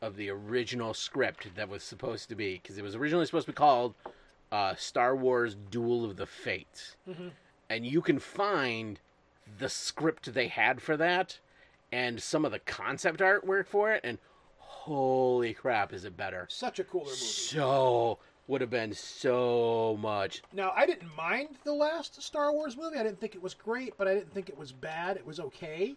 of 0.00 0.16
the 0.16 0.30
original 0.30 0.94
script 0.94 1.48
that 1.56 1.68
was 1.68 1.82
supposed 1.82 2.28
to 2.28 2.34
be 2.36 2.54
because 2.62 2.78
it 2.78 2.82
was 2.82 2.94
originally 2.94 3.26
supposed 3.26 3.46
to 3.46 3.52
be 3.52 3.56
called 3.56 3.94
uh, 4.52 4.74
Star 4.76 5.14
Wars 5.16 5.56
Duel 5.70 6.04
of 6.04 6.16
the 6.16 6.26
Fates, 6.26 6.96
Mhm. 7.08 7.30
and 7.68 7.86
you 7.86 8.00
can 8.00 8.18
find 8.18 9.00
the 9.58 9.68
script 9.68 10.32
they 10.34 10.48
had 10.48 10.80
for 10.80 10.96
that 10.96 11.38
and 11.92 12.22
some 12.22 12.44
of 12.44 12.52
the 12.52 12.58
concept 12.60 13.20
artwork 13.20 13.66
for 13.66 13.92
it, 13.92 14.00
and 14.04 14.18
holy 14.58 15.52
crap, 15.52 15.92
is 15.92 16.04
it 16.04 16.16
better? 16.16 16.46
Such 16.48 16.78
a 16.78 16.84
cooler 16.84 17.04
movie. 17.06 17.16
So 17.16 18.18
would 18.50 18.60
have 18.60 18.70
been 18.70 18.92
so 18.92 19.96
much. 20.00 20.42
Now, 20.52 20.72
I 20.76 20.84
didn't 20.84 21.16
mind 21.16 21.50
the 21.64 21.72
last 21.72 22.20
Star 22.22 22.52
Wars 22.52 22.76
movie. 22.76 22.98
I 22.98 23.02
didn't 23.04 23.20
think 23.20 23.34
it 23.34 23.42
was 23.42 23.54
great, 23.54 23.96
but 23.96 24.08
I 24.08 24.14
didn't 24.14 24.34
think 24.34 24.48
it 24.48 24.58
was 24.58 24.72
bad. 24.72 25.16
It 25.16 25.24
was 25.24 25.40
okay. 25.40 25.94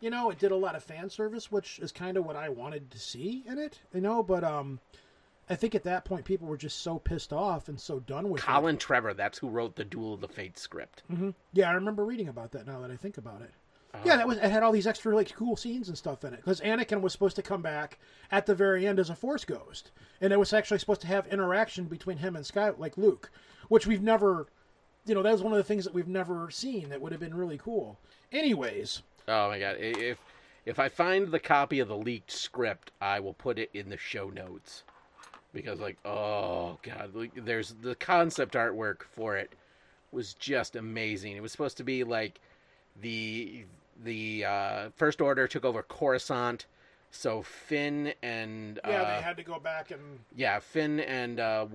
You 0.00 0.10
know, 0.10 0.28
it 0.30 0.38
did 0.38 0.52
a 0.52 0.56
lot 0.56 0.76
of 0.76 0.84
fan 0.84 1.08
service, 1.08 1.50
which 1.50 1.78
is 1.78 1.90
kind 1.90 2.16
of 2.16 2.26
what 2.26 2.36
I 2.36 2.50
wanted 2.50 2.90
to 2.90 2.98
see 2.98 3.42
in 3.48 3.58
it. 3.58 3.80
You 3.94 4.02
know, 4.02 4.22
but 4.22 4.44
um, 4.44 4.80
I 5.48 5.54
think 5.54 5.74
at 5.74 5.84
that 5.84 6.04
point 6.04 6.26
people 6.26 6.46
were 6.46 6.56
just 6.58 6.82
so 6.82 6.98
pissed 6.98 7.32
off 7.32 7.68
and 7.68 7.80
so 7.80 8.00
done 8.00 8.28
with 8.28 8.42
Colin 8.42 8.76
Trevorrow, 8.76 9.16
that's 9.16 9.38
who 9.38 9.48
wrote 9.48 9.76
the 9.76 9.84
Duel 9.84 10.14
of 10.14 10.20
the 10.20 10.28
Fates 10.28 10.60
script. 10.60 11.02
it. 11.08 11.14
hmm 11.16 11.30
Yeah, 11.54 11.70
I 11.70 11.72
remember 11.72 12.04
reading 12.04 12.28
about 12.28 12.52
that. 12.52 12.66
Now 12.66 12.80
that 12.80 12.90
I 12.90 12.96
think 12.96 13.16
about 13.16 13.40
it. 13.40 13.50
Uh, 13.94 13.98
Yeah, 14.04 14.16
that 14.16 14.26
was 14.28 14.38
it 14.38 14.50
had 14.50 14.62
all 14.62 14.72
these 14.72 14.86
extra 14.86 15.14
like 15.14 15.34
cool 15.34 15.56
scenes 15.56 15.88
and 15.88 15.96
stuff 15.96 16.24
in 16.24 16.34
it 16.34 16.38
because 16.38 16.60
Anakin 16.60 17.00
was 17.00 17.12
supposed 17.12 17.36
to 17.36 17.42
come 17.42 17.62
back 17.62 17.98
at 18.30 18.46
the 18.46 18.54
very 18.54 18.86
end 18.86 18.98
as 18.98 19.10
a 19.10 19.14
Force 19.14 19.44
ghost, 19.44 19.90
and 20.20 20.32
it 20.32 20.38
was 20.38 20.52
actually 20.52 20.78
supposed 20.78 21.00
to 21.02 21.06
have 21.06 21.26
interaction 21.28 21.84
between 21.84 22.18
him 22.18 22.36
and 22.36 22.44
Sky 22.44 22.72
like 22.76 22.96
Luke, 22.96 23.30
which 23.68 23.86
we've 23.86 24.02
never, 24.02 24.46
you 25.06 25.14
know, 25.14 25.22
that 25.22 25.32
was 25.32 25.42
one 25.42 25.52
of 25.52 25.58
the 25.58 25.64
things 25.64 25.84
that 25.84 25.94
we've 25.94 26.08
never 26.08 26.50
seen 26.50 26.88
that 26.88 27.00
would 27.00 27.12
have 27.12 27.20
been 27.20 27.34
really 27.34 27.58
cool. 27.58 27.98
Anyways, 28.32 29.02
Oh 29.26 29.48
my 29.48 29.58
god! 29.58 29.76
If 29.78 30.18
if 30.66 30.78
I 30.78 30.88
find 30.88 31.28
the 31.28 31.40
copy 31.40 31.80
of 31.80 31.88
the 31.88 31.96
leaked 31.96 32.30
script, 32.30 32.90
I 33.00 33.20
will 33.20 33.34
put 33.34 33.58
it 33.58 33.70
in 33.72 33.88
the 33.88 33.96
show 33.96 34.28
notes 34.28 34.82
because, 35.52 35.80
like, 35.80 35.98
oh 36.04 36.78
god, 36.82 37.14
like, 37.14 37.44
there's 37.44 37.74
the 37.80 37.94
concept 37.94 38.54
artwork 38.54 39.02
for 39.12 39.36
it 39.36 39.52
was 40.12 40.34
just 40.34 40.76
amazing. 40.76 41.36
It 41.36 41.42
was 41.42 41.52
supposed 41.52 41.76
to 41.78 41.84
be 41.84 42.04
like 42.04 42.40
the 43.00 43.64
the 44.04 44.44
uh, 44.44 44.88
First 44.96 45.20
Order 45.20 45.48
took 45.48 45.64
over 45.64 45.82
Coruscant, 45.82 46.66
so 47.10 47.42
Finn 47.42 48.12
and 48.22 48.78
yeah, 48.86 49.02
uh, 49.02 49.16
they 49.16 49.22
had 49.22 49.36
to 49.38 49.42
go 49.42 49.58
back 49.58 49.90
and 49.90 50.00
yeah 50.36 50.58
Finn 50.60 51.00
and 51.00 51.40
uh, 51.40 51.66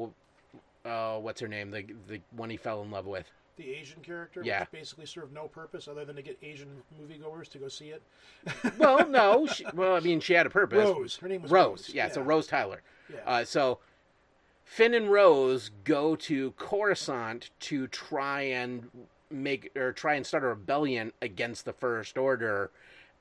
uh, 0.86 1.18
what's 1.20 1.42
her 1.42 1.48
name 1.48 1.72
the 1.72 1.86
the 2.08 2.22
one 2.36 2.50
he 2.50 2.58
fell 2.58 2.82
in 2.82 2.92
love 2.92 3.06
with. 3.06 3.30
the 3.58 3.74
Asian 3.76 4.02
character, 4.02 4.42
Yeah. 4.44 4.62
which 4.62 4.72
basically 4.72 5.06
served 5.06 5.34
no 5.34 5.48
purpose 5.50 5.88
other 5.90 6.06
than 6.06 6.16
to 6.16 6.22
get 6.22 6.38
Asian 6.42 6.70
moviegoers 7.02 7.50
to 7.50 7.58
go 7.58 7.68
see 7.68 7.90
it. 7.90 8.02
well, 8.78 9.06
no. 9.10 9.46
She, 9.54 9.66
well, 9.74 9.96
I 9.96 10.00
mean, 10.00 10.22
she 10.22 10.32
had 10.34 10.46
a 10.46 10.50
purpose. 10.50 10.78
Rose. 10.88 11.18
Her 11.18 11.28
name 11.28 11.42
was 11.42 11.52
Rose. 11.52 11.68
Rose, 11.88 11.90
Yeah, 11.94 12.08
so 12.10 12.22
yeah. 12.22 12.28
Rose 12.28 12.48
Tyler. 12.48 12.82
Yeah. 13.14 13.20
Uh, 13.26 13.44
so 13.44 13.80
Finn 14.64 14.94
and 14.94 15.12
Rose 15.12 15.72
go 15.84 16.16
to 16.16 16.52
Coruscant 16.52 17.50
to 17.62 17.88
try 17.88 18.44
and 18.44 18.90
make 19.32 19.72
or 19.76 19.92
try 19.92 20.16
and 20.16 20.26
start 20.26 20.44
a 20.44 20.48
rebellion 20.48 21.14
against 21.22 21.66
the 21.66 21.74
First 21.74 22.18
Order, 22.18 22.72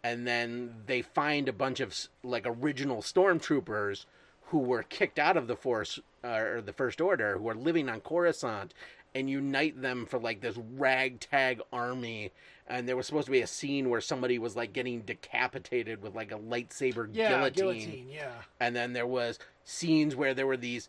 and 0.02 0.26
then 0.26 0.74
they 0.86 1.02
find 1.02 1.48
a 1.48 1.52
bunch 1.52 1.80
of 1.80 1.94
like 2.22 2.44
original 2.46 3.02
stormtroopers 3.02 4.04
who 4.46 4.59
were 4.59 4.82
kicked 4.82 5.18
out 5.18 5.36
of 5.36 5.46
the 5.46 5.56
Force 5.56 5.98
uh, 6.24 6.28
or 6.28 6.61
the 6.62 6.72
First 6.72 7.00
Order, 7.00 7.38
who 7.38 7.48
are 7.48 7.54
living 7.54 7.88
on 7.88 8.00
Coruscant, 8.00 8.72
and 9.14 9.28
unite 9.28 9.80
them 9.82 10.06
for 10.06 10.18
like 10.18 10.40
this 10.40 10.56
ragtag 10.76 11.61
army. 11.72 12.30
And 12.66 12.86
there 12.88 12.96
was 12.96 13.06
supposed 13.06 13.26
to 13.26 13.32
be 13.32 13.40
a 13.40 13.46
scene 13.46 13.88
where 13.88 14.00
somebody 14.00 14.38
was 14.38 14.54
like 14.56 14.72
getting 14.74 15.00
decapitated 15.00 16.02
with 16.02 16.14
like 16.14 16.32
a 16.32 16.38
lightsaber 16.38 17.09
Yeah, 17.12 17.28
guillotine. 17.30 17.54
guillotine, 17.54 18.09
yeah. 18.11 18.32
And 18.61 18.76
then 18.76 18.92
there 18.92 19.06
was 19.06 19.38
scenes 19.64 20.14
where 20.14 20.34
there 20.34 20.46
were 20.46 20.56
these 20.56 20.88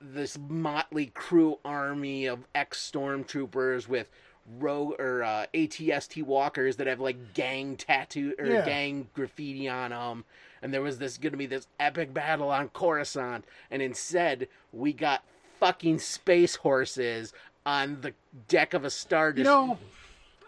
this 0.00 0.36
motley 0.38 1.06
crew 1.06 1.58
army 1.64 2.26
of 2.26 2.46
ex 2.54 2.90
stormtroopers 2.92 3.88
with 3.88 4.10
row 4.58 4.94
or 4.98 5.22
uh, 5.22 5.46
ATST 5.54 6.22
walkers 6.22 6.76
that 6.76 6.86
have 6.86 7.00
like 7.00 7.34
gang 7.34 7.76
tattoo 7.76 8.34
or 8.38 8.46
Yeah. 8.46 8.64
gang 8.64 9.08
graffiti 9.14 9.68
on 9.68 9.90
them. 9.90 10.24
And 10.62 10.72
there 10.72 10.82
was 10.82 10.98
this 10.98 11.18
going 11.18 11.32
to 11.32 11.38
be 11.38 11.46
this 11.46 11.66
epic 11.78 12.14
battle 12.14 12.50
on 12.50 12.68
Coruscant, 12.70 13.44
and 13.70 13.82
instead 13.82 14.48
we 14.72 14.92
got 14.94 15.22
fucking 15.60 15.98
space 15.98 16.56
horses 16.56 17.32
on 17.66 18.00
the 18.00 18.12
deck 18.48 18.72
of 18.74 18.84
a 18.84 18.90
star. 18.90 19.32
You 19.36 19.44
know, 19.44 19.78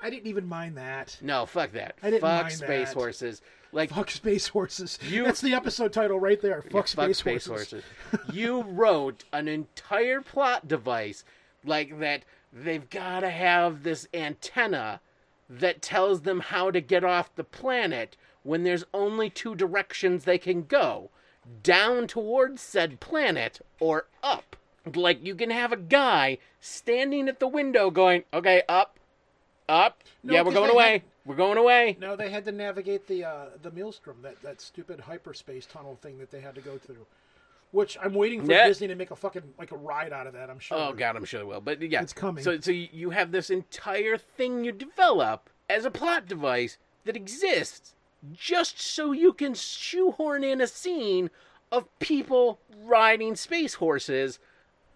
I 0.03 0.09
didn't 0.11 0.27
even 0.27 0.47
mind 0.49 0.77
that. 0.79 1.17
no, 1.23 1.45
fuck 1.47 1.73
that. 1.73 1.97
I 2.03 2.11
didn't 2.11 2.23
fuck 2.23 2.43
mind 2.45 2.55
space 2.55 2.89
that. 2.89 2.95
horses. 2.95 3.43
Like 3.73 3.91
Fuck 3.91 4.11
space 4.11 4.49
horses. 4.49 4.99
You- 5.07 5.25
That's 5.25 5.41
the 5.43 5.53
episode 5.53 5.93
title 5.93 6.19
right 6.19 6.41
there. 6.41 6.63
Fuck, 6.63 6.73
Yeah, 6.73 7.05
space, 7.05 7.19
space 7.19 7.47
horses. 7.47 7.85
horses. 8.11 8.35
you 8.35 8.63
wrote 8.63 9.25
an 9.35 9.49
entire 9.49 10.23
plot 10.23 10.67
device 10.67 11.25
like 11.65 11.99
that 11.99 12.25
they've 12.65 12.89
got 12.89 13.21
to 13.21 13.31
have 13.31 13.83
this 13.83 14.09
antenna 14.15 15.01
that 15.49 15.83
tells 15.83 16.23
them 16.23 16.41
how 16.41 16.71
to 16.71 16.81
get 16.81 17.05
off 17.05 17.35
the 17.35 17.45
planet 17.45 18.17
when 18.43 18.63
there's 18.65 18.85
only 18.95 19.29
two 19.31 19.55
directions 19.55 20.25
they 20.25 20.39
can 20.39 20.63
go 20.65 21.11
down 21.63 22.07
towards 22.07 22.61
said 22.61 22.99
planet 22.99 23.61
or 23.79 24.07
up. 24.23 24.57
Like 24.95 25.25
you 25.25 25.35
can 25.35 25.51
have 25.51 25.73
a 25.73 25.77
guy 25.77 26.39
standing 26.61 27.29
at 27.29 27.41
the 27.41 27.49
window 27.49 27.91
going, 27.91 28.25
okay, 28.33 28.63
up, 28.69 28.99
up. 29.69 30.03
No, 30.23 30.35
yeah, 30.35 30.43
we're 30.43 30.53
going 30.53 30.71
away. 30.71 30.93
had- 30.93 31.03
We're 31.25 31.35
going 31.37 31.59
away. 31.59 31.97
No, 32.01 32.15
they 32.17 32.31
had 32.31 32.45
to 32.47 32.53
navigate 32.53 33.07
the 33.09 33.25
uh, 33.25 33.47
the 33.63 33.71
maelstrom, 33.73 34.19
that, 34.23 34.41
that 34.43 34.61
stupid 34.61 35.01
hyperspace 35.01 35.67
tunnel 35.67 35.99
thing 36.01 36.19
that 36.19 36.31
they 36.31 36.41
had 36.41 36.55
to 36.55 36.61
go 36.61 36.79
through. 36.79 37.05
Which 37.73 37.99
I'm 38.03 38.15
waiting 38.15 38.45
for 38.45 38.53
Yeah. 38.53 38.67
Disney 38.67 38.89
to 38.89 38.95
make 38.95 39.11
a 39.11 39.17
fucking 39.17 39.43
like 39.59 39.73
a 39.73 39.77
ride 39.77 40.13
out 40.13 40.27
of 40.27 40.33
that. 40.35 40.51
I'm 40.51 40.59
sure. 40.59 40.79
Oh 40.79 40.93
god, 40.93 41.17
I'm 41.17 41.25
sure 41.25 41.41
they 41.41 41.47
will. 41.47 41.61
But 41.61 41.83
yeah, 41.83 42.03
It's 42.03 42.13
coming. 42.13 42.43
So 42.43 42.59
so 42.61 42.71
you 42.71 42.89
you 42.93 43.11
have 43.11 43.33
this 43.33 43.51
entire 43.51 44.17
thing 44.17 44.65
you 44.65 44.73
develop 44.73 45.51
as 45.69 45.85
a 45.85 45.91
plot 45.91 46.27
device 46.27 46.79
that 47.05 47.17
exists 47.17 47.95
just 48.33 48.81
so 48.81 49.13
you 49.13 49.33
can 49.33 49.55
shoehorn 49.55 50.43
in 50.43 50.61
a 50.61 50.67
scene 50.67 51.31
of 51.71 51.87
people 51.99 52.61
riding 52.85 53.37
space 53.37 53.75
horses 53.75 54.39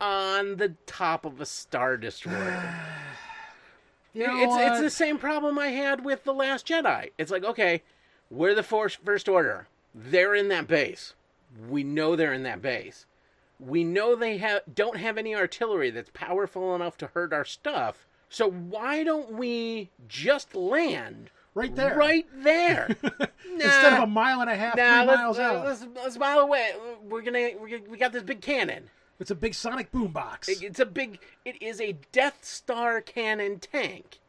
on 0.01 0.57
the 0.57 0.75
top 0.87 1.25
of 1.25 1.41
a 1.41 1.47
star 1.47 1.97
destroyer. 1.97 2.75
You 4.13 4.27
know 4.27 4.43
it's 4.43 4.73
it's 4.73 4.81
the 4.81 4.91
same 4.91 5.19
problem 5.19 5.59
I 5.59 5.69
had 5.69 6.05
with 6.05 6.25
the 6.25 6.35
Last 6.35 6.67
Jedi. 6.67 7.11
It's 7.17 7.31
like 7.31 7.45
okay, 7.45 7.83
we're 8.29 8.55
the 8.55 8.63
Force 8.63 8.95
First 9.05 9.29
Order. 9.29 9.69
They're 9.95 10.35
in 10.35 10.49
that 10.49 10.67
base. 10.67 11.15
We 11.69 11.83
know 11.83 12.17
they're 12.17 12.33
in 12.33 12.43
that 12.45 12.63
base. 12.63 13.07
We 13.59 13.85
know 13.85 14.15
they 14.17 14.39
have 14.39 14.63
don't 14.73 14.97
have 14.97 15.19
any 15.19 15.35
artillery 15.35 15.91
that's 15.91 16.11
powerful 16.15 16.75
enough 16.75 16.97
to 16.99 17.09
hurt 17.09 17.33
our 17.33 17.45
stuff. 17.45 18.07
So 18.29 18.49
why 18.51 19.03
don't 19.03 19.33
we 19.33 19.91
just 20.09 20.55
land 20.55 21.31
right 21.55 21.75
there? 21.75 21.97
Right 21.97 22.27
there. 22.43 22.97
Instead 23.53 23.93
of 23.95 24.05
a 24.05 24.07
mile 24.07 24.41
and 24.41 24.49
a 24.49 24.55
half, 24.57 24.77
Nah, 24.77 25.01
three 25.01 25.09
let's, 25.09 25.19
miles 25.21 25.39
uh, 25.39 25.43
out. 25.43 25.65
let's, 25.67 25.87
let's 25.97 26.17
mile 26.19 26.39
away. 26.39 26.71
We're 27.03 27.23
gonna, 27.23 27.51
we're 27.61 27.69
gonna 27.69 27.91
we 27.91 27.99
got 27.99 28.13
this 28.13 28.23
big 28.23 28.41
cannon. 28.41 28.89
It's 29.19 29.31
a 29.31 29.35
big 29.35 29.53
sonic 29.55 29.93
boombox. 29.93 30.49
It- 30.49 30.63
It's 30.63 30.81
a 30.81 30.87
big. 30.87 31.19
It 31.45 31.61
is 31.61 31.81
a 31.81 31.97
Death 32.13 32.39
Star 32.45 33.01
cannon 33.01 33.59
tank 33.59 34.21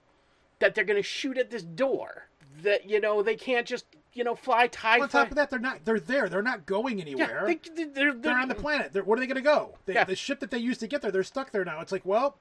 that 0.60 0.76
they're 0.76 0.84
gonna 0.84 1.02
shoot 1.04 1.38
at 1.38 1.52
this 1.52 1.64
door. 1.64 2.28
That 2.64 2.90
you 2.90 3.00
know 3.00 3.22
they 3.24 3.36
can't 3.36 3.66
just 3.68 3.86
you 4.14 4.24
know 4.24 4.36
fly 4.36 4.68
tie. 4.68 5.00
On 5.00 5.08
top 5.10 5.30
of 5.30 5.36
that, 5.36 5.50
they're 5.50 5.60
not. 5.60 5.86
They're 5.86 6.00
there. 6.00 6.28
They're 6.30 6.42
not 6.42 6.66
going 6.66 7.00
anywhere. 7.02 7.44
they, 7.46 7.60
they, 7.76 7.84
they're, 7.86 8.14
They're 8.14 8.38
on 8.38 8.48
the 8.50 8.56
planet. 8.56 8.92
They're, 8.94 9.04
where 9.04 9.18
are 9.18 9.20
they 9.20 9.28
going 9.28 9.36
to 9.36 9.42
go? 9.42 9.78
They, 9.86 9.94
Yeah. 9.94 10.04
The 10.04 10.16
ship 10.16 10.40
that 10.42 10.52
they 10.52 10.58
used 10.58 10.80
to 10.82 10.88
get 10.88 11.02
there, 11.02 11.12
they're 11.12 11.24
stuck 11.24 11.52
there 11.52 11.64
now. 11.66 11.80
It's 11.82 11.92
like, 11.92 12.06
well, 12.06 12.38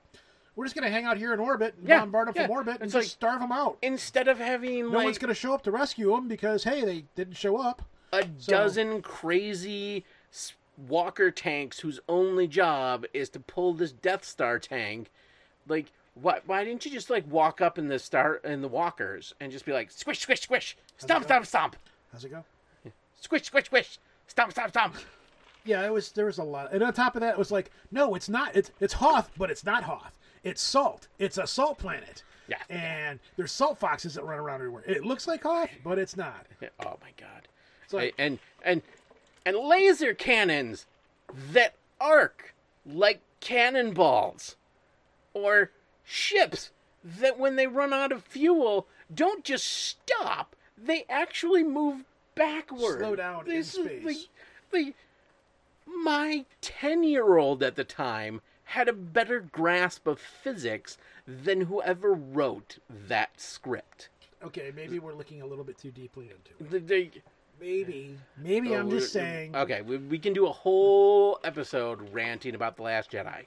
we're 0.56 0.64
just 0.64 0.74
going 0.74 0.84
to 0.86 0.90
hang 0.92 1.04
out 1.04 1.16
here 1.16 1.32
in 1.32 1.38
orbit, 1.40 1.74
and 1.78 1.88
Yeah, 1.88 2.00
bombard 2.00 2.28
them 2.28 2.34
yeah. 2.36 2.42
from 2.42 2.50
orbit, 2.50 2.74
and 2.76 2.84
It's 2.84 2.92
just 2.92 3.04
like- 3.06 3.10
starve 3.10 3.40
them 3.40 3.52
out. 3.52 3.78
instead 3.82 4.26
of 4.28 4.38
having 4.38 4.90
No 4.90 4.98
like 4.98 5.04
one's 5.04 5.18
going 5.18 5.28
to 5.28 5.34
show 5.34 5.54
up 5.54 5.62
to 5.62 5.70
rescue 5.70 6.10
them 6.10 6.26
because 6.28 6.64
hey, 6.64 6.84
they 6.84 7.04
didn't 7.14 7.36
show 7.36 7.56
up. 7.56 7.82
a 8.12 8.24
So- 8.38 8.50
dozen 8.52 9.00
crazy 9.02 10.04
walker 10.88 11.30
tanks 11.30 11.80
whose 11.80 12.00
only 12.08 12.46
job 12.48 13.04
is 13.12 13.28
to 13.30 13.40
pull 13.40 13.74
this 13.74 13.92
Death 13.92 14.24
Star 14.24 14.58
tank. 14.58 15.10
Like, 15.68 15.92
why? 16.14 16.40
Why 16.46 16.64
didn't 16.64 16.84
you 16.84 16.90
just 16.90 17.11
like 17.11 17.24
walk 17.30 17.61
up 17.61 17.78
in 17.78 17.88
the 17.88 17.98
star 17.98 18.36
in 18.36 18.62
the 18.62 18.68
walkers 18.68 19.34
and 19.40 19.50
just 19.52 19.64
be 19.64 19.72
like 19.72 19.90
squish, 19.90 20.20
squish, 20.20 20.42
squish, 20.42 20.76
stomp, 20.98 21.24
stomp, 21.24 21.46
stomp, 21.46 21.76
How's 22.12 22.24
it 22.24 22.30
go? 22.30 22.44
squish, 23.20 23.44
squish, 23.44 23.66
squish, 23.66 23.98
stomp, 24.26 24.52
stomp, 24.52 24.70
stomp. 24.70 24.94
Yeah, 25.64 25.84
it 25.84 25.92
was. 25.92 26.12
There 26.12 26.26
was 26.26 26.38
a 26.38 26.44
lot, 26.44 26.72
and 26.72 26.82
on 26.82 26.92
top 26.92 27.14
of 27.16 27.20
that, 27.20 27.32
it 27.34 27.38
was 27.38 27.50
like, 27.50 27.70
no, 27.90 28.14
it's 28.14 28.28
not. 28.28 28.56
It's 28.56 28.70
it's 28.80 28.94
Hoth, 28.94 29.30
but 29.36 29.50
it's 29.50 29.64
not 29.64 29.84
Hoth. 29.84 30.18
It's 30.42 30.62
salt. 30.62 31.08
It's 31.18 31.36
a 31.38 31.46
salt 31.46 31.78
planet. 31.78 32.22
Yeah. 32.48 32.56
And 32.68 33.20
there's 33.36 33.52
salt 33.52 33.78
foxes 33.78 34.14
that 34.14 34.24
run 34.24 34.38
around 34.38 34.56
everywhere. 34.56 34.82
It 34.86 35.04
looks 35.04 35.28
like 35.28 35.42
Hoth, 35.42 35.70
but 35.84 35.98
it's 35.98 36.16
not. 36.16 36.46
Oh 36.84 36.96
my 37.02 37.12
god. 37.16 37.46
Like, 37.92 38.14
and 38.18 38.38
and 38.64 38.82
and 39.44 39.56
laser 39.56 40.14
cannons 40.14 40.86
that 41.52 41.74
arc 42.00 42.54
like 42.86 43.20
cannonballs 43.40 44.56
or 45.34 45.70
ships 46.11 46.70
that 47.04 47.38
when 47.38 47.56
they 47.56 47.66
run 47.66 47.92
out 47.92 48.12
of 48.12 48.24
fuel 48.24 48.86
don't 49.14 49.44
just 49.44 49.66
stop 49.66 50.54
they 50.76 51.04
actually 51.08 51.62
move 51.62 52.04
backward 52.34 52.98
Slow 53.00 53.16
down 53.16 53.46
in 53.46 53.54
This 53.54 53.74
is 53.76 53.84
space. 53.84 54.28
the, 54.72 54.78
the 54.78 54.94
my 55.86 56.44
10 56.61 57.02
year 57.02 57.36
old 57.38 57.62
at 57.62 57.76
the 57.76 57.84
time 57.84 58.40
had 58.64 58.88
a 58.88 58.92
better 58.92 59.40
grasp 59.40 60.06
of 60.06 60.18
physics 60.20 60.96
than 61.26 61.62
whoever 61.62 62.12
wrote 62.12 62.78
that 62.90 63.40
script 63.40 64.08
okay, 64.42 64.72
maybe 64.74 64.98
we're 64.98 65.12
looking 65.14 65.42
a 65.42 65.46
little 65.46 65.64
bit 65.64 65.76
too 65.78 65.90
deeply 65.90 66.30
into 66.30 66.76
it. 66.76 66.86
The- 66.86 67.11
Maybe, 67.61 68.16
maybe 68.38 68.74
oh, 68.74 68.80
I'm 68.80 68.86
Oh, 68.86 68.90
just 68.92 69.12
saying. 69.12 69.54
Okay, 69.54 69.82
we, 69.82 69.98
we 69.98 70.18
can 70.18 70.32
do 70.32 70.46
a 70.46 70.50
whole 70.50 71.38
episode 71.44 72.11
ranting 72.11 72.54
about 72.54 72.76
The 72.78 72.84
Last 72.84 73.11
Jedi. 73.11 73.44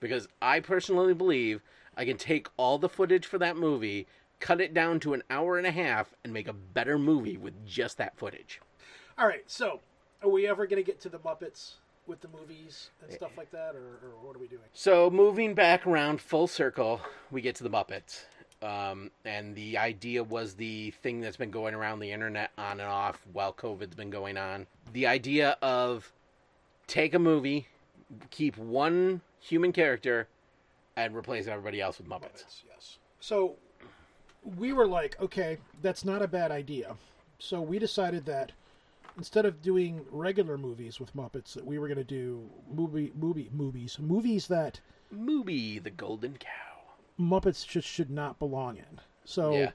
Because 0.00 0.28
I 0.40 0.60
personally 0.60 1.12
believe 1.12 1.60
I 1.96 2.04
can 2.04 2.16
take 2.16 2.48
all 2.56 2.78
the 2.78 2.88
footage 2.88 3.26
for 3.26 3.38
that 3.38 3.56
movie, 3.56 4.06
cut 4.38 4.60
it 4.60 4.72
down 4.72 5.00
to 5.00 5.14
an 5.14 5.22
hour 5.30 5.58
and 5.58 5.66
a 5.66 5.70
half, 5.70 6.14
and 6.24 6.32
make 6.32 6.48
a 6.48 6.52
better 6.52 6.98
movie 6.98 7.36
with 7.36 7.66
just 7.66 7.98
that 7.98 8.16
footage. 8.16 8.60
All 9.18 9.26
right, 9.26 9.44
so 9.46 9.80
are 10.22 10.30
we 10.30 10.46
ever 10.46 10.66
going 10.66 10.82
to 10.82 10.86
get 10.86 11.00
to 11.02 11.08
the 11.08 11.18
Muppets 11.18 11.74
with 12.06 12.20
the 12.20 12.28
movies 12.28 12.90
and 13.02 13.12
stuff 13.12 13.36
like 13.36 13.50
that, 13.52 13.74
or, 13.74 13.98
or 14.02 14.10
what 14.22 14.36
are 14.36 14.38
we 14.38 14.48
doing? 14.48 14.62
So, 14.72 15.10
moving 15.10 15.54
back 15.54 15.86
around 15.86 16.20
full 16.20 16.46
circle, 16.46 17.00
we 17.30 17.40
get 17.40 17.54
to 17.56 17.62
the 17.62 17.70
Muppets. 17.70 18.24
Um, 18.62 19.10
and 19.24 19.54
the 19.54 19.78
idea 19.78 20.22
was 20.22 20.54
the 20.54 20.90
thing 21.02 21.20
that's 21.20 21.36
been 21.36 21.50
going 21.50 21.74
around 21.74 22.00
the 22.00 22.12
internet 22.12 22.50
on 22.58 22.72
and 22.72 22.88
off 22.88 23.26
while 23.32 23.54
COVID's 23.54 23.94
been 23.94 24.10
going 24.10 24.36
on. 24.36 24.66
The 24.92 25.06
idea 25.06 25.56
of 25.62 26.12
take 26.86 27.14
a 27.14 27.18
movie, 27.18 27.68
keep 28.30 28.58
one 28.58 29.22
human 29.40 29.72
character, 29.72 30.28
and 30.96 31.14
replace 31.14 31.46
everybody 31.46 31.80
else 31.80 31.98
with 31.98 32.08
Muppets. 32.08 32.62
Yes. 32.68 32.98
So 33.20 33.56
we 34.56 34.72
were 34.72 34.86
like, 34.86 35.20
okay, 35.20 35.58
that's 35.82 36.04
not 36.04 36.22
a 36.22 36.28
bad 36.28 36.50
idea. 36.50 36.96
So 37.38 37.60
we 37.60 37.78
decided 37.78 38.24
that 38.26 38.52
instead 39.16 39.44
of 39.44 39.62
doing 39.62 40.04
regular 40.10 40.56
movies 40.56 41.00
with 41.00 41.14
Muppets, 41.16 41.54
that 41.54 41.64
we 41.66 41.78
were 41.78 41.88
going 41.88 41.98
to 41.98 42.04
do 42.04 42.48
movie, 42.72 43.12
movie, 43.14 43.50
movies, 43.52 43.98
movies 44.00 44.46
that 44.48 44.80
Movie 45.10 45.78
The 45.80 45.90
Golden 45.90 46.36
Cow. 46.38 46.48
Muppets 47.18 47.66
just 47.66 47.88
should 47.88 48.10
not 48.10 48.38
belong 48.38 48.76
in. 48.76 49.00
So 49.24 49.52
Yeah. 49.52 49.70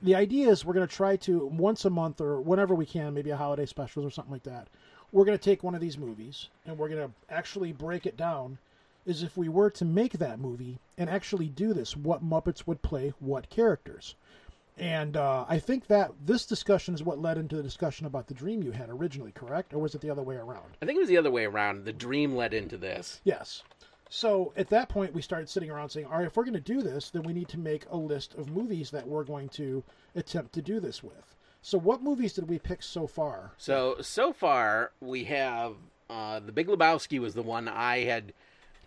the 0.00 0.14
idea 0.14 0.48
is 0.48 0.64
we're 0.64 0.72
going 0.74 0.88
to 0.88 0.94
try 0.94 1.16
to 1.16 1.46
once 1.46 1.84
a 1.84 1.90
month 1.90 2.20
or 2.20 2.40
whenever 2.40 2.74
we 2.74 2.86
can, 2.86 3.12
maybe 3.14 3.30
a 3.30 3.36
holiday 3.36 3.66
specials 3.66 4.04
or 4.06 4.10
something 4.10 4.32
like 4.32 4.44
that. 4.44 4.68
We're 5.12 5.24
going 5.24 5.38
to 5.38 5.44
take 5.44 5.62
one 5.62 5.74
of 5.74 5.80
these 5.80 5.98
movies 5.98 6.48
and 6.66 6.78
we're 6.78 6.88
going 6.88 7.06
to 7.08 7.14
actually 7.32 7.72
break 7.72 8.06
it 8.06 8.16
down 8.16 8.58
as 9.08 9.22
if 9.22 9.36
we 9.36 9.48
were 9.48 9.70
to 9.70 9.84
make 9.84 10.12
that 10.12 10.38
movie 10.38 10.78
and 10.96 11.08
actually 11.08 11.48
do 11.48 11.72
this. 11.72 11.96
What 11.96 12.24
Muppets 12.24 12.66
would 12.66 12.82
play 12.82 13.12
what 13.18 13.50
characters? 13.50 14.14
And 14.76 15.16
uh, 15.16 15.44
I 15.48 15.58
think 15.58 15.88
that 15.88 16.12
this 16.24 16.46
discussion 16.46 16.94
is 16.94 17.02
what 17.02 17.18
led 17.20 17.36
into 17.36 17.56
the 17.56 17.62
discussion 17.62 18.06
about 18.06 18.28
the 18.28 18.34
dream 18.34 18.62
you 18.62 18.70
had 18.70 18.90
originally, 18.90 19.32
correct? 19.32 19.74
Or 19.74 19.78
was 19.78 19.94
it 19.94 20.00
the 20.00 20.10
other 20.10 20.22
way 20.22 20.36
around? 20.36 20.76
I 20.80 20.86
think 20.86 20.96
it 20.96 21.00
was 21.00 21.08
the 21.08 21.16
other 21.16 21.32
way 21.32 21.44
around. 21.44 21.84
The 21.84 21.92
dream 21.92 22.36
led 22.36 22.54
into 22.54 22.76
this. 22.76 23.20
Yes. 23.24 23.64
So 24.08 24.52
at 24.56 24.70
that 24.70 24.88
point, 24.88 25.14
we 25.14 25.20
started 25.20 25.48
sitting 25.48 25.70
around 25.70 25.90
saying, 25.90 26.06
all 26.06 26.18
right, 26.18 26.26
if 26.26 26.36
we're 26.36 26.44
going 26.44 26.54
to 26.54 26.60
do 26.60 26.80
this, 26.80 27.10
then 27.10 27.24
we 27.24 27.32
need 27.32 27.48
to 27.48 27.58
make 27.58 27.86
a 27.90 27.96
list 27.96 28.34
of 28.34 28.50
movies 28.50 28.90
that 28.92 29.06
we're 29.06 29.24
going 29.24 29.48
to 29.50 29.82
attempt 30.14 30.52
to 30.54 30.62
do 30.62 30.80
this 30.80 31.02
with. 31.02 31.34
So 31.60 31.76
what 31.76 32.02
movies 32.02 32.34
did 32.34 32.48
we 32.48 32.58
pick 32.58 32.82
so 32.82 33.06
far? 33.06 33.52
So 33.58 33.96
so 34.00 34.32
far 34.32 34.92
we 35.00 35.24
have 35.24 35.74
uh, 36.08 36.40
the 36.40 36.52
Big 36.52 36.68
Lebowski 36.68 37.18
was 37.18 37.34
the 37.34 37.42
one 37.42 37.68
I 37.68 38.04
had. 38.04 38.32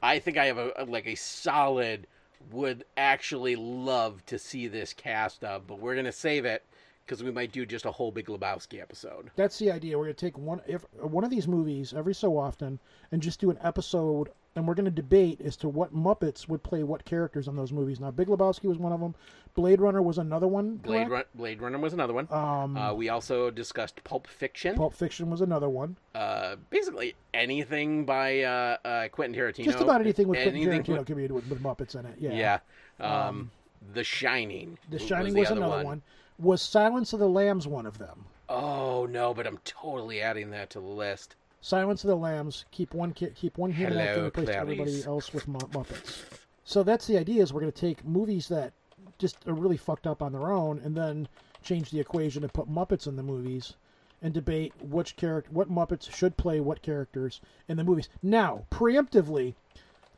I 0.01 0.19
think 0.19 0.37
I 0.37 0.45
have 0.45 0.57
a, 0.57 0.71
a- 0.77 0.85
like 0.85 1.07
a 1.07 1.15
solid 1.15 2.07
would 2.51 2.85
actually 2.97 3.55
love 3.55 4.25
to 4.25 4.39
see 4.39 4.67
this 4.67 4.93
cast 4.93 5.43
of, 5.43 5.67
but 5.67 5.79
we're 5.79 5.95
gonna 5.95 6.11
save 6.11 6.43
it 6.45 6.63
because 7.05 7.23
we 7.23 7.31
might 7.31 7.51
do 7.51 7.65
just 7.65 7.85
a 7.85 7.91
whole 7.91 8.11
Big 8.11 8.27
Lebowski 8.27 8.81
episode. 8.81 9.29
That's 9.35 9.59
the 9.59 9.71
idea. 9.71 9.97
We're 9.97 10.07
to 10.07 10.13
take 10.13 10.37
one 10.37 10.61
if, 10.67 10.83
one 10.99 11.23
of 11.23 11.29
these 11.29 11.47
movies 11.47 11.93
every 11.93 12.13
so 12.15 12.37
often 12.37 12.79
and 13.11 13.21
just 13.21 13.39
do 13.39 13.51
an 13.51 13.59
episode 13.63 14.29
and 14.55 14.67
we're 14.67 14.73
going 14.73 14.85
to 14.85 14.91
debate 14.91 15.39
as 15.41 15.55
to 15.57 15.69
what 15.69 15.95
Muppets 15.95 16.47
would 16.49 16.61
play 16.61 16.83
what 16.83 17.05
characters 17.05 17.47
on 17.47 17.55
those 17.55 17.71
movies. 17.71 17.99
Now, 17.99 18.11
Big 18.11 18.27
Lebowski 18.27 18.65
was 18.65 18.77
one 18.77 18.91
of 18.91 18.99
them. 18.99 19.15
Blade 19.53 19.79
Runner 19.81 20.01
was 20.01 20.17
another 20.17 20.47
one. 20.47 20.77
Blade. 20.77 21.09
Run- 21.09 21.23
Blade 21.35 21.61
Runner 21.61 21.77
was 21.77 21.93
another 21.93 22.13
one. 22.13 22.27
Um, 22.31 22.77
uh, 22.77 22.93
we 22.93 23.09
also 23.09 23.49
discussed 23.49 24.03
Pulp 24.03 24.27
Fiction. 24.27 24.75
Pulp 24.75 24.93
Fiction 24.93 25.29
was 25.29 25.41
another 25.41 25.69
one. 25.69 25.95
Uh, 26.15 26.55
basically 26.69 27.15
anything 27.33 28.05
by 28.05 28.41
uh, 28.41 28.77
uh, 28.83 29.07
Quentin 29.09 29.39
Tarantino. 29.39 29.65
Just 29.65 29.79
about 29.79 30.01
anything 30.01 30.27
with 30.27 30.41
Quentin 30.41 30.61
Tarantino 30.63 31.05
can 31.05 31.15
be 31.15 31.27
with, 31.27 31.47
with 31.47 31.61
Muppets 31.63 31.95
in 31.97 32.05
it. 32.05 32.15
Yeah. 32.19 32.31
Yeah. 32.31 32.59
Um, 32.99 33.11
Um, 33.27 33.51
the 33.93 34.03
Shining. 34.03 34.77
The 34.89 34.99
Shining 34.99 35.33
the 35.33 35.39
was, 35.39 35.51
other 35.51 35.61
another 35.61 35.83
one. 35.83 36.01
Was 36.39 36.61
Silence 36.61 37.13
of 37.13 37.19
the 37.19 37.29
Lambs 37.29 37.67
one 37.67 37.85
of 37.85 37.97
them? 37.97 38.25
Oh 38.49 39.05
no, 39.05 39.33
but 39.33 39.47
I'm 39.47 39.59
totally 39.63 40.21
adding 40.21 40.51
that 40.51 40.69
to 40.71 40.79
the 40.79 40.85
list. 40.85 41.35
Silence 41.61 42.03
of 42.03 42.09
the 42.09 42.15
Lambs. 42.15 42.65
Keep 42.71 42.93
one 42.93 43.13
ki- 43.13 43.31
keep 43.35 43.57
one 43.57 43.71
human 43.71 43.93
Hello, 43.99 44.13
and 44.15 44.27
replace 44.27 44.45
Clarice. 44.45 44.61
everybody 44.61 45.03
else 45.05 45.33
with 45.33 45.47
Mu- 45.47 45.59
Muppets. 45.59 46.23
So 46.63 46.83
that's 46.83 47.07
the 47.07 47.17
idea. 47.17 47.43
Is 47.43 47.53
we're 47.53 47.61
going 47.61 47.71
to 47.71 47.79
take 47.79 48.03
movies 48.03 48.47
that 48.49 48.73
just 49.17 49.47
are 49.47 49.53
really 49.53 49.77
fucked 49.77 50.07
up 50.07 50.21
on 50.21 50.33
their 50.33 50.51
own, 50.51 50.79
and 50.79 50.95
then 50.95 51.27
change 51.63 51.91
the 51.91 51.99
equation 51.99 52.43
and 52.43 52.51
put 52.51 52.69
Muppets 52.69 53.05
in 53.07 53.15
the 53.15 53.23
movies, 53.23 53.75
and 54.21 54.33
debate 54.33 54.73
which 54.81 55.15
character, 55.15 55.51
what 55.51 55.69
Muppets 55.71 56.11
should 56.13 56.37
play 56.37 56.59
what 56.59 56.81
characters 56.81 57.39
in 57.67 57.77
the 57.77 57.83
movies. 57.83 58.09
Now, 58.23 58.65
preemptively, 58.71 59.53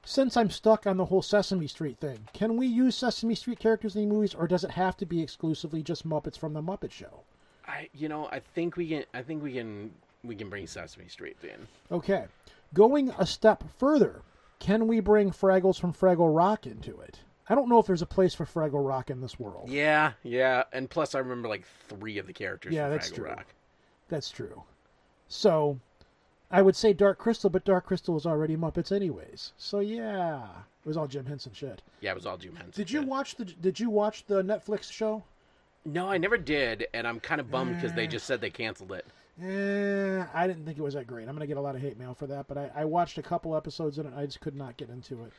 since 0.05 0.37
I'm 0.37 0.49
stuck 0.49 0.87
on 0.87 0.97
the 0.97 1.05
whole 1.05 1.21
Sesame 1.21 1.67
Street 1.67 1.97
thing, 1.99 2.27
can 2.33 2.55
we 2.55 2.67
use 2.67 2.95
Sesame 2.95 3.35
Street 3.35 3.59
characters 3.59 3.95
in 3.95 4.07
the 4.07 4.13
movies, 4.15 4.33
or 4.33 4.47
does 4.47 4.63
it 4.63 4.71
have 4.71 4.95
to 4.97 5.05
be 5.05 5.21
exclusively 5.21 5.83
just 5.83 6.07
Muppets 6.07 6.37
from 6.37 6.53
the 6.53 6.61
Muppet 6.61 6.91
Show? 6.91 7.21
I, 7.67 7.89
you 7.93 8.09
know, 8.09 8.27
I 8.31 8.39
think 8.39 8.75
we 8.77 8.87
can. 8.89 9.03
I 9.13 9.21
think 9.21 9.41
we 9.43 9.53
can. 9.53 9.91
We 10.23 10.35
can 10.35 10.49
bring 10.49 10.67
Sesame 10.67 11.07
Street 11.07 11.37
in. 11.43 11.67
Okay. 11.91 12.25
Going 12.73 13.09
a 13.17 13.25
step 13.25 13.63
further, 13.77 14.21
can 14.59 14.87
we 14.87 14.99
bring 14.99 15.31
Fraggles 15.31 15.79
from 15.79 15.93
Fraggle 15.93 16.35
Rock 16.35 16.65
into 16.65 16.99
it? 17.01 17.19
I 17.49 17.55
don't 17.55 17.67
know 17.67 17.79
if 17.79 17.85
there's 17.85 18.01
a 18.01 18.07
place 18.07 18.33
for 18.33 18.45
Fraggle 18.45 18.87
Rock 18.87 19.09
in 19.09 19.19
this 19.19 19.37
world. 19.37 19.69
Yeah, 19.69 20.13
yeah, 20.23 20.63
and 20.71 20.89
plus 20.89 21.13
I 21.13 21.19
remember 21.19 21.49
like 21.49 21.65
three 21.89 22.17
of 22.17 22.25
the 22.25 22.33
characters. 22.33 22.73
Yeah, 22.73 22.83
from 22.83 22.91
that's 22.91 23.09
Fraggle 23.09 23.15
true. 23.15 23.25
Rock. 23.25 23.45
That's 24.07 24.29
true. 24.29 24.63
So, 25.27 25.79
I 26.49 26.61
would 26.61 26.75
say 26.75 26.93
Dark 26.93 27.17
Crystal, 27.17 27.49
but 27.49 27.65
Dark 27.65 27.85
Crystal 27.85 28.13
was 28.13 28.25
already 28.25 28.55
Muppets 28.55 28.91
anyways. 28.91 29.51
So 29.57 29.79
yeah, 29.79 30.43
it 30.45 30.87
was 30.87 30.95
all 30.95 31.07
Jim 31.07 31.25
Henson 31.25 31.51
shit. 31.53 31.81
Yeah, 31.99 32.11
it 32.11 32.15
was 32.15 32.25
all 32.25 32.37
Jim 32.37 32.55
Henson. 32.55 32.81
Did 32.81 32.91
you 32.91 33.01
watch 33.01 33.35
the 33.35 33.45
Did 33.45 33.79
you 33.79 33.89
watch 33.89 34.25
the 34.25 34.41
Netflix 34.41 34.89
show? 34.91 35.23
No, 35.85 36.09
I 36.09 36.17
never 36.17 36.37
did, 36.37 36.87
and 36.93 37.05
I'm 37.05 37.19
kind 37.19 37.41
of 37.41 37.51
bummed 37.51 37.75
because 37.75 37.93
they 37.93 38.05
eh. 38.05 38.07
just 38.07 38.25
said 38.25 38.39
they 38.39 38.49
canceled 38.49 38.93
it. 38.93 39.05
Eh, 39.41 40.23
I 40.33 40.47
didn't 40.47 40.65
think 40.65 40.77
it 40.77 40.83
was 40.83 40.93
that 40.93 41.07
great. 41.07 41.27
I'm 41.27 41.33
gonna 41.33 41.47
get 41.47 41.57
a 41.57 41.61
lot 41.61 41.75
of 41.75 41.81
hate 41.81 41.97
mail 41.97 42.13
for 42.13 42.27
that, 42.27 42.47
but 42.47 42.57
I, 42.57 42.71
I 42.75 42.85
watched 42.85 43.17
a 43.17 43.23
couple 43.23 43.55
episodes 43.55 43.97
it. 43.97 44.05
I 44.15 44.25
just 44.25 44.41
could 44.41 44.55
not 44.55 44.77
get 44.77 44.89
into 44.89 45.23
it. 45.23 45.31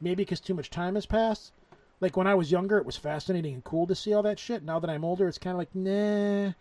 Maybe 0.00 0.24
because 0.24 0.40
too 0.40 0.54
much 0.54 0.70
time 0.70 0.94
has 0.94 1.04
passed. 1.06 1.52
Like 2.00 2.16
when 2.16 2.26
I 2.26 2.34
was 2.34 2.50
younger, 2.50 2.78
it 2.78 2.86
was 2.86 2.96
fascinating 2.96 3.54
and 3.54 3.64
cool 3.64 3.86
to 3.86 3.94
see 3.94 4.14
all 4.14 4.22
that 4.22 4.38
shit. 4.38 4.62
Now 4.62 4.78
that 4.78 4.90
I'm 4.90 5.04
older, 5.04 5.28
it's 5.28 5.38
kind 5.38 5.54
of 5.54 5.58
like 5.58 5.74
nah, 5.74 6.52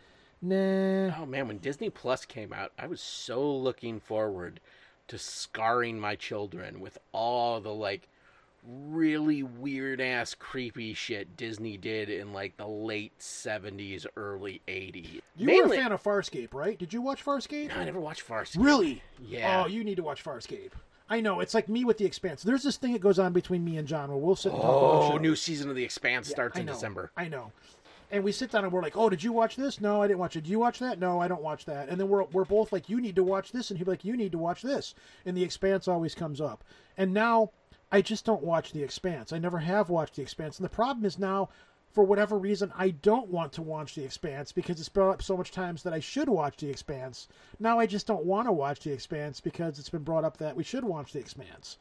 nah. 0.41 1.15
Oh 1.17 1.25
man, 1.25 1.47
when 1.47 1.57
Disney 1.59 1.89
Plus 1.89 2.25
came 2.25 2.51
out, 2.51 2.73
I 2.77 2.87
was 2.87 2.99
so 2.99 3.49
looking 3.49 4.01
forward 4.01 4.59
to 5.07 5.17
scarring 5.17 5.99
my 5.99 6.15
children 6.15 6.81
with 6.81 6.97
all 7.13 7.61
the 7.61 7.73
like 7.73 8.09
really 8.65 9.43
weird 9.43 9.99
ass 10.01 10.33
creepy 10.33 10.93
shit 10.93 11.35
Disney 11.35 11.77
did 11.77 12.09
in 12.09 12.33
like 12.33 12.57
the 12.57 12.67
late 12.67 13.17
70s, 13.19 14.05
early 14.15 14.61
80s. 14.67 15.21
You 15.35 15.47
Mainly, 15.47 15.69
were 15.69 15.73
a 15.73 15.77
fan 15.77 15.91
of 15.91 16.03
Farscape, 16.03 16.53
right? 16.53 16.77
Did 16.77 16.93
you 16.93 17.01
watch 17.01 17.23
Farscape? 17.23 17.69
No, 17.69 17.75
I 17.75 17.85
never 17.85 17.99
watched 17.99 18.27
Farscape. 18.27 18.63
Really? 18.63 19.01
Yeah. 19.21 19.63
Oh, 19.63 19.67
you 19.67 19.83
need 19.83 19.95
to 19.95 20.03
watch 20.03 20.23
Farscape. 20.23 20.71
I 21.09 21.19
know 21.19 21.41
it's 21.41 21.53
like 21.53 21.67
me 21.67 21.83
with 21.85 21.97
the 21.97 22.05
Expanse. 22.05 22.43
There's 22.43 22.63
this 22.63 22.77
thing 22.77 22.93
that 22.93 23.01
goes 23.01 23.19
on 23.19 23.33
between 23.33 23.63
me 23.63 23.77
and 23.77 23.87
John 23.87 24.09
where 24.09 24.17
we'll 24.17 24.35
sit 24.35 24.53
and 24.53 24.61
talk 24.61 24.69
about 24.69 25.13
Oh, 25.13 25.17
new 25.17 25.35
season 25.35 25.69
of 25.69 25.75
The 25.75 25.83
Expanse 25.83 26.29
starts 26.29 26.57
I 26.57 26.61
in 26.61 26.65
know, 26.65 26.73
December. 26.73 27.11
I 27.17 27.27
know. 27.27 27.51
And 28.11 28.23
we 28.23 28.31
sit 28.31 28.51
down 28.51 28.63
and 28.63 28.71
we're 28.71 28.83
like, 28.83 28.95
"Oh, 28.95 29.09
did 29.09 29.23
you 29.23 29.33
watch 29.33 29.55
this? 29.55 29.81
No, 29.81 30.01
I 30.01 30.07
didn't 30.07 30.19
watch 30.19 30.35
it. 30.35 30.43
Do 30.43 30.51
you 30.51 30.59
watch 30.59 30.77
that? 30.79 30.99
No, 30.99 31.19
I 31.19 31.27
don't 31.27 31.41
watch 31.41 31.65
that." 31.65 31.89
And 31.89 31.99
then 31.99 32.07
we're 32.09 32.25
we're 32.25 32.45
both 32.45 32.71
like, 32.71 32.87
"You 32.87 33.01
need 33.01 33.15
to 33.15 33.23
watch 33.23 33.51
this," 33.51 33.71
and 33.71 33.79
be 33.79 33.85
like, 33.85 34.05
"You 34.05 34.15
need 34.15 34.31
to 34.33 34.37
watch 34.37 34.61
this." 34.61 34.93
And 35.25 35.35
the 35.35 35.43
Expanse 35.43 35.87
always 35.87 36.13
comes 36.13 36.39
up. 36.39 36.63
And 36.95 37.11
now 37.11 37.49
I 37.93 38.01
just 38.01 38.25
don't 38.25 38.43
watch 38.43 38.71
the 38.71 38.81
Expanse. 38.81 39.31
I 39.31 39.37
never 39.37 39.59
have 39.59 39.91
watched 39.91 40.15
the 40.15 40.23
Expanse. 40.23 40.57
And 40.57 40.65
the 40.65 40.69
problem 40.69 41.05
is 41.05 41.19
now, 41.19 41.49
for 41.91 42.03
whatever 42.03 42.39
reason, 42.39 42.73
I 42.75 42.89
don't 42.89 43.29
want 43.29 43.53
to 43.53 43.61
watch 43.61 43.93
the 43.93 44.03
Expanse 44.03 44.51
because 44.51 44.79
it's 44.79 44.89
brought 44.89 45.13
up 45.13 45.21
so 45.21 45.37
much 45.37 45.51
times 45.51 45.83
that 45.83 45.93
I 45.93 45.99
should 45.99 46.27
watch 46.27 46.57
the 46.57 46.71
Expanse. 46.71 47.27
Now 47.59 47.77
I 47.77 47.85
just 47.85 48.07
don't 48.07 48.25
want 48.25 48.47
to 48.47 48.51
watch 48.51 48.79
the 48.79 48.91
Expanse 48.91 49.39
because 49.39 49.77
it's 49.77 49.91
been 49.91 50.01
brought 50.01 50.23
up 50.23 50.37
that 50.37 50.55
we 50.55 50.63
should 50.63 50.83
watch 50.83 51.13
the 51.13 51.19
Expanse. 51.19 51.77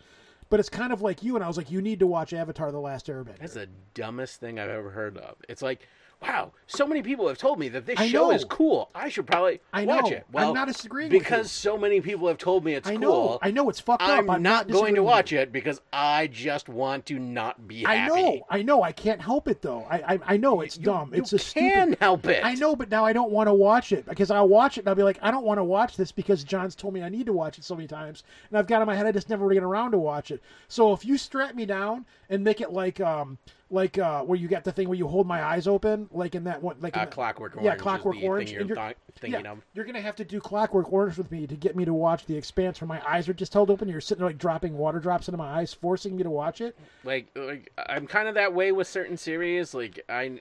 But 0.51 0.61
it's 0.61 0.69
kind 0.69 0.93
of 0.93 1.01
like 1.01 1.23
you 1.23 1.35
and 1.35 1.43
I 1.43 1.49
was 1.49 1.57
like, 1.57 1.71
you 1.71 1.81
need 1.81 2.01
to 2.01 2.07
watch 2.07 2.35
Avatar: 2.35 2.71
The 2.71 2.79
Last 2.79 3.07
Airbender. 3.07 3.39
That's 3.39 3.55
the 3.55 3.71
dumbest 3.95 4.39
thing 4.39 4.59
I've 4.59 4.69
ever 4.69 4.91
heard 4.91 5.17
of. 5.17 5.37
It's 5.49 5.63
like, 5.63 5.89
wow, 6.23 6.53
so 6.67 6.87
many 6.87 7.03
people 7.03 7.27
have 7.29 7.39
told 7.39 7.59
me 7.59 7.69
that 7.71 7.87
this 7.87 7.99
I 7.99 8.09
show 8.09 8.29
know. 8.29 8.33
is 8.33 8.45
cool. 8.45 8.91
I 8.95 9.09
should 9.09 9.27
probably 9.27 9.61
I 9.73 9.85
watch 9.85 10.05
know. 10.11 10.17
it. 10.17 10.27
Well, 10.33 10.49
I'm 10.49 10.55
not 10.55 10.69
disagreeing 10.69 11.11
because 11.11 11.47
you. 11.47 11.71
so 11.71 11.77
many 11.77 12.01
people 12.01 12.29
have 12.29 12.39
told 12.39 12.65
me 12.65 12.75
it's 12.75 12.89
I 12.89 12.93
cool. 12.93 13.01
know. 13.01 13.39
I 13.43 13.51
know 13.51 13.69
it's 13.69 13.81
fucked 13.81 14.03
I'm 14.03 14.31
up. 14.31 14.37
I'm 14.37 14.43
not 14.43 14.69
not 14.69 14.73
going 14.73 14.95
to 14.95 15.03
watch 15.03 15.33
it 15.33 15.53
because 15.53 15.81
I 15.93 16.29
just 16.29 16.69
want 16.69 17.07
to 17.07 17.19
not 17.19 17.67
be 17.67 17.83
Happy. 17.83 17.99
I 17.99 18.07
know, 18.09 18.47
I 18.51 18.63
know, 18.63 18.83
I 18.83 18.93
can't 18.93 19.21
help 19.21 19.49
it 19.49 19.63
though. 19.63 19.87
I 19.91 20.15
I, 20.15 20.19
I 20.27 20.37
know 20.37 20.61
it's 20.61 20.77
dumb. 20.77 21.13
It's 21.15 21.33
a 21.33 21.39
can 21.39 21.89
stupid. 21.89 21.99
help 22.01 22.27
it. 22.27 22.45
I 22.45 22.55
know, 22.55 22.77
but 22.77 22.91
now 22.91 23.05
I 23.05 23.13
don't 23.13 23.31
want 23.33 23.49
to 23.49 23.55
watch 23.55 23.93
it 23.93 24.07
because 24.07 24.31
I'll 24.31 24.49
watch 24.49 24.79
it 24.79 24.83
and 24.83 24.89
I'll 24.89 24.95
be 24.95 25.03
like, 25.03 25.19
I 25.23 25.31
don't 25.31 25.45
want 25.45 25.59
to 25.59 25.65
watch 25.65 25.97
this 25.97 26.13
because 26.13 26.45
John's 26.45 26.75
told 26.75 26.95
me 26.95 27.03
I 27.03 27.09
need 27.09 27.27
to 27.27 27.33
watch 27.33 27.59
it 27.59 27.65
so 27.65 27.75
many 27.75 27.89
times, 27.89 28.23
and 28.51 28.59
I've 28.59 28.67
got 28.67 28.81
in 28.83 28.87
my 28.87 28.95
head 28.95 29.07
I 29.07 29.13
just 29.13 29.29
never 29.29 29.49
get 29.53 29.63
around 29.63 29.93
to 29.93 29.99
watch 29.99 30.31
it. 30.31 30.41
So 30.69 30.93
if 30.93 31.05
you 31.05 31.19
strap 31.19 31.55
me 31.55 31.67
down 31.67 32.07
and 32.29 32.45
make 32.45 32.61
it 32.61 32.73
like 32.73 33.01
um 33.01 33.39
like 33.73 33.97
uh 33.99 34.23
where 34.23 34.39
you 34.39 34.47
got 34.49 34.63
the 34.65 34.71
thing 34.71 34.87
where 34.89 34.99
you 34.99 35.09
hold 35.09 35.27
my 35.27 35.43
eyes 35.43 35.67
open, 35.67 36.09
like 36.13 36.35
in 36.35 36.45
that 36.45 36.63
one, 36.63 36.77
like 36.81 36.95
Uh, 36.97 37.01
that- 37.01 37.11
Clockwork 37.11 37.55
yeah, 37.57 37.63
Orange 37.63 37.77
is 37.77 37.83
Clockwork 37.83 38.17
the 38.21 38.27
Orange, 38.27 38.49
thing 38.51 38.55
you're 38.55 38.61
and 38.61 38.69
you're, 38.69 38.95
thinking 39.19 39.45
yeah, 39.45 39.53
of. 39.53 39.65
You're 39.75 39.85
gonna 39.87 40.01
have 40.03 40.15
to 40.17 40.25
do 40.25 40.39
Clockwork 40.41 40.93
Orange 40.93 41.17
with 41.17 41.31
me 41.33 41.47
to 41.47 41.57
get 41.57 41.75
me 41.75 41.85
to 41.87 41.95
watch 41.95 42.27
The 42.27 42.37
Expanse, 42.37 42.81
where 42.81 42.87
my 42.89 43.01
eyes 43.09 43.29
are 43.29 43.35
just 43.35 43.53
held 43.55 43.71
open. 43.71 43.89
You're 43.89 44.01
sitting 44.03 44.21
there 44.21 44.29
like 44.29 44.39
dropping 44.39 44.77
water 44.77 45.01
drops 45.01 45.27
into 45.27 45.39
my 45.39 45.61
eyes, 45.61 45.73
forcing 45.73 46.17
me 46.17 46.23
to 46.23 46.31
watch 46.31 46.61
it. 46.61 46.77
Like, 47.03 47.27
like 47.35 47.73
I'm 47.89 48.07
kind 48.07 48.29
of 48.29 48.35
that 48.35 48.53
way 48.55 48.71
with 48.73 48.87
certain 48.87 49.17
series. 49.17 49.73
Like 49.75 50.05
I, 50.09 50.41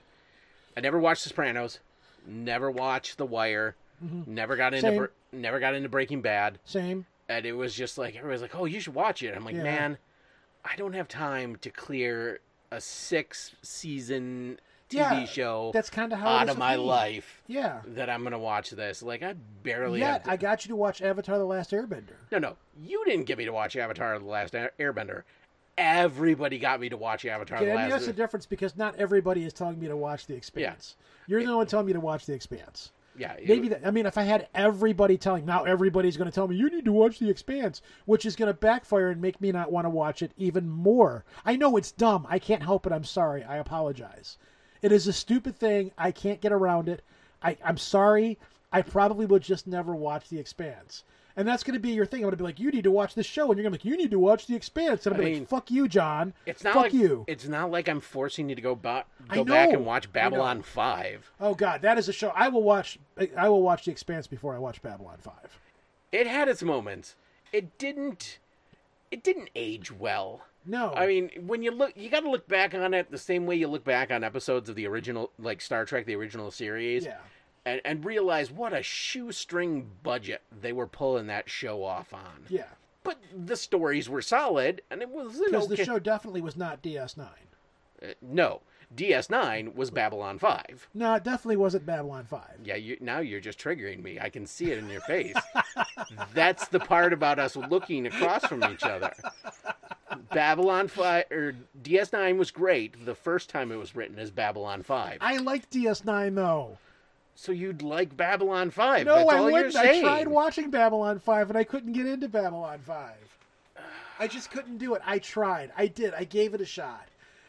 I 0.76 0.80
never 0.80 0.98
watched 1.00 1.22
The 1.24 1.30
Sopranos, 1.30 1.80
never 2.26 2.70
watched 2.70 3.16
The 3.16 3.26
Wire, 3.26 3.74
Mhm. 4.04 4.26
never 4.26 4.56
got 4.56 4.74
into 4.74 4.86
Same. 4.88 5.08
Never 5.32 5.58
got 5.58 5.74
into 5.74 5.88
Breaking 5.88 6.20
Bad. 6.20 6.58
Same. 6.66 7.06
And 7.30 7.46
it 7.46 7.52
was 7.52 7.74
just 7.74 7.96
like 7.96 8.14
everybody's 8.16 8.42
like, 8.42 8.54
"Oh, 8.54 8.66
you 8.66 8.78
should 8.80 8.94
watch 8.94 9.22
it." 9.22 9.34
I'm 9.34 9.44
like, 9.44 9.54
Yeah. 9.54 9.62
"Man, 9.62 9.98
I 10.64 10.76
don't 10.76 10.92
have 10.92 11.08
time 11.08 11.56
to 11.56 11.70
clear 11.70 12.40
a 12.72 12.80
six 12.80 13.52
season 13.62 14.58
TV 14.88 14.96
Yeah, 14.98 15.24
show 15.24 15.70
that's 15.72 15.90
kinda 15.90 16.16
how 16.16 16.28
it 16.28 16.40
out 16.40 16.48
of 16.48 16.58
my 16.58 16.76
me. 16.76 16.82
life 16.82 17.42
Yeah. 17.46 17.80
that 17.86 18.10
I'm 18.10 18.22
gonna 18.24 18.38
watch 18.38 18.70
this." 18.70 19.02
Like 19.02 19.22
I 19.22 19.34
barely 19.62 20.00
Yet 20.00 20.22
have 20.22 20.28
I 20.32 20.36
got 20.36 20.64
you 20.64 20.70
to 20.70 20.76
watch 20.76 21.00
Avatar: 21.02 21.38
The 21.38 21.44
Last 21.44 21.70
Airbender. 21.70 22.16
no, 22.30 22.38
no, 22.38 22.56
you 22.82 23.04
didn't 23.04 23.24
get 23.26 23.38
me 23.38 23.44
to 23.44 23.52
watch 23.52 23.76
Avatar: 23.76 24.18
The 24.18 24.24
Last 24.24 24.54
Airbender. 24.54 25.22
Everybody 25.78 26.58
got 26.58 26.80
me 26.80 26.88
to 26.90 26.96
watch 26.96 27.24
Avatar: 27.24 27.58
Okay, 27.58 27.66
The 27.68 27.74
Last. 27.74 27.90
that's 27.90 28.06
the 28.06 28.12
difference 28.12 28.44
because 28.46 28.76
not 28.76 28.94
everybody 28.96 29.44
is 29.44 29.52
telling 29.52 29.78
me 29.80 29.88
to 29.88 29.96
watch 29.96 30.26
The 30.26 30.34
Expanse. 30.34 30.96
You're 31.26 31.44
the 31.44 31.56
one 31.56 31.66
telling 31.66 31.86
me 31.86 31.92
to 31.94 32.00
watch 32.00 32.26
The 32.26 32.34
Expanse. 32.34 32.90
Yeah, 33.16 33.36
Maybe 33.46 33.68
that, 33.68 33.86
I 33.86 33.90
mean, 33.90 34.06
if 34.06 34.16
I 34.16 34.22
had 34.22 34.48
everybody 34.54 35.18
telling, 35.18 35.44
now 35.44 35.64
everybody's 35.64 36.16
going 36.16 36.30
to 36.30 36.34
tell 36.34 36.48
me 36.48 36.56
you 36.56 36.70
need 36.70 36.86
to 36.86 36.92
watch 36.92 37.18
The 37.18 37.28
Expanse, 37.28 37.82
which 38.06 38.24
is 38.24 38.36
going 38.36 38.46
to 38.46 38.58
backfire 38.58 39.10
and 39.10 39.20
make 39.20 39.40
me 39.40 39.52
not 39.52 39.70
want 39.70 39.84
to 39.84 39.90
watch 39.90 40.22
it 40.22 40.32
even 40.38 40.68
more. 40.68 41.24
I 41.44 41.56
know 41.56 41.76
it's 41.76 41.92
dumb. 41.92 42.26
I 42.30 42.38
can't 42.38 42.62
help 42.62 42.86
it. 42.86 42.92
I'm 42.92 43.04
sorry. 43.04 43.44
I 43.44 43.56
apologize. 43.56 44.38
It 44.80 44.92
is 44.92 45.06
a 45.06 45.12
stupid 45.12 45.56
thing. 45.56 45.92
I 45.98 46.10
can't 46.10 46.40
get 46.40 46.52
around 46.52 46.88
it. 46.88 47.02
I, 47.42 47.58
I'm 47.62 47.76
sorry. 47.76 48.38
I 48.72 48.80
probably 48.80 49.26
would 49.26 49.42
just 49.42 49.66
never 49.66 49.94
watch 49.94 50.30
The 50.30 50.38
Expanse. 50.38 51.04
And 51.36 51.48
that's 51.48 51.62
going 51.62 51.74
to 51.74 51.80
be 51.80 51.90
your 51.90 52.04
thing. 52.06 52.18
I'm 52.20 52.24
going 52.24 52.32
to 52.32 52.36
be 52.36 52.44
like, 52.44 52.60
you 52.60 52.70
need 52.70 52.84
to 52.84 52.90
watch 52.90 53.14
this 53.14 53.26
show, 53.26 53.50
and 53.50 53.56
you're 53.58 53.62
going 53.62 53.72
to 53.72 53.78
be 53.82 53.88
like, 53.88 53.90
you 53.90 53.96
need 53.96 54.10
to 54.10 54.18
watch 54.18 54.46
The 54.46 54.54
Expanse, 54.54 55.06
and 55.06 55.14
I'm 55.14 55.20
I 55.20 55.24
going 55.24 55.26
to 55.26 55.30
be 55.30 55.34
mean, 55.34 55.42
like, 55.44 55.48
fuck 55.48 55.70
you, 55.70 55.88
John. 55.88 56.34
It's 56.46 56.62
not 56.62 56.74
fuck 56.74 56.82
like 56.84 56.92
you. 56.92 57.24
it's 57.26 57.48
not 57.48 57.70
like 57.70 57.88
I'm 57.88 58.00
forcing 58.00 58.48
you 58.48 58.54
to 58.54 58.60
go 58.62 58.74
ba- 58.74 59.04
go 59.28 59.44
back 59.44 59.70
and 59.72 59.86
watch 59.86 60.12
Babylon 60.12 60.62
Five. 60.62 61.30
Oh 61.40 61.54
God, 61.54 61.82
that 61.82 61.96
is 61.98 62.08
a 62.08 62.12
show 62.12 62.32
I 62.34 62.48
will 62.48 62.62
watch. 62.62 62.98
I 63.36 63.48
will 63.48 63.62
watch 63.62 63.84
The 63.86 63.90
Expanse 63.90 64.26
before 64.26 64.54
I 64.54 64.58
watch 64.58 64.82
Babylon 64.82 65.16
Five. 65.20 65.58
It 66.12 66.26
had 66.26 66.48
its 66.48 66.62
moments. 66.62 67.16
It 67.52 67.78
didn't. 67.78 68.38
It 69.10 69.22
didn't 69.22 69.50
age 69.54 69.90
well. 69.92 70.42
No, 70.64 70.92
I 70.94 71.06
mean, 71.06 71.30
when 71.46 71.62
you 71.62 71.70
look, 71.72 71.92
you 71.96 72.08
got 72.08 72.20
to 72.20 72.30
look 72.30 72.46
back 72.46 72.72
on 72.74 72.94
it 72.94 73.10
the 73.10 73.18
same 73.18 73.46
way 73.46 73.56
you 73.56 73.66
look 73.66 73.84
back 73.84 74.10
on 74.12 74.22
episodes 74.22 74.68
of 74.68 74.76
the 74.76 74.86
original, 74.86 75.30
like 75.38 75.60
Star 75.60 75.84
Trek, 75.84 76.06
the 76.06 76.14
original 76.14 76.50
series, 76.52 77.04
Yeah. 77.04 77.16
And 77.64 77.80
and 77.84 78.04
realize 78.04 78.50
what 78.50 78.72
a 78.72 78.82
shoestring 78.82 79.90
budget 80.02 80.42
they 80.60 80.72
were 80.72 80.86
pulling 80.86 81.26
that 81.28 81.48
show 81.48 81.84
off 81.84 82.12
on. 82.12 82.46
Yeah, 82.48 82.64
But 83.04 83.18
the 83.34 83.56
stories 83.56 84.08
were 84.08 84.22
solid, 84.22 84.82
and 84.90 85.02
it 85.02 85.08
was 85.10 85.38
because 85.38 85.66
okay. 85.66 85.76
the 85.76 85.84
show 85.84 85.98
definitely 85.98 86.40
was 86.40 86.56
not 86.56 86.82
DS9. 86.82 87.26
Uh, 88.02 88.06
no, 88.20 88.62
DS9 88.96 89.74
was 89.74 89.90
Babylon 89.90 90.38
5. 90.38 90.88
No, 90.94 91.14
it 91.14 91.24
definitely 91.24 91.56
wasn't 91.56 91.86
Babylon 91.86 92.24
5. 92.24 92.42
Yeah, 92.64 92.76
you, 92.76 92.96
now 93.00 93.20
you're 93.20 93.40
just 93.40 93.58
triggering 93.58 94.02
me. 94.02 94.18
I 94.20 94.28
can 94.28 94.46
see 94.46 94.70
it 94.70 94.78
in 94.78 94.88
your 94.88 95.00
face. 95.02 95.36
That's 96.34 96.68
the 96.68 96.80
part 96.80 97.12
about 97.12 97.38
us 97.38 97.56
looking 97.56 98.06
across 98.06 98.44
from 98.46 98.64
each 98.64 98.82
other. 98.82 99.12
Babylon 100.32 100.88
5 100.88 101.24
or 101.30 101.54
DS9 101.82 102.36
was 102.36 102.50
great 102.50 103.04
the 103.06 103.14
first 103.14 103.48
time 103.48 103.72
it 103.72 103.76
was 103.76 103.94
written 103.94 104.18
as 104.18 104.30
Babylon 104.30 104.82
5. 104.82 105.18
I 105.20 105.38
like 105.38 105.70
DS9 105.70 106.34
though. 106.34 106.78
So 107.34 107.52
you'd 107.52 107.82
like 107.82 108.16
Babylon 108.16 108.70
5. 108.70 109.06
No, 109.06 109.16
That's 109.16 109.30
I 109.30 109.40
wouldn't. 109.40 109.76
I 109.76 110.00
tried 110.00 110.28
watching 110.28 110.70
Babylon 110.70 111.18
5 111.18 111.50
and 111.50 111.58
I 111.58 111.64
couldn't 111.64 111.92
get 111.92 112.06
into 112.06 112.28
Babylon 112.28 112.80
5. 112.86 113.12
I 114.18 114.28
just 114.28 114.50
couldn't 114.50 114.78
do 114.78 114.94
it. 114.94 115.02
I 115.04 115.18
tried. 115.18 115.72
I 115.76 115.86
did. 115.86 116.14
I 116.14 116.24
gave 116.24 116.54
it 116.54 116.60
a 116.60 116.66
shot. 116.66 117.08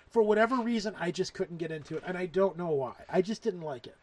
For 0.10 0.24
whatever 0.24 0.58
reason, 0.58 0.96
I 1.00 1.12
just 1.12 1.34
couldn't 1.34 1.58
get 1.58 1.72
into 1.72 1.98
it, 1.98 2.04
and 2.06 2.18
I 2.18 2.28
don't 2.28 2.58
know 2.58 2.70
why. 2.70 2.94
I 3.10 3.22
just 3.22 3.42
didn't 3.42 3.62
like 3.62 3.88
it. 3.88 3.96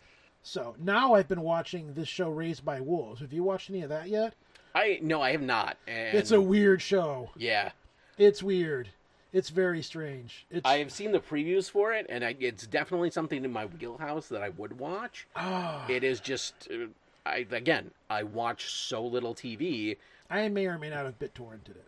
So 0.42 0.74
now 0.78 1.14
I've 1.14 1.28
been 1.28 1.42
watching 1.42 1.94
this 1.94 2.08
show, 2.08 2.30
Raised 2.30 2.64
by 2.64 2.80
Wolves. 2.80 3.20
Have 3.20 3.32
you 3.32 3.44
watched 3.44 3.70
any 3.70 3.82
of 3.82 3.88
that 3.90 4.08
yet? 4.08 4.34
I 4.74 4.98
no, 5.02 5.20
I 5.20 5.32
have 5.32 5.42
not. 5.42 5.76
And 5.86 6.16
It's 6.16 6.30
a 6.30 6.40
weird 6.40 6.82
show. 6.82 7.30
Yeah. 7.36 7.72
It's 8.18 8.42
weird. 8.42 8.90
It's 9.32 9.50
very 9.50 9.82
strange. 9.82 10.46
It's 10.50 10.66
I 10.66 10.78
have 10.78 10.90
seen 10.90 11.12
the 11.12 11.20
previews 11.20 11.70
for 11.70 11.92
it, 11.92 12.06
and 12.08 12.24
I, 12.24 12.34
it's 12.40 12.66
definitely 12.66 13.10
something 13.10 13.44
in 13.44 13.52
my 13.52 13.66
wheelhouse 13.66 14.28
that 14.28 14.42
I 14.42 14.48
would 14.50 14.78
watch. 14.78 15.26
Ah. 15.36 15.86
It 15.88 16.02
is 16.02 16.20
just, 16.20 16.68
uh, 16.72 16.86
I 17.24 17.46
again, 17.50 17.92
I 18.08 18.24
watch 18.24 18.70
so 18.72 19.04
little 19.04 19.34
TV. 19.34 19.96
I 20.28 20.48
may 20.48 20.66
or 20.66 20.78
may 20.78 20.90
not 20.90 21.04
have 21.04 21.18
bit 21.18 21.34
BitTorrented 21.34 21.70
it. 21.70 21.86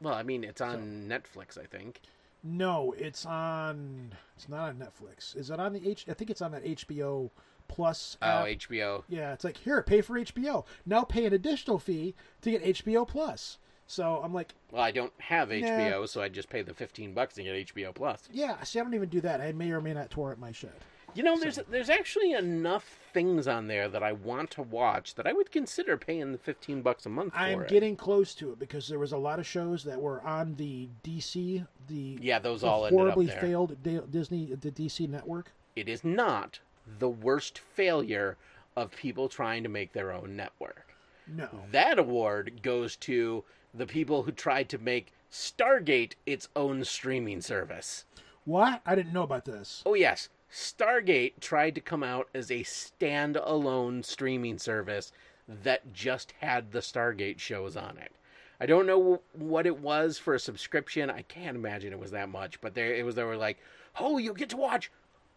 Well, 0.00 0.14
I 0.14 0.22
mean, 0.22 0.44
it's 0.44 0.60
on 0.60 1.08
Netflix, 1.08 1.58
I 1.58 1.64
think. 1.64 2.00
No, 2.44 2.94
it's 2.96 3.26
on. 3.26 4.12
It's 4.36 4.48
not 4.48 4.68
on 4.68 4.76
Netflix. 4.76 5.36
Is 5.36 5.50
it 5.50 5.58
on 5.58 5.72
the 5.72 5.88
H? 5.88 6.04
I 6.08 6.14
think 6.14 6.30
it's 6.30 6.42
on 6.42 6.52
that 6.52 6.64
HBO 6.64 7.30
Plus. 7.68 8.16
Oh. 8.22 8.44
HBO. 8.46 9.02
Yeah, 9.08 9.32
it's 9.32 9.42
like 9.44 9.56
here, 9.56 9.82
pay 9.82 10.00
for 10.00 10.18
HBO. 10.18 10.64
Now 10.84 11.02
pay 11.02 11.24
an 11.24 11.32
additional 11.32 11.78
fee 11.78 12.14
to 12.42 12.50
get 12.50 12.62
HBO 12.62 13.08
Plus. 13.08 13.58
So 13.86 14.20
I'm 14.22 14.34
like, 14.34 14.54
Well, 14.70 14.82
I 14.82 14.90
don't 14.90 15.12
have 15.18 15.50
Nah. 15.50 15.56
HBO, 15.56 16.08
so 16.08 16.20
I 16.20 16.28
just 16.28 16.48
pay 16.48 16.62
the 16.62 16.74
fifteen 16.74 17.12
bucks 17.12 17.36
and 17.36 17.46
get 17.46 17.68
HBO 17.74 17.94
Plus. 17.94 18.28
yeah. 18.32 18.60
See, 18.62 18.80
I 18.80 18.82
don't 18.82 18.94
even 18.94 19.08
do 19.08 19.20
that. 19.20 19.40
I 19.40 19.52
may 19.52 19.70
or 19.70 19.80
may 19.80 19.94
not 19.94 20.10
torrent 20.10 20.40
my 20.40 20.52
shit. 20.52 20.72
You 21.14 21.22
know, 21.22 21.38
there's 21.38 21.58
there's 21.70 21.88
actually 21.88 22.32
enough 22.32 22.98
things 23.14 23.48
on 23.48 23.68
there 23.68 23.88
that 23.88 24.02
I 24.02 24.12
want 24.12 24.50
to 24.52 24.62
watch 24.62 25.14
that 25.14 25.26
I 25.26 25.32
would 25.32 25.50
consider 25.50 25.96
paying 25.96 26.32
the 26.32 26.38
fifteen 26.38 26.82
bucks 26.82 27.06
a 27.06 27.08
month 27.08 27.32
I'm 27.34 27.62
it. 27.62 27.68
getting 27.68 27.96
close 27.96 28.34
to 28.34 28.52
it 28.52 28.58
because 28.58 28.88
there 28.88 28.98
was 28.98 29.12
a 29.12 29.16
lot 29.16 29.38
of 29.38 29.46
shows 29.46 29.84
that 29.84 30.00
were 30.00 30.20
on 30.22 30.56
the 30.56 30.88
DC, 31.04 31.66
the 31.88 32.18
Yeah, 32.20 32.38
those 32.38 32.60
the 32.60 32.66
all 32.66 32.84
ended 32.84 33.00
up 33.00 33.14
horribly 33.14 33.28
failed 33.28 33.82
Disney, 34.10 34.46
the 34.46 34.70
DC 34.70 35.08
network. 35.08 35.52
It 35.74 35.88
is 35.88 36.04
not 36.04 36.60
the 36.98 37.08
worst 37.08 37.58
failure 37.58 38.36
of 38.76 38.90
people 38.90 39.28
trying 39.28 39.62
to 39.62 39.68
make 39.70 39.92
their 39.94 40.12
own 40.12 40.36
network. 40.36 40.94
No, 41.26 41.48
That 41.72 41.98
award 41.98 42.60
goes 42.62 42.94
to 42.96 43.42
the 43.76 43.86
people 43.86 44.22
who 44.22 44.32
tried 44.32 44.68
to 44.70 44.78
make 44.78 45.12
Stargate 45.30 46.12
its 46.24 46.48
own 46.56 46.84
streaming 46.84 47.40
service. 47.40 48.04
what? 48.44 48.80
I 48.86 48.94
didn't 48.94 49.12
know 49.12 49.22
about 49.24 49.44
this. 49.44 49.82
Oh, 49.84 49.94
yes. 49.94 50.28
Stargate 50.50 51.40
tried 51.40 51.74
to 51.74 51.80
come 51.80 52.02
out 52.02 52.28
as 52.34 52.50
a 52.50 52.62
standalone 52.62 54.04
streaming 54.04 54.58
service 54.58 55.12
that 55.48 55.92
just 55.92 56.32
had 56.40 56.72
the 56.72 56.78
Stargate 56.80 57.38
shows 57.38 57.76
on 57.76 57.98
it. 57.98 58.12
I 58.60 58.66
don't 58.66 58.86
know 58.86 59.20
what 59.32 59.66
it 59.66 59.78
was 59.78 60.18
for 60.18 60.34
a 60.34 60.40
subscription. 60.40 61.10
I 61.10 61.22
can't 61.22 61.56
imagine 61.56 61.92
it 61.92 61.98
was 61.98 62.12
that 62.12 62.28
much, 62.28 62.60
but 62.60 62.74
there 62.74 62.94
it 62.94 63.04
was. 63.04 63.14
They 63.14 63.24
were 63.24 63.36
like, 63.36 63.58
"Oh, 64.00 64.16
you 64.18 64.32
get 64.32 64.48
to 64.50 64.56
watch 64.56 64.90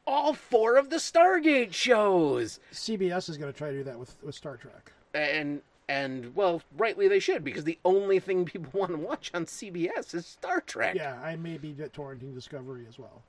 all 0.08 0.34
four 0.34 0.78
of 0.78 0.90
the 0.90 0.98
Stargate 0.98 1.74
shows," 1.74 2.60
CBS 2.72 3.28
is 3.28 3.38
going 3.38 3.52
to 3.52 3.58
try 3.58 3.72
to 3.72 3.78
do 3.78 3.84
that 3.84 4.00
with 4.00 4.16
with 4.24 4.36
Star 4.36 4.56
Trek. 4.56 4.94
and 5.14 5.62
and 5.90 6.36
well, 6.36 6.62
rightly 6.78 7.08
they 7.10 7.20
should 7.20 7.44
because 7.44 7.66
the 7.66 7.80
only 7.84 8.20
thing 8.20 8.46
people 8.46 8.80
want 8.80 8.92
to 8.92 8.98
watch 8.98 9.32
on 9.34 9.46
CBS 9.46 10.14
is 10.14 10.26
Star 10.26 10.62
Trek. 10.62 10.96
Yeah, 10.96 11.20
I 11.22 11.36
may 11.36 11.58
be 11.58 11.74
torrenting 11.74 12.34
Discovery 12.34 12.86
as 12.88 12.98
well. 12.98 13.24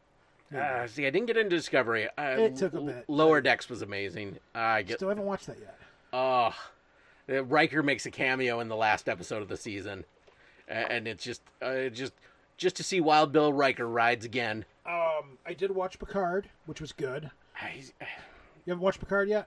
Uh, 0.56 0.86
see, 0.86 1.06
I 1.06 1.10
didn't 1.10 1.26
get 1.26 1.36
into 1.36 1.56
Discovery. 1.56 2.08
Uh, 2.18 2.22
It 2.38 2.56
took 2.56 2.74
a 2.74 2.80
bit. 2.80 3.04
Lower 3.08 3.40
Decks 3.40 3.68
was 3.68 3.82
amazing. 3.82 4.38
I 4.54 4.82
get. 4.82 4.98
Still 4.98 5.08
haven't 5.08 5.24
watched 5.24 5.46
that 5.46 5.58
yet. 5.58 5.78
Oh, 6.12 6.52
uh, 7.28 7.44
Riker 7.44 7.82
makes 7.82 8.04
a 8.04 8.10
cameo 8.10 8.60
in 8.60 8.68
the 8.68 8.76
last 8.76 9.08
episode 9.08 9.42
of 9.42 9.48
the 9.48 9.56
season, 9.56 10.04
and 10.66 11.06
it's 11.06 11.22
just, 11.22 11.42
uh, 11.62 11.88
just, 11.88 12.12
just 12.56 12.74
to 12.76 12.82
see 12.82 13.00
Wild 13.00 13.30
Bill 13.30 13.52
Riker 13.52 13.86
rides 13.86 14.24
again. 14.24 14.64
Um, 14.84 15.38
I 15.46 15.54
did 15.56 15.70
watch 15.70 16.00
Picard, 16.00 16.48
which 16.66 16.80
was 16.80 16.90
good. 16.90 17.30
I, 17.60 17.84
You 18.00 18.72
haven't 18.72 18.82
watched 18.82 18.98
Picard 18.98 19.28
yet? 19.28 19.46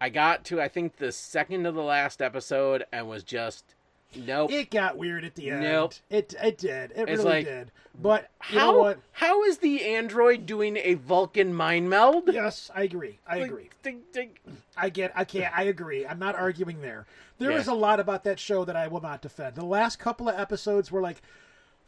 I 0.00 0.08
got 0.10 0.44
to, 0.46 0.60
I 0.60 0.68
think, 0.68 0.96
the 0.96 1.12
second 1.12 1.66
of 1.66 1.74
the 1.74 1.82
last 1.82 2.22
episode, 2.22 2.84
and 2.92 3.08
was 3.08 3.24
just, 3.24 3.64
nope. 4.14 4.52
It 4.52 4.70
got 4.70 4.96
weird 4.96 5.24
at 5.24 5.34
the 5.34 5.50
end. 5.50 5.62
Nope. 5.62 5.94
It 6.08 6.34
it 6.42 6.58
did. 6.58 6.92
It 6.92 7.08
It's 7.08 7.10
really 7.10 7.24
like, 7.24 7.44
did. 7.46 7.70
But 8.00 8.30
how, 8.38 8.94
how 9.10 9.42
is 9.42 9.58
the 9.58 9.84
android 9.84 10.46
doing 10.46 10.76
a 10.76 10.94
Vulcan 10.94 11.52
mind 11.52 11.90
meld? 11.90 12.32
Yes, 12.32 12.70
I 12.72 12.82
agree. 12.82 13.18
I 13.26 13.38
Like, 13.38 13.50
agree. 13.50 13.70
think- 13.82 14.12
think- 14.12 14.40
I 14.76 14.88
get. 14.88 15.10
I 15.16 15.24
can't. 15.24 15.52
I 15.56 15.64
agree. 15.64 16.06
I'm 16.06 16.20
not 16.20 16.36
arguing 16.36 16.80
there. 16.80 17.06
There 17.38 17.50
is 17.50 17.66
Yeah. 17.66 17.72
a 17.72 17.74
lot 17.74 17.98
about 17.98 18.22
that 18.24 18.38
show 18.38 18.64
that 18.64 18.76
I 18.76 18.86
will 18.86 19.00
not 19.00 19.20
defend. 19.20 19.56
The 19.56 19.64
last 19.64 19.98
couple 19.98 20.28
of 20.28 20.38
episodes 20.38 20.92
were 20.92 21.00
like, 21.00 21.20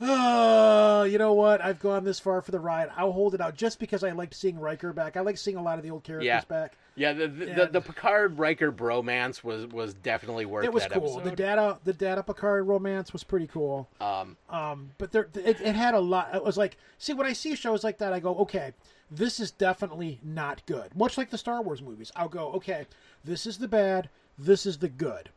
oh, 0.00 1.02
you 1.04 1.18
know 1.18 1.32
what? 1.34 1.62
I've 1.62 1.80
gone 1.80 2.04
this 2.04 2.18
far 2.20 2.40
for 2.42 2.50
the 2.50 2.60
ride. 2.60 2.90
I'll 2.96 3.12
hold 3.12 3.34
it 3.34 3.40
out 3.40 3.54
just 3.54 3.78
because 3.78 4.02
I 4.04 4.12
liked 4.12 4.34
seeing 4.34 4.58
Riker 4.58 4.92
back. 4.92 5.16
I 5.16 5.20
like 5.20 5.36
seeing 5.38 5.56
a 5.56 5.62
lot 5.62 5.78
of 5.78 5.82
the 5.84 5.90
old 5.90 6.04
characters 6.04 6.26
Yeah. 6.26 6.42
back. 6.48 6.74
Yeah, 6.96 7.12
the 7.12 7.28
the, 7.28 7.46
the, 7.46 7.66
the 7.72 7.80
Picard 7.80 8.38
Riker 8.38 8.70
bromance 8.72 9.42
was 9.44 9.66
was 9.66 9.94
definitely 9.94 10.44
worth 10.44 10.64
It 10.64 10.72
was 10.72 10.82
that 10.82 10.92
cool. 10.92 11.14
The 11.14 11.20
episode. 11.30 11.36
data, 11.36 11.78
the 11.84 11.92
data 11.92 12.22
Picard 12.22 12.66
romance 12.66 13.12
was 13.12 13.24
pretty 13.24 13.46
cool. 13.46 13.88
Um, 14.00 14.36
Um, 14.50 14.90
but 14.98 15.12
there, 15.12 15.28
it, 15.34 15.60
it 15.60 15.74
had 15.76 15.94
a 15.94 16.00
lot. 16.00 16.34
It 16.34 16.44
was 16.44 16.58
like, 16.58 16.76
see, 16.98 17.14
when 17.14 17.26
I 17.26 17.32
see 17.32 17.54
shows 17.54 17.84
like 17.84 17.98
that, 17.98 18.12
I 18.12 18.20
go, 18.20 18.34
okay, 18.38 18.72
this 19.10 19.40
is 19.40 19.50
definitely 19.50 20.20
not 20.22 20.66
good. 20.66 20.94
Much 20.94 21.16
like 21.16 21.30
the 21.30 21.38
Star 21.38 21.62
Wars 21.62 21.80
movies, 21.80 22.10
I'll 22.16 22.28
go, 22.28 22.52
okay, 22.52 22.86
this 23.24 23.46
is 23.46 23.58
the 23.58 23.68
bad, 23.68 24.10
this 24.36 24.66
is 24.66 24.78
the 24.78 24.88
good. 24.88 25.30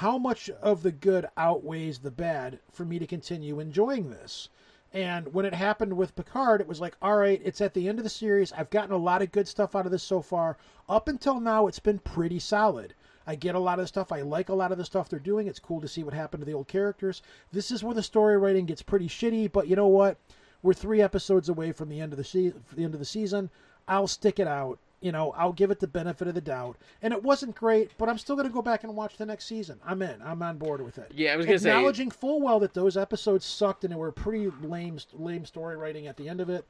How 0.00 0.18
much 0.18 0.50
of 0.50 0.82
the 0.82 0.92
good 0.92 1.24
outweighs 1.38 2.00
the 2.00 2.10
bad 2.10 2.58
for 2.70 2.84
me 2.84 2.98
to 2.98 3.06
continue 3.06 3.58
enjoying 3.58 4.10
this? 4.10 4.50
And 4.92 5.32
when 5.32 5.46
it 5.46 5.54
happened 5.54 5.96
with 5.96 6.14
Picard, 6.14 6.60
it 6.60 6.68
was 6.68 6.82
like, 6.82 6.98
all 7.00 7.16
right, 7.16 7.40
it's 7.42 7.62
at 7.62 7.72
the 7.72 7.88
end 7.88 7.98
of 7.98 8.02
the 8.02 8.10
series. 8.10 8.52
I've 8.52 8.68
gotten 8.68 8.92
a 8.92 8.98
lot 8.98 9.22
of 9.22 9.32
good 9.32 9.48
stuff 9.48 9.74
out 9.74 9.86
of 9.86 9.92
this 9.92 10.02
so 10.02 10.20
far. 10.20 10.58
Up 10.86 11.08
until 11.08 11.40
now, 11.40 11.66
it's 11.66 11.78
been 11.78 11.98
pretty 11.98 12.38
solid. 12.38 12.92
I 13.26 13.36
get 13.36 13.54
a 13.54 13.58
lot 13.58 13.78
of 13.78 13.84
the 13.84 13.88
stuff. 13.88 14.12
I 14.12 14.20
like 14.20 14.50
a 14.50 14.54
lot 14.54 14.70
of 14.70 14.76
the 14.76 14.84
stuff 14.84 15.08
they're 15.08 15.18
doing. 15.18 15.46
It's 15.46 15.58
cool 15.58 15.80
to 15.80 15.88
see 15.88 16.04
what 16.04 16.12
happened 16.12 16.42
to 16.42 16.44
the 16.44 16.52
old 16.52 16.68
characters. 16.68 17.22
This 17.50 17.70
is 17.70 17.82
where 17.82 17.94
the 17.94 18.02
story 18.02 18.36
writing 18.36 18.66
gets 18.66 18.82
pretty 18.82 19.08
shitty, 19.08 19.50
but 19.50 19.66
you 19.66 19.76
know 19.76 19.88
what? 19.88 20.18
We're 20.62 20.74
three 20.74 21.00
episodes 21.00 21.48
away 21.48 21.72
from 21.72 21.88
the 21.88 22.02
end 22.02 22.12
of 22.12 22.18
the 22.18 22.24
se- 22.24 22.52
the 22.74 22.84
end 22.84 22.92
of 22.92 23.00
the 23.00 23.06
season. 23.06 23.48
I'll 23.88 24.08
stick 24.08 24.38
it 24.38 24.46
out. 24.46 24.78
You 25.06 25.12
know, 25.12 25.30
I'll 25.36 25.52
give 25.52 25.70
it 25.70 25.78
the 25.78 25.86
benefit 25.86 26.26
of 26.26 26.34
the 26.34 26.40
doubt. 26.40 26.78
And 27.00 27.14
it 27.14 27.22
wasn't 27.22 27.54
great, 27.54 27.92
but 27.96 28.08
I'm 28.08 28.18
still 28.18 28.34
going 28.34 28.48
to 28.48 28.52
go 28.52 28.60
back 28.60 28.82
and 28.82 28.96
watch 28.96 29.16
the 29.18 29.24
next 29.24 29.44
season. 29.44 29.78
I'm 29.86 30.02
in. 30.02 30.20
I'm 30.20 30.42
on 30.42 30.58
board 30.58 30.80
with 30.84 30.98
it. 30.98 31.12
Yeah, 31.14 31.32
I 31.32 31.36
was 31.36 31.46
gonna 31.46 31.60
say- 31.60 31.70
acknowledging 31.70 32.10
full 32.10 32.40
well 32.40 32.58
that 32.58 32.74
those 32.74 32.96
episodes 32.96 33.44
sucked 33.46 33.84
and 33.84 33.92
they 33.92 33.96
were 33.96 34.10
pretty 34.10 34.50
lame, 34.62 34.98
lame 35.12 35.44
story 35.44 35.76
writing 35.76 36.08
at 36.08 36.16
the 36.16 36.28
end 36.28 36.40
of 36.40 36.50
it. 36.50 36.66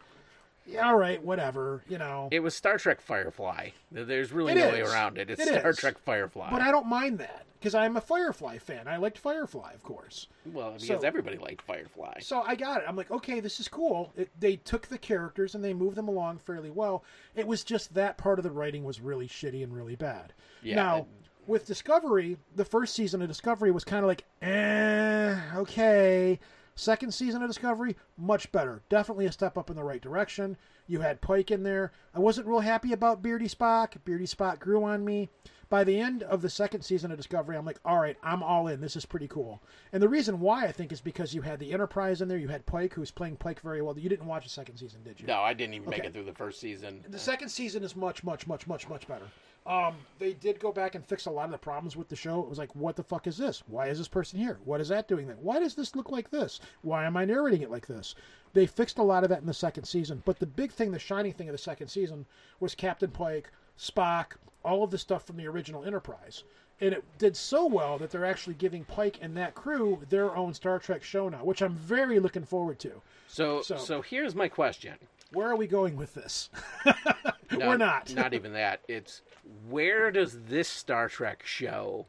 Yeah, 0.67 0.89
all 0.89 0.97
right, 0.97 1.23
whatever. 1.23 1.83
You 1.89 1.99
know, 1.99 2.29
It 2.33 2.41
was 2.41 2.55
Star 2.55 2.79
Trek 2.79 3.01
Firefly. 3.01 3.71
There's 3.93 4.33
really 4.33 4.53
It 4.53 4.57
no 4.57 4.69
way 4.69 4.81
around 4.83 5.19
it. 5.19 5.31
It's 5.31 5.41
It 5.43 5.49
Star 5.59 5.71
is. 5.71 5.77
Trek 5.79 5.99
Firefly. 5.99 6.51
but 6.51 6.61
I 6.63 6.71
don't 6.71 6.87
mind 6.87 7.19
that 7.19 7.45
because 7.61 7.75
I'm 7.75 7.97
a 7.97 8.01
Firefly 8.01 8.59
fan. 8.59 8.87
I 8.89 8.97
liked 8.97 9.17
Firefly, 9.19 9.73
of 9.73 9.83
course. 9.83 10.27
well, 10.45 10.73
because 10.73 10.87
So- 10.87 10.99
everybody 11.07 11.39
liked 11.39 11.63
Firefly. 11.63 12.19
So 12.21 12.43
I 12.43 12.55
got 12.57 12.83
it. 12.83 12.85
I'm 12.89 12.97
like, 12.97 13.11
okay, 13.11 13.41
this 13.41 13.61
is 13.61 13.69
cool. 13.69 14.13
It, 14.17 14.29
they 14.39 14.57
took 14.57 14.89
the 14.89 14.99
characters 14.99 15.55
and 15.55 15.65
they 15.65 15.73
moved 15.75 15.97
them 15.97 16.09
along 16.09 16.39
fairly 16.39 16.71
well. 16.71 17.05
It 17.35 17.47
was 17.47 17.63
just 17.65 17.95
that 17.95 18.19
part 18.19 18.39
of 18.39 18.43
the 18.43 18.51
writing 18.51 18.85
was 18.85 19.01
really 19.01 19.29
shitty 19.29 19.63
and 19.63 19.75
really 19.75 19.97
bad. 19.97 20.33
Yeah, 20.63 20.75
Now, 20.77 20.97
it- 20.99 21.05
with 21.47 21.65
Discovery, 21.67 22.39
the 22.57 22.65
first 22.65 22.93
season 22.95 23.23
of 23.23 23.29
Discovery 23.29 23.71
was 23.71 23.85
kind 23.85 24.03
of 24.05 24.09
like, 24.09 24.25
eh, 24.43 25.37
okay. 25.55 26.41
Second 26.79 27.13
season 27.13 27.43
of 27.43 27.49
Discovery, 27.49 27.97
much 28.19 28.53
better. 28.53 28.83
Definitely 28.91 29.25
a 29.25 29.33
step 29.33 29.57
up 29.57 29.71
in 29.71 29.77
the 29.77 29.83
right 29.83 30.01
direction. 30.01 30.59
You 30.87 31.01
had 31.01 31.23
Pike 31.23 31.51
in 31.51 31.63
there. 31.63 31.91
I 32.15 32.19
wasn't 32.19 32.47
real 32.47 32.61
happy 32.61 32.93
about 32.93 33.23
Beardy 33.23 33.49
Spock. 33.49 33.95
Beardy 34.05 34.27
Spock 34.27 34.61
grew 34.61 34.85
on 34.85 35.03
me. 35.03 35.31
By 35.71 35.85
the 35.85 35.99
end 35.99 36.23
of 36.23 36.43
the 36.43 36.51
second 36.51 36.83
season 36.83 37.11
of 37.11 37.17
Discovery, 37.17 37.57
I'm 37.57 37.65
like, 37.65 37.81
all 37.85 37.99
right, 37.99 38.17
I'm 38.23 38.43
all 38.43 38.69
in. 38.69 38.81
This 38.83 38.95
is 38.95 39.07
pretty 39.07 39.27
cool. 39.27 39.63
And 39.93 40.03
the 40.03 40.09
reason 40.09 40.39
why 40.39 40.67
I 40.67 40.71
think 40.71 40.93
is 40.93 41.01
because 41.01 41.35
you 41.35 41.41
had 41.41 41.59
the 41.59 41.73
Enterprise 41.73 42.21
in 42.21 42.29
there. 42.29 42.39
You 42.39 42.49
had 42.49 42.67
Pike, 42.67 42.93
who's 42.93 43.11
playing 43.11 43.37
Pike 43.37 43.61
very 43.61 43.81
well. 43.81 43.99
You 43.99 44.11
didn't 44.11 44.27
watch 44.27 44.45
the 44.45 44.51
second 44.51 44.77
season, 44.77 45.03
did 45.03 45.19
you? 45.19 45.27
No, 45.27 45.41
I 45.41 45.55
didn't 45.55 45.75
even 45.75 45.89
make 45.89 46.05
it 46.05 46.13
through 46.13 46.25
the 46.25 46.35
first 46.35 46.61
season. 46.61 47.05
The 47.09 47.19
second 47.19 47.49
season 47.49 47.83
is 47.83 47.97
much, 47.97 48.23
much, 48.23 48.47
much, 48.47 48.67
much, 48.69 48.89
much 48.89 49.09
better. 49.09 49.27
Um, 49.67 49.97
they 50.21 50.33
did 50.35 50.61
go 50.61 50.71
back 50.71 50.95
and 50.95 51.05
fix 51.05 51.27
a 51.27 51.31
lot 51.31 51.47
of 51.47 51.51
the 51.51 51.59
problems 51.59 51.97
with 51.97 52.09
the 52.09 52.15
show. 52.15 52.41
It 52.41 52.49
was 52.49 52.59
like, 52.59 52.75
what 52.77 52.95
the 52.95 53.03
fuck 53.03 53.27
is 53.27 53.37
this? 53.37 53.65
Why 53.67 53.89
is 53.89 53.99
this 53.99 54.07
person 54.07 54.39
here? 54.39 54.59
What 54.65 54.81
is 54.81 54.89
that 54.89 55.09
doing 55.09 55.27
then? 55.27 55.37
Why 55.41 55.59
does 55.59 55.75
this 55.75 55.97
look 55.97 56.11
like 56.11 56.31
this? 56.31 56.61
Why 56.83 57.05
am 57.05 57.17
I 57.17 57.25
narrating 57.25 57.63
it 57.63 57.71
like 57.71 57.87
this? 57.87 58.15
They 58.53 58.67
fixed 58.67 58.99
a 58.99 59.03
lot 59.03 59.25
of 59.25 59.29
that 59.31 59.41
in 59.41 59.47
the 59.47 59.53
second 59.53 59.85
season. 59.85 60.23
But 60.25 60.39
the 60.39 60.47
big 60.47 60.71
thing, 60.71 60.93
the 60.93 60.99
shining 61.01 61.33
thing 61.33 61.49
of 61.49 61.53
the 61.53 61.59
second 61.59 61.89
season 61.89 62.27
was 62.61 62.75
Captain 62.77 63.11
Pike, 63.11 63.51
Spock, 63.79 64.33
all 64.65 64.85
of 64.85 64.91
the 64.93 64.99
stuff 64.99 65.27
from 65.27 65.37
the 65.37 65.49
original 65.49 65.85
Enterprise. 65.85 66.45
And 66.81 66.95
it 66.95 67.05
did 67.19 67.37
so 67.37 67.67
well 67.67 67.99
that 67.99 68.11
they're 68.11 68.25
actually 68.25 68.55
giving 68.55 68.85
Pike 68.85 69.19
and 69.21 69.37
that 69.37 69.55
crew 69.55 70.01
their 70.11 70.37
own 70.37 70.55
Star 70.55 70.79
Trek 70.79 71.03
show 71.03 71.29
now, 71.29 71.43
which 71.45 71.61
I'm 71.63 71.75
very 71.75 72.21
looking 72.21 72.45
forward 72.45 72.79
to. 72.81 72.93
So, 73.27 73.63
so, 73.63 73.77
So- 73.79 74.01
here's 74.03 74.35
my 74.35 74.49
question. 74.49 74.95
Where 75.33 75.49
are 75.49 75.57
we 75.57 75.67
going 75.67 75.97
with 75.97 76.15
this? 76.15 76.51
No, 77.53 77.69
We're 77.69 77.77
not. 77.77 78.15
not 78.15 78.35
even 78.35 78.53
that. 78.55 78.81
It's 78.89 79.23
where 79.69 80.11
does 80.11 80.39
this 80.49 80.69
Star 80.69 81.09
Trek 81.09 81.43
show 81.47 82.07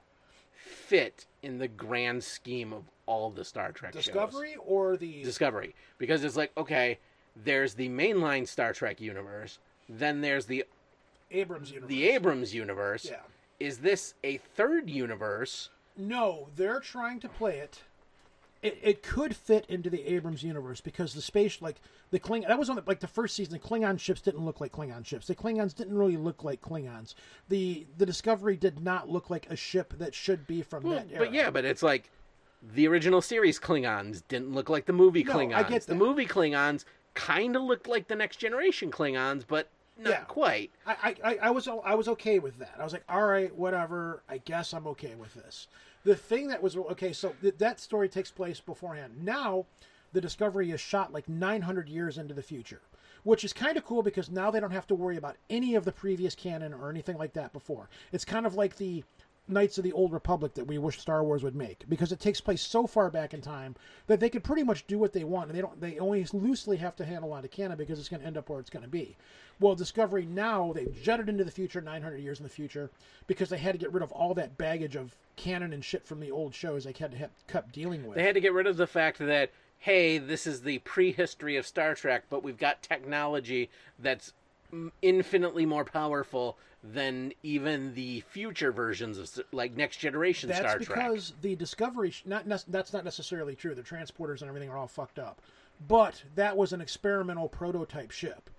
fit 0.56 1.26
in 1.44 1.58
the 1.60 1.68
grand 1.68 2.24
scheme 2.24 2.74
of 2.74 2.84
all 3.06 3.30
the 3.30 3.46
Star 3.46 3.72
Trek 3.72 3.94
shows? 3.94 4.06
Discovery 4.06 4.56
or 4.66 4.98
the 4.98 5.24
Discovery. 5.24 5.76
Because 5.98 6.24
it's 6.24 6.36
like, 6.36 6.52
okay, 6.58 7.00
there's 7.44 7.74
the 7.76 7.90
mainline 7.90 8.48
Star 8.48 8.74
Trek 8.74 9.00
universe, 9.00 9.60
then 9.88 10.22
there's 10.22 10.46
the 10.46 10.66
Abrams 11.32 11.70
universe. 11.72 11.90
the 11.90 12.10
Abrams 12.10 12.54
universe. 12.56 13.06
Yeah. 13.10 13.18
Is 13.60 13.80
this 13.80 14.14
a 14.24 14.38
third 14.38 14.90
universe? 14.90 15.70
No, 15.96 16.48
they're 16.56 16.80
trying 16.80 17.20
to 17.22 17.30
play 17.30 17.58
it. 17.58 17.82
It, 18.64 18.80
it 18.82 19.04
could 19.04 19.36
fit 19.36 19.66
into 19.70 19.90
the 19.90 20.04
Abrams 20.12 20.42
universe 20.44 20.82
because 20.82 21.14
the 21.14 21.22
space, 21.22 21.62
like 21.62 21.80
the 22.10 22.18
Kling, 22.20 22.44
that 22.48 22.58
was 22.58 22.70
on 22.70 22.76
the, 22.76 22.84
like 22.88 23.00
the 23.02 23.08
first 23.08 23.36
season. 23.36 23.54
The 23.54 23.60
Klingon 23.60 24.00
ships 24.00 24.22
didn't 24.22 24.44
look 24.44 24.60
like 24.60 24.72
Klingon 24.72 25.06
ships. 25.06 25.28
The 25.28 25.36
Klingons 25.36 25.76
didn't 25.76 25.96
really 25.96 26.18
look 26.18 26.44
like 26.44 26.62
Klingons. 26.62 27.14
The 27.50 27.86
the 27.98 28.06
Discovery 28.06 28.58
did 28.58 28.80
not 28.80 29.10
look 29.10 29.30
like 29.30 29.48
a 29.50 29.56
ship 29.56 29.94
that 30.00 30.16
should 30.16 30.48
be 30.48 30.64
from 30.64 30.84
Well, 30.84 30.96
that 30.96 31.12
era. 31.12 31.20
but 31.26 31.34
yeah, 31.34 31.50
but 31.52 31.66
it's 31.66 31.84
like 31.84 32.10
the 32.74 32.88
original 32.88 33.22
series 33.22 33.60
Klingons 33.60 34.24
didn't 34.28 34.54
look 34.54 34.70
like 34.70 34.86
the 34.88 34.94
movie 34.94 35.24
No, 35.24 35.34
Klingons. 35.36 35.54
I 35.56 35.64
get 35.64 35.84
The 35.86 35.94
movie 35.96 36.26
Klingons 36.26 36.84
kind 37.14 37.56
of 37.56 37.62
looked 37.62 37.88
like 37.88 38.08
the 38.08 38.16
next 38.16 38.38
generation 38.38 38.90
Klingons, 38.90 39.44
but 39.48 39.70
not 40.00 40.10
Yeah. 40.10 40.20
quite. 40.22 40.72
I, 40.86 41.16
I, 41.24 41.38
I 41.44 41.50
was 41.52 41.68
I 41.68 41.94
was 41.94 42.08
okay 42.08 42.40
with 42.40 42.58
that. 42.58 42.74
I 42.80 42.84
was 42.84 42.94
like, 42.94 43.04
all 43.08 43.26
right, 43.26 43.54
whatever. 43.56 44.24
I 44.28 44.40
guess 44.40 44.74
I'm 44.74 44.88
okay 44.88 45.14
with 45.16 45.34
this. 45.36 45.68
The 46.08 46.16
thing 46.16 46.48
that 46.48 46.64
was 46.64 46.78
okay, 46.78 47.12
so 47.12 47.36
th- 47.42 47.58
that 47.58 47.82
story 47.82 48.08
takes 48.08 48.32
place 48.32 48.62
beforehand. 48.62 49.26
Now, 49.26 49.66
the 50.14 50.22
Discovery 50.22 50.72
is 50.72 50.80
shot 50.80 51.12
like 51.12 51.28
900 51.28 51.90
years 51.90 52.18
into 52.18 52.34
the 52.34 52.42
future, 52.42 52.80
which 53.24 53.44
is 53.44 53.52
kind 53.52 53.76
of 53.76 53.84
cool 53.84 54.02
because 54.02 54.30
now 54.30 54.50
they 54.50 54.62
don't 54.62 54.72
have 54.72 54.88
to 54.88 54.96
worry 54.96 55.18
about 55.18 55.36
any 55.50 55.76
of 55.76 55.84
the 55.84 55.92
previous 55.92 56.34
canon 56.34 56.74
or 56.74 56.90
anything 56.90 57.18
like 57.18 57.34
that 57.34 57.52
before. 57.52 57.90
It's 58.14 58.24
kind 58.24 58.46
of 58.46 58.56
like 58.56 58.78
the 58.78 59.04
Knights 59.50 59.78
of 59.78 59.84
the 59.84 59.94
Old 59.94 60.12
Republic 60.12 60.54
that 60.56 60.68
we 60.68 60.78
wish 60.78 61.00
Star 61.00 61.24
Wars 61.24 61.44
would 61.44 61.56
make 61.56 61.86
because 61.88 62.12
it 62.12 62.20
takes 62.20 62.42
place 62.42 62.62
so 62.62 62.86
far 62.86 63.10
back 63.10 63.34
in 63.34 63.42
time 63.42 63.76
that 64.08 64.20
they 64.20 64.30
could 64.30 64.44
pretty 64.44 64.64
much 64.64 64.86
do 64.88 65.00
what 65.00 65.14
they 65.14 65.24
want 65.24 65.50
and 65.50 65.58
they 65.58 65.62
don't 65.62 65.80
they 65.80 66.00
only 66.00 66.26
loosely 66.34 66.78
have 66.78 66.96
to 66.96 67.06
handle 67.06 67.34
on 67.34 67.42
to 67.42 67.48
canon 67.48 67.78
because 67.78 68.00
it's 68.00 68.10
going 68.10 68.22
to 68.22 68.28
end 68.28 68.38
up 68.38 68.50
where 68.50 68.60
it's 68.60 68.70
going 68.70 68.84
to 68.84 68.90
be. 68.90 69.16
Well, 69.60 69.76
Discovery 69.76 70.26
now 70.26 70.74
they've 70.74 71.02
jetted 71.02 71.30
into 71.30 71.44
the 71.44 71.52
future 71.52 71.82
900 71.82 72.18
years 72.18 72.40
in 72.40 72.44
the 72.44 72.50
future 72.50 72.90
because 73.26 73.50
they 73.50 73.58
had 73.58 73.74
to 73.74 73.80
get 73.80 73.94
rid 73.94 74.04
of 74.04 74.12
all 74.12 74.34
that 74.36 74.58
baggage 74.58 74.96
of 74.96 75.16
canon 75.36 75.74
and 75.74 75.84
shit 75.84 76.06
from 76.06 76.20
the 76.20 76.32
old 76.32 76.54
shows 76.54 76.84
they 76.84 76.94
had 76.98 77.12
to 77.12 77.30
kept 77.48 77.72
dealing 77.72 78.06
with. 78.06 78.16
They 78.16 78.24
had 78.24 78.36
to 78.36 78.42
get 78.42 78.54
rid 78.54 78.68
of 78.68 78.78
the 78.78 78.88
fact 78.88 79.20
that 79.20 79.52
hey, 79.80 80.18
this 80.18 80.48
is 80.48 80.62
the 80.62 80.80
prehistory 80.80 81.56
of 81.56 81.66
Star 81.66 81.96
Trek, 81.96 82.24
but 82.30 82.44
we've 82.44 82.58
got 82.58 82.82
technology 82.82 83.70
that's 84.00 84.34
infinitely 85.02 85.66
more 85.66 85.86
powerful 85.86 86.58
than 86.84 87.34
even 87.44 87.94
the 87.96 88.22
future 88.22 88.72
versions 88.72 89.18
of 89.18 89.46
like 89.52 89.76
next 89.76 89.98
generation 89.98 90.48
That's 90.48 90.60
Star 90.60 90.78
Trek. 90.80 90.88
because 90.88 91.34
the 91.42 91.56
Discovery, 91.56 92.14
not 92.26 92.46
that's 92.68 92.94
not 92.94 93.04
necessarily 93.04 93.56
true. 93.56 93.76
The 93.76 93.82
transporters 93.82 94.42
and 94.42 94.50
everything 94.50 94.70
are 94.70 94.78
all 94.78 94.88
fucked 94.88 95.20
up, 95.20 95.42
but 95.88 96.24
that 96.36 96.56
was 96.56 96.74
an 96.74 96.82
experimental 96.82 97.50
prototype 97.50 98.12
ship. 98.12 98.50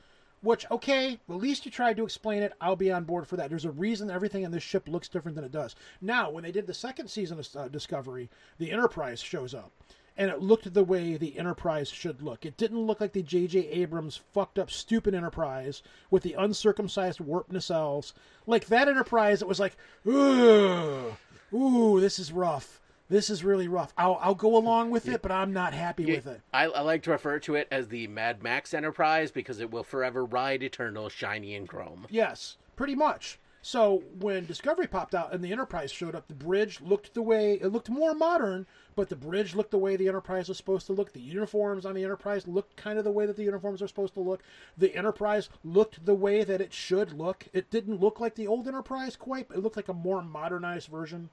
Which 0.40 0.70
okay, 0.70 1.18
at 1.28 1.34
least 1.34 1.66
you 1.66 1.72
tried 1.72 1.96
to 1.96 2.04
explain 2.04 2.44
it. 2.44 2.52
I'll 2.60 2.76
be 2.76 2.92
on 2.92 3.02
board 3.02 3.26
for 3.26 3.36
that. 3.36 3.50
There's 3.50 3.64
a 3.64 3.72
reason 3.72 4.08
everything 4.08 4.44
in 4.44 4.52
this 4.52 4.62
ship 4.62 4.88
looks 4.88 5.08
different 5.08 5.34
than 5.34 5.44
it 5.44 5.50
does. 5.50 5.74
Now, 6.00 6.30
when 6.30 6.44
they 6.44 6.52
did 6.52 6.66
the 6.68 6.74
second 6.74 7.08
season 7.08 7.40
of 7.40 7.48
uh, 7.56 7.66
Discovery, 7.66 8.30
the 8.58 8.70
Enterprise 8.70 9.20
shows 9.20 9.52
up, 9.52 9.72
and 10.18 10.30
it 10.30 10.42
looked 10.42 10.74
the 10.74 10.84
way 10.84 11.16
the 11.16 11.38
Enterprise 11.38 11.88
should 11.88 12.20
look. 12.20 12.44
It 12.44 12.56
didn't 12.56 12.86
look 12.86 13.00
like 13.00 13.12
the 13.12 13.22
J.J. 13.22 13.68
Abrams 13.68 14.16
fucked 14.34 14.58
up 14.58 14.70
stupid 14.70 15.14
Enterprise 15.14 15.82
with 16.10 16.24
the 16.24 16.34
uncircumcised 16.34 17.20
warp 17.20 17.50
nacelles. 17.50 18.12
Like 18.44 18.66
that 18.66 18.88
Enterprise, 18.88 19.40
it 19.40 19.48
was 19.48 19.60
like, 19.60 19.76
ooh, 20.06 21.16
ooh, 21.54 22.00
this 22.00 22.18
is 22.18 22.32
rough. 22.32 22.80
This 23.08 23.30
is 23.30 23.42
really 23.42 23.68
rough. 23.68 23.94
I'll 23.96 24.18
I'll 24.20 24.34
go 24.34 24.54
along 24.56 24.90
with 24.90 25.08
it, 25.08 25.22
but 25.22 25.32
I'm 25.32 25.52
not 25.54 25.72
happy 25.72 26.04
Yeah, 26.04 26.16
with 26.16 26.26
it. 26.26 26.40
I, 26.52 26.64
I 26.64 26.80
like 26.82 27.02
to 27.04 27.10
refer 27.12 27.38
to 27.38 27.54
it 27.54 27.66
as 27.70 27.88
the 27.88 28.06
Mad 28.06 28.42
Max 28.42 28.74
Enterprise 28.74 29.30
because 29.30 29.60
it 29.60 29.70
will 29.70 29.84
forever 29.84 30.26
ride 30.26 30.62
eternal, 30.62 31.08
shiny 31.08 31.54
and 31.54 31.66
chrome. 31.66 32.06
Yes, 32.10 32.58
pretty 32.76 32.94
much. 32.94 33.38
So 33.60 34.02
when 34.18 34.46
Discovery 34.46 34.86
popped 34.86 35.14
out 35.14 35.32
and 35.32 35.42
the 35.42 35.52
Enterprise 35.52 35.90
showed 35.90 36.14
up, 36.14 36.28
the 36.28 36.34
bridge 36.34 36.80
looked 36.80 37.14
the 37.14 37.22
way 37.22 37.54
it 37.54 37.68
looked 37.68 37.88
more 37.88 38.14
modern, 38.14 38.66
but 38.94 39.08
the 39.08 39.16
bridge 39.16 39.54
looked 39.54 39.72
the 39.72 39.78
way 39.78 39.96
the 39.96 40.08
Enterprise 40.08 40.48
was 40.48 40.56
supposed 40.56 40.86
to 40.86 40.92
look. 40.92 41.12
The 41.12 41.20
uniforms 41.20 41.84
on 41.84 41.94
the 41.94 42.04
Enterprise 42.04 42.46
looked 42.46 42.76
kind 42.76 42.98
of 42.98 43.04
the 43.04 43.10
way 43.10 43.26
that 43.26 43.36
the 43.36 43.44
uniforms 43.44 43.82
are 43.82 43.88
supposed 43.88 44.14
to 44.14 44.20
look. 44.20 44.42
The 44.76 44.94
Enterprise 44.94 45.48
looked 45.64 46.04
the 46.06 46.14
way 46.14 46.44
that 46.44 46.60
it 46.60 46.72
should 46.72 47.12
look. 47.12 47.46
It 47.52 47.70
didn't 47.70 48.00
look 48.00 48.20
like 48.20 48.36
the 48.36 48.46
old 48.46 48.68
Enterprise 48.68 49.16
quite, 49.16 49.48
but 49.48 49.58
it 49.58 49.62
looked 49.62 49.76
like 49.76 49.88
a 49.88 49.94
more 49.94 50.22
modernized 50.22 50.88
version. 50.88 51.30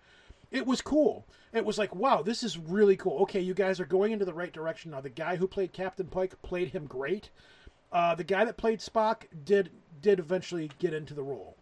It 0.51 0.65
was 0.65 0.81
cool. 0.81 1.25
It 1.53 1.65
was 1.65 1.77
like, 1.77 1.95
wow, 1.95 2.21
this 2.21 2.43
is 2.43 2.57
really 2.57 2.95
cool. 2.95 3.19
Okay, 3.23 3.41
you 3.41 3.53
guys 3.53 3.79
are 3.79 3.85
going 3.85 4.11
into 4.11 4.25
the 4.25 4.33
right 4.33 4.53
direction 4.53 4.91
now. 4.91 5.01
The 5.01 5.09
guy 5.09 5.35
who 5.35 5.47
played 5.47 5.73
Captain 5.73 6.07
Pike 6.07 6.41
played 6.41 6.69
him 6.69 6.85
great. 6.85 7.29
Uh, 7.91 8.15
the 8.15 8.23
guy 8.23 8.45
that 8.45 8.57
played 8.57 8.79
Spock 8.79 9.23
did 9.43 9.69
did 10.01 10.19
eventually 10.19 10.69
get 10.79 10.93
into 10.93 11.13
the 11.13 11.23
role, 11.23 11.57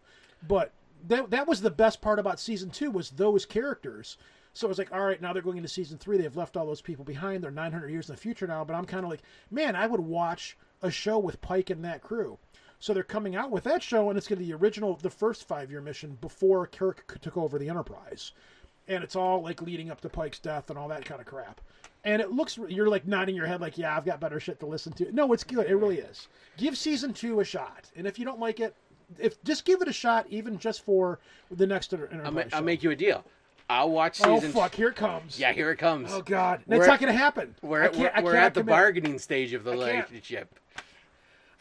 but 0.46 0.72
that 1.08 1.30
that 1.30 1.46
was 1.46 1.60
the 1.60 1.70
best 1.70 2.00
part 2.00 2.18
about 2.18 2.40
season 2.40 2.70
two 2.70 2.90
was 2.90 3.10
those 3.10 3.44
characters. 3.44 4.16
So 4.52 4.66
it 4.66 4.68
was 4.68 4.78
like, 4.78 4.92
all 4.92 5.04
right, 5.04 5.20
now 5.20 5.32
they're 5.32 5.42
going 5.42 5.56
into 5.56 5.68
season 5.68 5.98
three. 5.98 6.16
They've 6.16 6.36
left 6.36 6.56
all 6.56 6.66
those 6.66 6.80
people 6.80 7.04
behind. 7.04 7.42
They're 7.42 7.50
900 7.50 7.90
years 7.90 8.08
in 8.08 8.14
the 8.14 8.20
future 8.20 8.46
now. 8.46 8.64
But 8.64 8.74
I'm 8.74 8.84
kind 8.84 9.04
of 9.04 9.10
like, 9.10 9.22
man, 9.50 9.74
I 9.74 9.88
would 9.88 10.00
watch 10.00 10.56
a 10.80 10.92
show 10.92 11.18
with 11.18 11.40
Pike 11.40 11.70
and 11.70 11.84
that 11.84 12.02
crew. 12.02 12.38
So 12.78 12.92
they're 12.92 13.02
coming 13.02 13.34
out 13.34 13.50
with 13.50 13.64
that 13.64 13.82
show, 13.82 14.10
and 14.10 14.18
it's 14.18 14.28
going 14.28 14.38
to 14.38 14.44
be 14.44 14.52
the 14.52 14.58
original, 14.58 14.96
the 14.96 15.10
first 15.10 15.48
five 15.48 15.70
year 15.70 15.80
mission 15.80 16.18
before 16.20 16.66
Kirk 16.66 17.18
took 17.22 17.36
over 17.36 17.58
the 17.58 17.68
Enterprise, 17.68 18.32
and 18.88 19.02
it's 19.02 19.16
all 19.16 19.42
like 19.42 19.62
leading 19.62 19.90
up 19.90 20.02
to 20.02 20.10
Pike's 20.10 20.38
death 20.38 20.68
and 20.68 20.78
all 20.78 20.88
that 20.88 21.04
kind 21.04 21.20
of 21.20 21.26
crap. 21.26 21.62
And 22.04 22.20
it 22.20 22.30
looks, 22.30 22.58
you're 22.68 22.90
like 22.90 23.06
nodding 23.06 23.34
your 23.34 23.46
head, 23.46 23.62
like, 23.62 23.78
yeah, 23.78 23.96
I've 23.96 24.04
got 24.04 24.20
better 24.20 24.38
shit 24.38 24.60
to 24.60 24.66
listen 24.66 24.92
to. 24.94 25.10
No, 25.12 25.32
it's 25.32 25.44
good. 25.44 25.66
It 25.66 25.76
really 25.76 25.98
is. 25.98 26.28
Give 26.58 26.76
season 26.76 27.14
two 27.14 27.40
a 27.40 27.44
shot, 27.44 27.90
and 27.96 28.06
if 28.06 28.18
you 28.18 28.26
don't 28.26 28.38
like 28.40 28.60
it, 28.60 28.76
if 29.18 29.42
just 29.44 29.64
give 29.64 29.82
it 29.82 29.88
a 29.88 29.92
shot, 29.92 30.26
even 30.30 30.58
just 30.58 30.84
for 30.84 31.18
the 31.50 31.66
next 31.66 31.92
Enterprise 31.92 32.20
I'll, 32.24 32.30
ma- 32.32 32.42
show. 32.42 32.48
I'll 32.54 32.62
make 32.62 32.82
you 32.82 32.90
a 32.90 32.96
deal. 32.96 33.24
I'll 33.70 33.90
watch 33.90 34.16
season. 34.18 34.30
Oh 34.32 34.36
season. 34.40 34.52
fuck! 34.52 34.74
Here 34.74 34.88
it 34.88 34.96
comes. 34.96 35.38
Yeah, 35.38 35.52
here 35.52 35.70
it 35.70 35.76
comes. 35.76 36.12
Oh 36.12 36.20
god, 36.22 36.60
We're 36.66 36.76
it's 36.76 36.84
at- 36.84 36.88
not 36.90 37.00
going 37.00 37.12
to 37.12 37.18
happen. 37.18 37.54
We're 37.62 37.82
I 37.82 37.86
at, 37.86 37.92
can't- 37.94 38.02
we're, 38.02 38.20
I 38.20 38.22
we're 38.22 38.32
can't 38.32 38.44
at 38.44 38.54
the 38.54 38.60
commit. 38.60 38.72
bargaining 38.72 39.18
stage 39.18 39.52
of 39.54 39.64
the 39.64 39.72
I 39.72 39.74
can't. 39.76 39.86
relationship. 40.10 40.58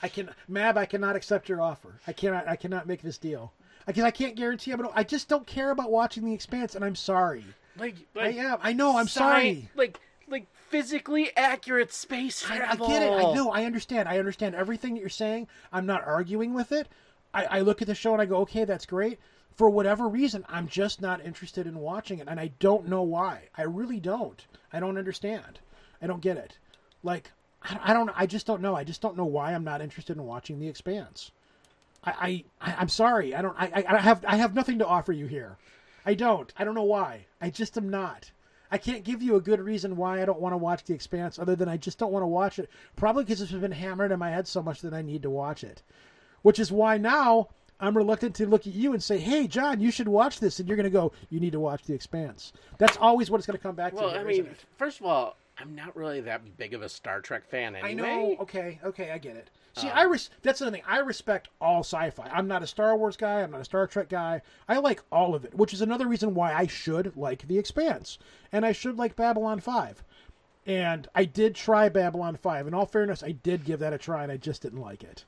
I 0.01 0.09
can, 0.09 0.29
Mab. 0.49 0.77
I 0.77 0.85
cannot 0.85 1.15
accept 1.15 1.47
your 1.47 1.61
offer. 1.61 1.99
I 2.05 2.11
cannot. 2.13 2.47
I 2.47 2.55
cannot 2.57 2.87
make 2.87 3.01
this 3.01 3.17
deal. 3.17 3.53
I 3.87 3.93
can. 3.93 4.03
I 4.03 4.11
can't 4.11 4.35
guarantee. 4.35 4.71
I'm 4.71 4.77
gonna, 4.77 4.91
I 4.93 5.03
just 5.03 5.29
don't 5.29 5.47
care 5.47 5.71
about 5.71 5.91
watching 5.91 6.25
The 6.25 6.33
Expanse, 6.33 6.75
and 6.75 6.83
I'm 6.83 6.95
sorry. 6.95 7.45
Like, 7.79 7.95
I 8.15 8.29
am. 8.29 8.59
I 8.61 8.73
know. 8.73 8.97
I'm 8.97 9.05
sci- 9.07 9.19
sorry. 9.19 9.69
Like, 9.75 9.99
like 10.27 10.45
physically 10.69 11.31
accurate 11.37 11.93
space 11.93 12.43
I, 12.49 12.55
I 12.55 12.57
travel. 12.57 12.87
get 12.89 13.01
it. 13.01 13.11
I 13.11 13.33
know. 13.33 13.51
I 13.51 13.63
understand. 13.63 14.09
I 14.09 14.19
understand 14.19 14.55
everything 14.55 14.95
that 14.95 14.99
you're 14.99 15.09
saying. 15.09 15.47
I'm 15.71 15.85
not 15.85 16.05
arguing 16.05 16.53
with 16.53 16.71
it. 16.73 16.87
I, 17.33 17.45
I 17.45 17.59
look 17.61 17.81
at 17.81 17.87
the 17.87 17.95
show 17.95 18.13
and 18.13 18.21
I 18.21 18.25
go, 18.25 18.37
okay, 18.37 18.65
that's 18.65 18.85
great. 18.85 19.19
For 19.55 19.69
whatever 19.69 20.07
reason, 20.07 20.45
I'm 20.49 20.67
just 20.67 21.01
not 21.01 21.23
interested 21.23 21.67
in 21.67 21.77
watching 21.77 22.19
it, 22.19 22.27
and 22.27 22.39
I 22.39 22.51
don't 22.59 22.87
know 22.87 23.03
why. 23.03 23.49
I 23.55 23.63
really 23.63 23.99
don't. 23.99 24.43
I 24.71 24.79
don't 24.79 24.97
understand. 24.97 25.59
I 26.01 26.07
don't 26.07 26.21
get 26.21 26.37
it. 26.37 26.57
Like, 27.03 27.31
I, 27.61 27.93
don't. 27.93 28.09
I 28.15 28.25
just 28.25 28.47
don't 28.47 28.61
know. 28.61 28.75
I 28.75 28.83
just 28.83 29.01
don't 29.01 29.15
know 29.15 29.25
why 29.25 29.53
I'm 29.53 29.63
not 29.63 29.81
interested 29.81 30.17
in 30.17 30.25
watching 30.25 30.59
The 30.59 30.67
Expanse. 30.67 31.31
I, 32.03 32.43
I, 32.59 32.73
I'm 32.77 32.89
sorry. 32.89 33.35
I 33.35 33.41
don't. 33.41 33.55
I, 33.57 33.65
I, 33.75 33.95
I 33.95 33.99
have. 33.99 34.25
I 34.27 34.37
have 34.37 34.55
nothing 34.55 34.79
to 34.79 34.87
offer 34.87 35.13
you 35.13 35.27
here. 35.27 35.57
I 36.05 36.15
don't. 36.15 36.51
I 36.57 36.63
don't 36.63 36.75
know 36.75 36.83
why. 36.83 37.25
I 37.39 37.49
just 37.49 37.77
am 37.77 37.89
not. 37.89 38.31
I 38.71 38.79
can't 38.79 39.03
give 39.03 39.21
you 39.21 39.35
a 39.35 39.41
good 39.41 39.61
reason 39.61 39.95
why 39.95 40.21
I 40.21 40.25
don't 40.25 40.41
want 40.41 40.53
to 40.53 40.57
watch 40.57 40.83
The 40.83 40.95
Expanse, 40.95 41.37
other 41.37 41.55
than 41.55 41.69
I 41.69 41.77
just 41.77 41.99
don't 41.99 42.11
want 42.11 42.23
to 42.23 42.27
watch 42.27 42.57
it. 42.57 42.69
Probably 42.95 43.23
because 43.23 43.39
it's 43.39 43.51
been 43.51 43.71
hammered 43.71 44.11
in 44.11 44.17
my 44.17 44.31
head 44.31 44.47
so 44.47 44.63
much 44.63 44.81
that 44.81 44.95
I 44.95 45.03
need 45.03 45.21
to 45.21 45.29
watch 45.29 45.63
it. 45.63 45.83
Which 46.43 46.59
is 46.59 46.71
why 46.71 46.97
now 46.97 47.49
I'm 47.79 47.97
reluctant 47.97 48.35
to 48.35 48.45
look 48.47 48.67
at 48.67 48.73
you 48.73 48.93
and 48.93 49.01
say, 49.01 49.17
"Hey, 49.17 49.47
John, 49.47 49.81
you 49.81 49.91
should 49.91 50.07
watch 50.07 50.39
this," 50.39 50.59
and 50.59 50.67
you're 50.67 50.77
going 50.77 50.83
to 50.85 50.89
go, 50.89 51.11
"You 51.29 51.39
need 51.39 51.53
to 51.53 51.59
watch 51.59 51.83
The 51.83 51.93
Expanse." 51.93 52.53
That's 52.77 52.95
always 52.97 53.31
what 53.31 53.39
it's 53.39 53.47
going 53.47 53.57
to 53.57 53.63
come 53.63 53.75
back 53.75 53.93
Well, 53.93 54.03
to. 54.11 54.17
Well, 54.17 54.19
I 54.19 54.23
mean, 54.23 54.47
first 54.77 54.99
of 54.99 55.05
all, 55.05 55.35
I'm 55.57 55.75
not 55.75 55.95
really 55.95 56.21
that 56.21 56.57
big 56.57 56.73
of 56.73 56.81
a 56.81 56.89
Star 56.89 57.19
Trek 57.21 57.45
fan 57.49 57.75
anyway. 57.75 57.89
I 57.89 57.93
know. 57.93 58.37
Okay, 58.41 58.79
okay, 58.83 59.11
I 59.11 59.17
get 59.17 59.35
it. 59.35 59.49
See, 59.75 59.87
Uh, 59.89 59.93
I 59.99 60.03
res- 60.03 60.29
that's 60.43 60.59
the 60.59 60.69
thing. 60.69 60.83
I 60.87 60.99
respect 60.99 61.47
all 61.59 61.79
sci-fi. 61.79 62.27
I'm 62.31 62.47
not 62.47 62.61
a 62.63 62.67
Star 62.67 62.95
Wars 62.95 63.17
guy. 63.17 63.41
I'm 63.41 63.51
not 63.51 63.61
a 63.61 63.65
Star 63.65 63.87
Trek 63.87 64.07
guy. 64.09 64.41
I 64.67 64.77
like 64.77 65.01
all 65.11 65.33
of 65.33 65.45
it, 65.45 65.55
which 65.55 65.73
is 65.73 65.81
another 65.81 66.07
reason 66.07 66.35
why 66.35 66.53
I 66.53 66.67
should 66.67 67.15
like 67.17 67.47
The 67.47 67.57
Expanse 67.57 68.17
and 68.51 68.65
I 68.65 68.71
should 68.71 68.97
like 68.97 69.15
Babylon 69.15 69.59
Five. 69.59 70.03
And 70.65 71.07
I 71.15 71.25
did 71.25 71.55
try 71.55 71.89
Babylon 71.89 72.35
Five. 72.37 72.67
In 72.67 72.73
all 72.73 72.85
fairness, 72.85 73.23
I 73.23 73.31
did 73.31 73.65
give 73.65 73.79
that 73.79 73.93
a 73.93 73.97
try, 73.97 74.23
and 74.23 74.31
I 74.31 74.37
just 74.37 74.61
didn't 74.61 74.79
like 74.81 75.03
it. 75.03 75.25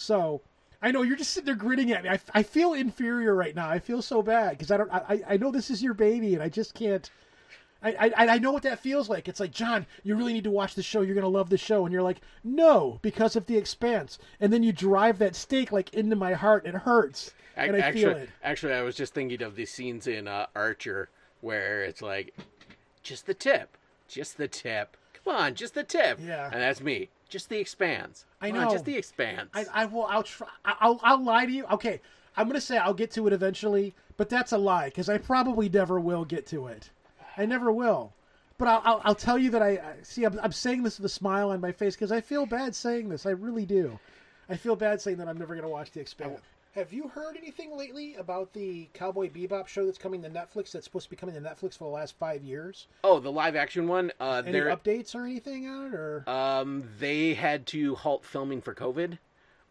So 0.00 0.40
I 0.80 0.92
know 0.92 1.02
you're 1.02 1.16
just 1.16 1.32
sitting 1.32 1.44
there 1.44 1.54
grinning 1.54 1.92
at 1.92 2.02
me. 2.02 2.08
I, 2.08 2.18
I 2.32 2.42
feel 2.42 2.72
inferior 2.72 3.34
right 3.34 3.54
now. 3.54 3.68
I 3.68 3.78
feel 3.78 4.00
so 4.00 4.22
bad 4.22 4.52
because 4.52 4.70
I 4.70 4.78
don't. 4.78 4.90
I, 4.90 5.22
I 5.28 5.36
know 5.36 5.50
this 5.50 5.68
is 5.68 5.82
your 5.82 5.92
baby, 5.92 6.32
and 6.32 6.42
I 6.42 6.48
just 6.48 6.72
can't. 6.74 7.08
I, 7.82 8.10
I 8.16 8.26
I 8.34 8.38
know 8.38 8.50
what 8.50 8.62
that 8.62 8.78
feels 8.78 9.10
like. 9.10 9.28
It's 9.28 9.40
like 9.40 9.52
John, 9.52 9.86
you 10.02 10.16
really 10.16 10.32
need 10.32 10.44
to 10.44 10.50
watch 10.50 10.74
the 10.74 10.82
show. 10.82 11.02
You're 11.02 11.14
gonna 11.14 11.28
love 11.28 11.50
the 11.50 11.58
show, 11.58 11.84
and 11.84 11.92
you're 11.92 12.02
like, 12.02 12.22
no, 12.42 12.98
because 13.02 13.36
of 13.36 13.44
the 13.44 13.58
expanse. 13.58 14.18
And 14.40 14.50
then 14.50 14.62
you 14.62 14.72
drive 14.72 15.18
that 15.18 15.36
stake 15.36 15.70
like 15.70 15.92
into 15.92 16.16
my 16.16 16.32
heart. 16.32 16.64
It 16.66 16.74
hurts, 16.74 17.34
Ac- 17.58 17.68
and 17.68 17.76
I 17.76 17.80
actually, 17.80 18.02
feel 18.04 18.16
it. 18.16 18.30
actually, 18.42 18.72
I 18.72 18.82
was 18.82 18.96
just 18.96 19.12
thinking 19.12 19.42
of 19.42 19.56
the 19.56 19.66
scenes 19.66 20.06
in 20.06 20.26
uh, 20.28 20.46
Archer 20.56 21.10
where 21.42 21.82
it's 21.82 22.00
like, 22.00 22.34
just 23.02 23.26
the 23.26 23.34
tip, 23.34 23.76
just 24.08 24.38
the 24.38 24.48
tip. 24.48 24.96
Come 25.24 25.34
on, 25.34 25.54
just 25.54 25.74
the 25.74 25.84
tip. 25.84 26.18
Yeah. 26.22 26.46
And 26.50 26.60
that's 26.62 26.80
me. 26.80 27.08
Just 27.30 27.48
the 27.48 27.58
expanse. 27.58 28.26
I 28.40 28.50
Come 28.50 28.58
on, 28.58 28.64
know. 28.66 28.70
just 28.72 28.84
the 28.84 28.96
expanse. 28.96 29.50
I, 29.54 29.64
I 29.72 29.84
will. 29.86 30.04
I'll 30.04 30.24
try. 30.24 30.48
I'll 30.64 31.00
I'll 31.02 31.22
lie 31.24 31.46
to 31.46 31.52
you. 31.52 31.64
Okay, 31.66 32.00
I'm 32.36 32.46
gonna 32.48 32.60
say 32.60 32.76
I'll 32.76 32.92
get 32.92 33.10
to 33.12 33.26
it 33.28 33.32
eventually, 33.32 33.94
but 34.16 34.28
that's 34.28 34.52
a 34.52 34.58
lie 34.58 34.86
because 34.86 35.08
I 35.08 35.16
probably 35.18 35.68
never 35.68 35.98
will 36.00 36.24
get 36.24 36.46
to 36.48 36.66
it. 36.66 36.90
I 37.36 37.46
never 37.46 37.70
will. 37.72 38.12
But 38.58 38.68
I'll 38.68 38.82
I'll, 38.84 39.00
I'll 39.04 39.14
tell 39.14 39.38
you 39.38 39.50
that 39.52 39.62
I 39.62 39.70
I- 39.70 39.94
see. 40.02 40.24
I'm, 40.24 40.38
I'm 40.42 40.52
saying 40.52 40.82
this 40.82 40.98
with 40.98 41.06
a 41.06 41.14
smile 41.14 41.50
on 41.50 41.60
my 41.60 41.72
face 41.72 41.94
because 41.94 42.12
I 42.12 42.20
feel 42.20 42.44
bad 42.46 42.74
saying 42.74 43.08
this. 43.08 43.24
I 43.24 43.30
really 43.30 43.64
do. 43.64 43.98
I 44.48 44.56
feel 44.56 44.74
bad 44.74 45.00
saying 45.00 45.18
that 45.18 45.28
I'm 45.28 45.38
never 45.38 45.54
gonna 45.54 45.68
watch 45.68 45.92
the 45.92 46.00
expanse. 46.00 46.40
Have 46.74 46.92
you 46.92 47.08
heard 47.08 47.36
anything 47.36 47.76
lately 47.76 48.14
about 48.14 48.52
the 48.52 48.88
Cowboy 48.94 49.28
Bebop 49.28 49.66
show 49.66 49.86
that's 49.86 49.98
coming 49.98 50.22
to 50.22 50.30
Netflix? 50.30 50.70
That's 50.70 50.84
supposed 50.84 51.06
to 51.06 51.10
be 51.10 51.16
coming 51.16 51.34
to 51.34 51.40
Netflix 51.40 51.76
for 51.76 51.84
the 51.84 51.90
last 51.90 52.16
five 52.16 52.44
years. 52.44 52.86
oh, 53.02 53.18
the 53.18 53.32
live 53.32 53.56
action 53.56 53.88
one. 53.88 54.12
Uh, 54.20 54.42
Any 54.46 54.60
updates 54.60 55.14
or 55.14 55.24
anything 55.24 55.68
on 55.68 55.86
it? 55.88 55.94
Or 55.94 56.24
um, 56.30 56.84
they 57.00 57.34
had 57.34 57.66
to 57.68 57.96
halt 57.96 58.24
filming 58.24 58.60
for 58.60 58.72
COVID. 58.74 59.18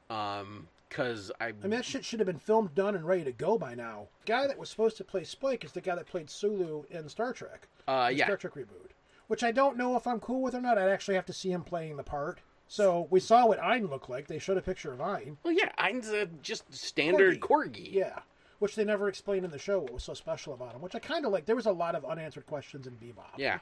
Um, 0.10 0.68
because 0.90 1.32
I 1.40 1.50
I 1.50 1.52
mean, 1.52 1.70
that 1.70 1.86
shit 1.86 2.04
should 2.04 2.20
have 2.20 2.26
been 2.26 2.40
filmed, 2.40 2.74
done, 2.74 2.96
and 2.96 3.06
ready 3.06 3.24
to 3.24 3.32
go 3.32 3.58
by 3.60 3.76
now. 3.76 4.08
The 4.26 4.32
guy 4.32 4.48
that 4.48 4.58
was 4.58 4.70
supposed 4.72 4.98
to 4.98 5.04
play 5.04 5.24
Spike 5.24 5.64
is 5.64 5.72
the 5.72 5.82
guy 5.82 5.96
that 5.96 6.08
played 6.08 6.30
Sulu 6.32 6.84
in 6.90 7.08
Star 7.10 7.32
Trek. 7.32 7.68
Uh, 7.88 8.12
yeah. 8.14 8.26
Star 8.26 8.38
Trek 8.38 8.56
reboot. 8.56 8.92
Which 9.28 9.44
I 9.44 9.52
don't 9.52 9.78
know 9.78 9.96
if 9.96 10.08
I'm 10.08 10.20
cool 10.20 10.42
with 10.42 10.56
or 10.56 10.62
not. 10.62 10.80
I'd 10.80 10.90
actually 10.90 11.14
have 11.14 11.28
to 11.28 11.34
see 11.34 11.52
him 11.52 11.62
playing 11.62 11.96
the 11.98 12.04
part. 12.04 12.40
So 12.72 13.08
we 13.10 13.20
saw 13.20 13.48
what 13.48 13.60
Ein 13.62 13.88
looked 13.88 14.10
like. 14.12 14.28
They 14.28 14.38
showed 14.38 14.58
a 14.58 14.62
picture 14.62 14.94
of 14.94 15.02
Ein. 15.02 15.38
Well, 15.44 15.54
yeah, 15.54 15.72
Ein's 15.80 16.08
a 16.10 16.28
just 16.28 16.72
standard 16.72 17.40
corgi. 17.40 17.92
Yeah. 17.92 18.20
Which 18.60 18.76
they 18.76 18.86
never 18.86 19.10
explained 19.10 19.44
in 19.44 19.50
the 19.52 19.58
show 19.58 19.80
what 19.80 19.92
was 19.94 20.04
so 20.04 20.14
special 20.14 20.54
about 20.54 20.76
him. 20.76 20.82
Which 20.82 20.94
I 20.94 21.00
kind 21.00 21.26
of 21.26 21.32
like. 21.32 21.46
There 21.48 21.56
was 21.56 21.66
a 21.66 21.72
lot 21.72 21.96
of 21.96 22.06
unanswered 22.06 22.46
questions 22.46 22.86
in 22.86 22.94
Bebop. 22.94 23.38
Yeah. 23.38 23.58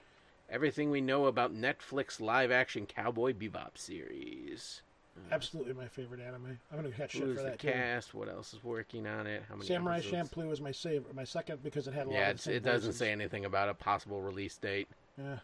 Everything 0.50 0.92
we 0.92 1.00
know 1.02 1.26
about 1.26 1.56
Netflix 1.56 2.20
live 2.20 2.52
action 2.52 2.86
Cowboy 2.86 3.34
Bebop 3.34 3.78
series. 3.78 4.82
Uh, 5.16 5.34
Absolutely 5.34 5.74
my 5.74 5.88
favorite 5.88 6.20
anime. 6.20 6.60
I'm 6.72 6.78
gonna 6.78 6.92
catch 6.92 7.12
shit 7.14 7.24
Who's 7.24 7.38
for 7.38 7.44
the 7.44 7.50
that 7.52 7.60
too. 7.60 7.70
cast? 7.70 8.14
What 8.14 8.28
else 8.28 8.54
is 8.54 8.64
working 8.64 9.08
on 9.08 9.26
it? 9.26 9.42
How 9.48 9.56
many 9.56 9.68
Samurai 9.68 9.98
episodes? 10.00 10.30
Champloo 10.32 10.52
is 10.52 10.60
my 10.62 10.72
favorite, 10.74 11.16
my 11.16 11.24
second 11.24 11.64
because 11.64 11.88
it 11.88 11.94
had 11.94 12.08
a 12.08 12.10
lot 12.10 12.16
Yeah, 12.16 12.30
of 12.32 12.44
the 12.44 12.50
it's, 12.52 12.58
it 12.58 12.64
doesn't 12.64 12.94
say 12.94 13.12
anything 13.12 13.46
about 13.46 13.70
a 13.70 13.74
possible 13.74 14.22
release 14.22 14.58
date. 14.58 14.88
Yeah. 15.18 15.38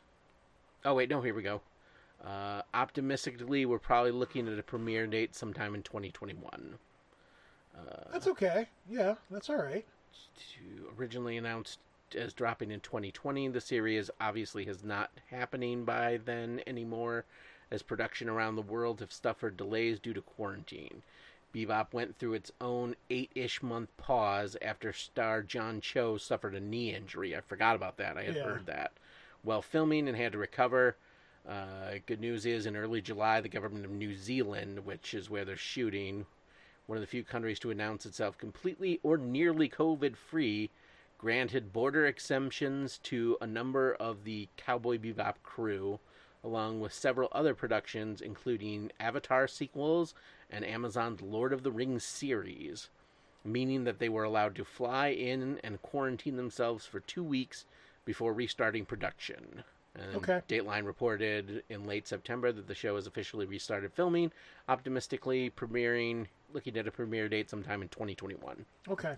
Oh 0.86 0.93
wait, 0.95 1.09
no, 1.09 1.22
here 1.22 1.34
we 1.34 1.41
go. 1.43 1.61
Uh, 2.26 2.62
optimistically, 2.74 3.66
we're 3.66 3.80
probably 3.80 4.12
looking 4.12 4.48
at 4.48 4.58
a 4.58 4.64
premiere 4.64 5.06
date 5.08 5.36
sometime 5.36 5.76
in 5.76 5.84
2021. 5.84 6.76
That's 8.12 8.28
okay. 8.28 8.70
Yeah, 8.90 9.16
that's 9.32 9.50
all 9.50 9.58
right. 9.58 9.86
Originally 10.98 11.38
announced 11.38 11.80
as 12.16 12.34
dropping 12.34 12.72
in 12.72 12.80
2020, 12.80 13.48
the 13.50 13.60
series 13.60 14.10
obviously 14.22 14.68
is 14.68 14.84
not 14.84 15.10
happening 15.32 15.84
by 15.84 16.20
then 16.24 16.62
anymore, 16.68 17.26
as 17.72 17.82
production 17.82 18.30
around 18.30 18.56
the 18.56 18.62
world 18.62 19.00
have 19.00 19.12
suffered 19.12 19.58
delays 19.58 20.00
due 20.00 20.14
to 20.14 20.22
quarantine. 20.22 21.02
Bebop 21.54 21.92
went 21.94 22.18
through 22.18 22.34
its 22.34 22.52
own 22.62 22.96
eight-ish 23.10 23.62
month 23.64 23.90
pause 23.98 24.56
after 24.62 24.94
star 24.94 25.42
John 25.42 25.82
Cho 25.82 26.18
suffered 26.18 26.56
a 26.56 26.60
knee 26.60 26.94
injury. 26.94 27.36
I 27.36 27.42
forgot 27.42 27.76
about 27.76 27.98
that. 27.98 28.18
I 28.18 28.24
had 28.24 28.36
Yeah. 28.36 28.44
heard 28.44 28.66
that. 28.68 28.92
While 29.42 29.62
filming 29.62 30.08
and 30.08 30.16
had 30.16 30.32
to 30.34 30.38
recover. 30.38 30.96
Uh, 31.48 31.96
good 32.06 32.22
news 32.22 32.46
is, 32.46 32.66
in 32.66 32.76
early 32.76 33.02
July, 33.02 33.41
the 33.41 33.50
government 33.50 33.84
of 33.84 33.91
New 33.91 34.16
Zealand, 34.16 34.86
which 34.86 35.14
is 35.14 35.30
where 35.30 35.44
they're 35.44 35.58
shooting, 35.58 36.26
one 36.88 36.98
of 36.98 37.02
the 37.02 37.08
few 37.08 37.24
countries 37.24 37.60
to 37.60 37.72
announce 37.72 38.06
itself 38.06 38.38
completely 38.38 39.00
or 39.04 39.18
nearly 39.18 39.68
COVID 39.68 40.16
free, 40.16 40.70
granted 41.18 41.74
border 41.74 42.06
exemptions 42.06 42.98
to 43.00 43.38
a 43.41 43.48
number 43.48 43.94
of 43.96 44.24
the 44.24 44.48
Cowboy 44.56 44.98
Bebop 44.98 45.36
crew, 45.44 46.00
along 46.44 46.80
with 46.80 46.94
several 46.94 47.30
other 47.32 47.54
productions, 47.54 48.22
including 48.22 48.91
Avatar 49.00 49.48
sequels 49.48 50.14
and 50.50 50.66
Amazon's 50.66 51.22
Lord 51.22 51.52
of 51.52 51.64
the 51.64 51.72
Rings 51.72 52.04
series, 52.04 52.89
meaning 53.44 53.84
that 53.84 54.00
they 54.00 54.10
were 54.10 54.24
allowed 54.24 54.56
to 54.56 54.66
fly 54.66 55.08
in 55.10 55.60
and 55.64 55.82
quarantine 55.82 56.38
themselves 56.38 56.86
for 56.86 57.00
two 57.02 57.24
weeks 57.24 57.66
before 58.06 58.34
restarting 58.34 58.86
production. 58.86 59.64
And 59.96 60.16
Okay. 60.16 60.41
Dateline 60.48 60.86
reported 60.86 61.64
in 61.70 61.86
late 61.86 62.08
September 62.08 62.52
that 62.52 62.68
the 62.68 62.74
show 62.74 62.96
has 62.96 63.06
officially 63.06 63.46
restarted 63.46 63.94
filming, 63.94 64.32
optimistically 64.68 65.52
premiering, 65.52 66.26
looking 66.52 66.76
at 66.78 66.88
a 66.88 66.91
premiere 66.91 67.30
date 67.30 67.50
sometime 67.50 67.82
in 67.82 67.89
2021. 67.89 68.66
Okay, 68.89 69.16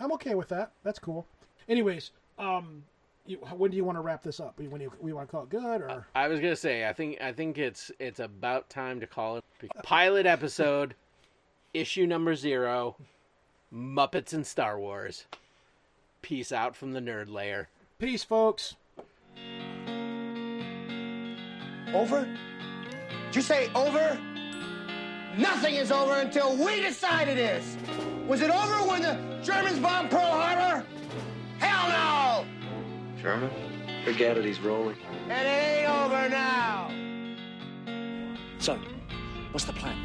I'm 0.00 0.12
okay 0.12 0.34
with 0.34 0.48
that. 0.48 0.72
That's 0.84 0.98
cool. 0.98 1.26
Anyways, 1.68 2.12
um, 2.38 2.82
you, 3.26 3.36
when 3.38 3.70
do 3.70 3.76
you 3.76 3.84
want 3.84 3.98
to 3.98 4.02
wrap 4.02 4.22
this 4.22 4.40
up? 4.40 4.58
When 4.58 4.80
you 4.80 4.90
we 5.00 5.12
want 5.12 5.28
to 5.28 5.30
call 5.30 5.42
it 5.42 5.50
good 5.50 5.82
or? 5.82 6.06
I 6.14 6.28
was 6.28 6.40
gonna 6.40 6.56
say, 6.56 6.88
I 6.88 6.92
think 6.92 7.20
I 7.20 7.32
think 7.32 7.58
it's 7.58 7.90
it's 7.98 8.20
about 8.20 8.70
time 8.70 9.00
to 9.00 9.06
call 9.06 9.36
it 9.36 9.44
pilot 9.82 10.24
episode, 10.24 10.94
issue 11.74 12.06
number 12.06 12.34
zero, 12.34 12.96
Muppets 13.72 14.32
and 14.32 14.46
Star 14.46 14.78
Wars. 14.78 15.26
Peace 16.22 16.52
out 16.52 16.74
from 16.74 16.92
the 16.92 17.00
nerd 17.00 17.28
layer. 17.30 17.68
Peace, 17.98 18.24
folks. 18.24 18.76
Over? 21.96 22.28
Did 23.28 23.36
you 23.36 23.40
say 23.40 23.70
over? 23.74 24.18
Nothing 25.38 25.76
is 25.76 25.90
over 25.90 26.16
until 26.16 26.54
we 26.54 26.82
decide 26.82 27.26
it 27.26 27.38
is. 27.38 27.78
Was 28.28 28.42
it 28.42 28.50
over 28.50 28.86
when 28.86 29.00
the 29.00 29.40
Germans 29.42 29.78
bombed 29.78 30.10
Pearl 30.10 30.20
Harbor? 30.20 30.84
Hell 31.58 31.88
no! 31.88 33.22
Sherman? 33.22 33.50
Forget 34.04 34.36
it, 34.36 34.44
he's 34.44 34.60
rolling. 34.60 34.98
And 35.30 35.48
it 35.48 35.50
ain't 35.50 35.88
over 35.88 36.28
now. 36.28 36.90
So, 38.58 38.78
what's 39.52 39.64
the 39.64 39.72
plan? 39.72 39.96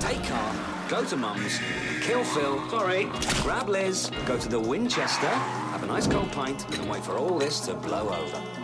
Take 0.00 0.22
car, 0.24 0.54
go 0.90 1.02
to 1.02 1.16
Mum's, 1.16 1.58
kill 2.02 2.24
Phil, 2.24 2.68
sorry, 2.68 3.04
grab 3.42 3.70
Liz, 3.70 4.10
go 4.26 4.38
to 4.38 4.48
the 4.50 4.60
Winchester, 4.60 5.28
have 5.28 5.82
a 5.82 5.86
nice 5.86 6.06
cold 6.06 6.30
pint, 6.32 6.66
and 6.78 6.90
wait 6.90 7.02
for 7.02 7.16
all 7.16 7.38
this 7.38 7.60
to 7.60 7.74
blow 7.74 8.10
over. 8.10 8.59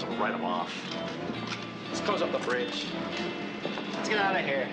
Might 0.00 0.06
as 0.06 0.18
well 0.18 0.20
write 0.20 0.34
him 0.34 0.44
off. 0.46 0.72
Let's 1.88 2.00
close 2.00 2.22
up 2.22 2.32
the 2.32 2.38
bridge. 2.38 2.86
Let's 3.94 4.08
get 4.08 4.18
out 4.18 4.34
of 4.34 4.44
here. 4.46 4.66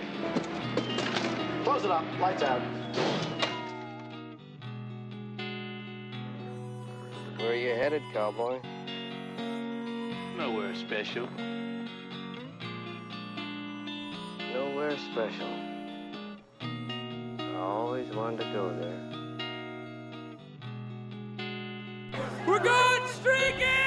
Close 1.65 1.83
it 1.83 1.91
up. 1.91 2.05
Lights 2.19 2.43
out. 2.43 2.61
Where 7.37 7.51
are 7.51 7.55
you 7.55 7.75
headed, 7.75 8.03
cowboy? 8.13 8.61
Nowhere 10.37 10.73
special. 10.75 11.27
Nowhere 14.53 14.95
special. 15.11 15.49
I 16.61 17.55
always 17.57 18.07
wanted 18.15 18.45
to 18.45 18.51
go 18.53 18.69
there. 18.79 19.03
We're 22.47 22.59
going 22.59 23.07
streaky! 23.07 23.86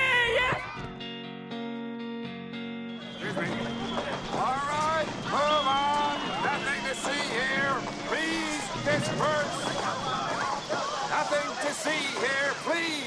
Excuse 3.30 3.48
me. 3.48 3.56
All 4.32 4.58
right, 4.66 5.06
move 5.26 5.66
on. 5.68 6.18
Nothing 6.42 6.82
to 6.88 6.94
see 6.96 7.28
here. 7.30 7.76
Please 8.08 8.64
disperse. 8.84 9.54
Nothing 11.10 11.68
to 11.68 11.72
see 11.72 12.18
here. 12.18 12.54
Please. 12.64 12.99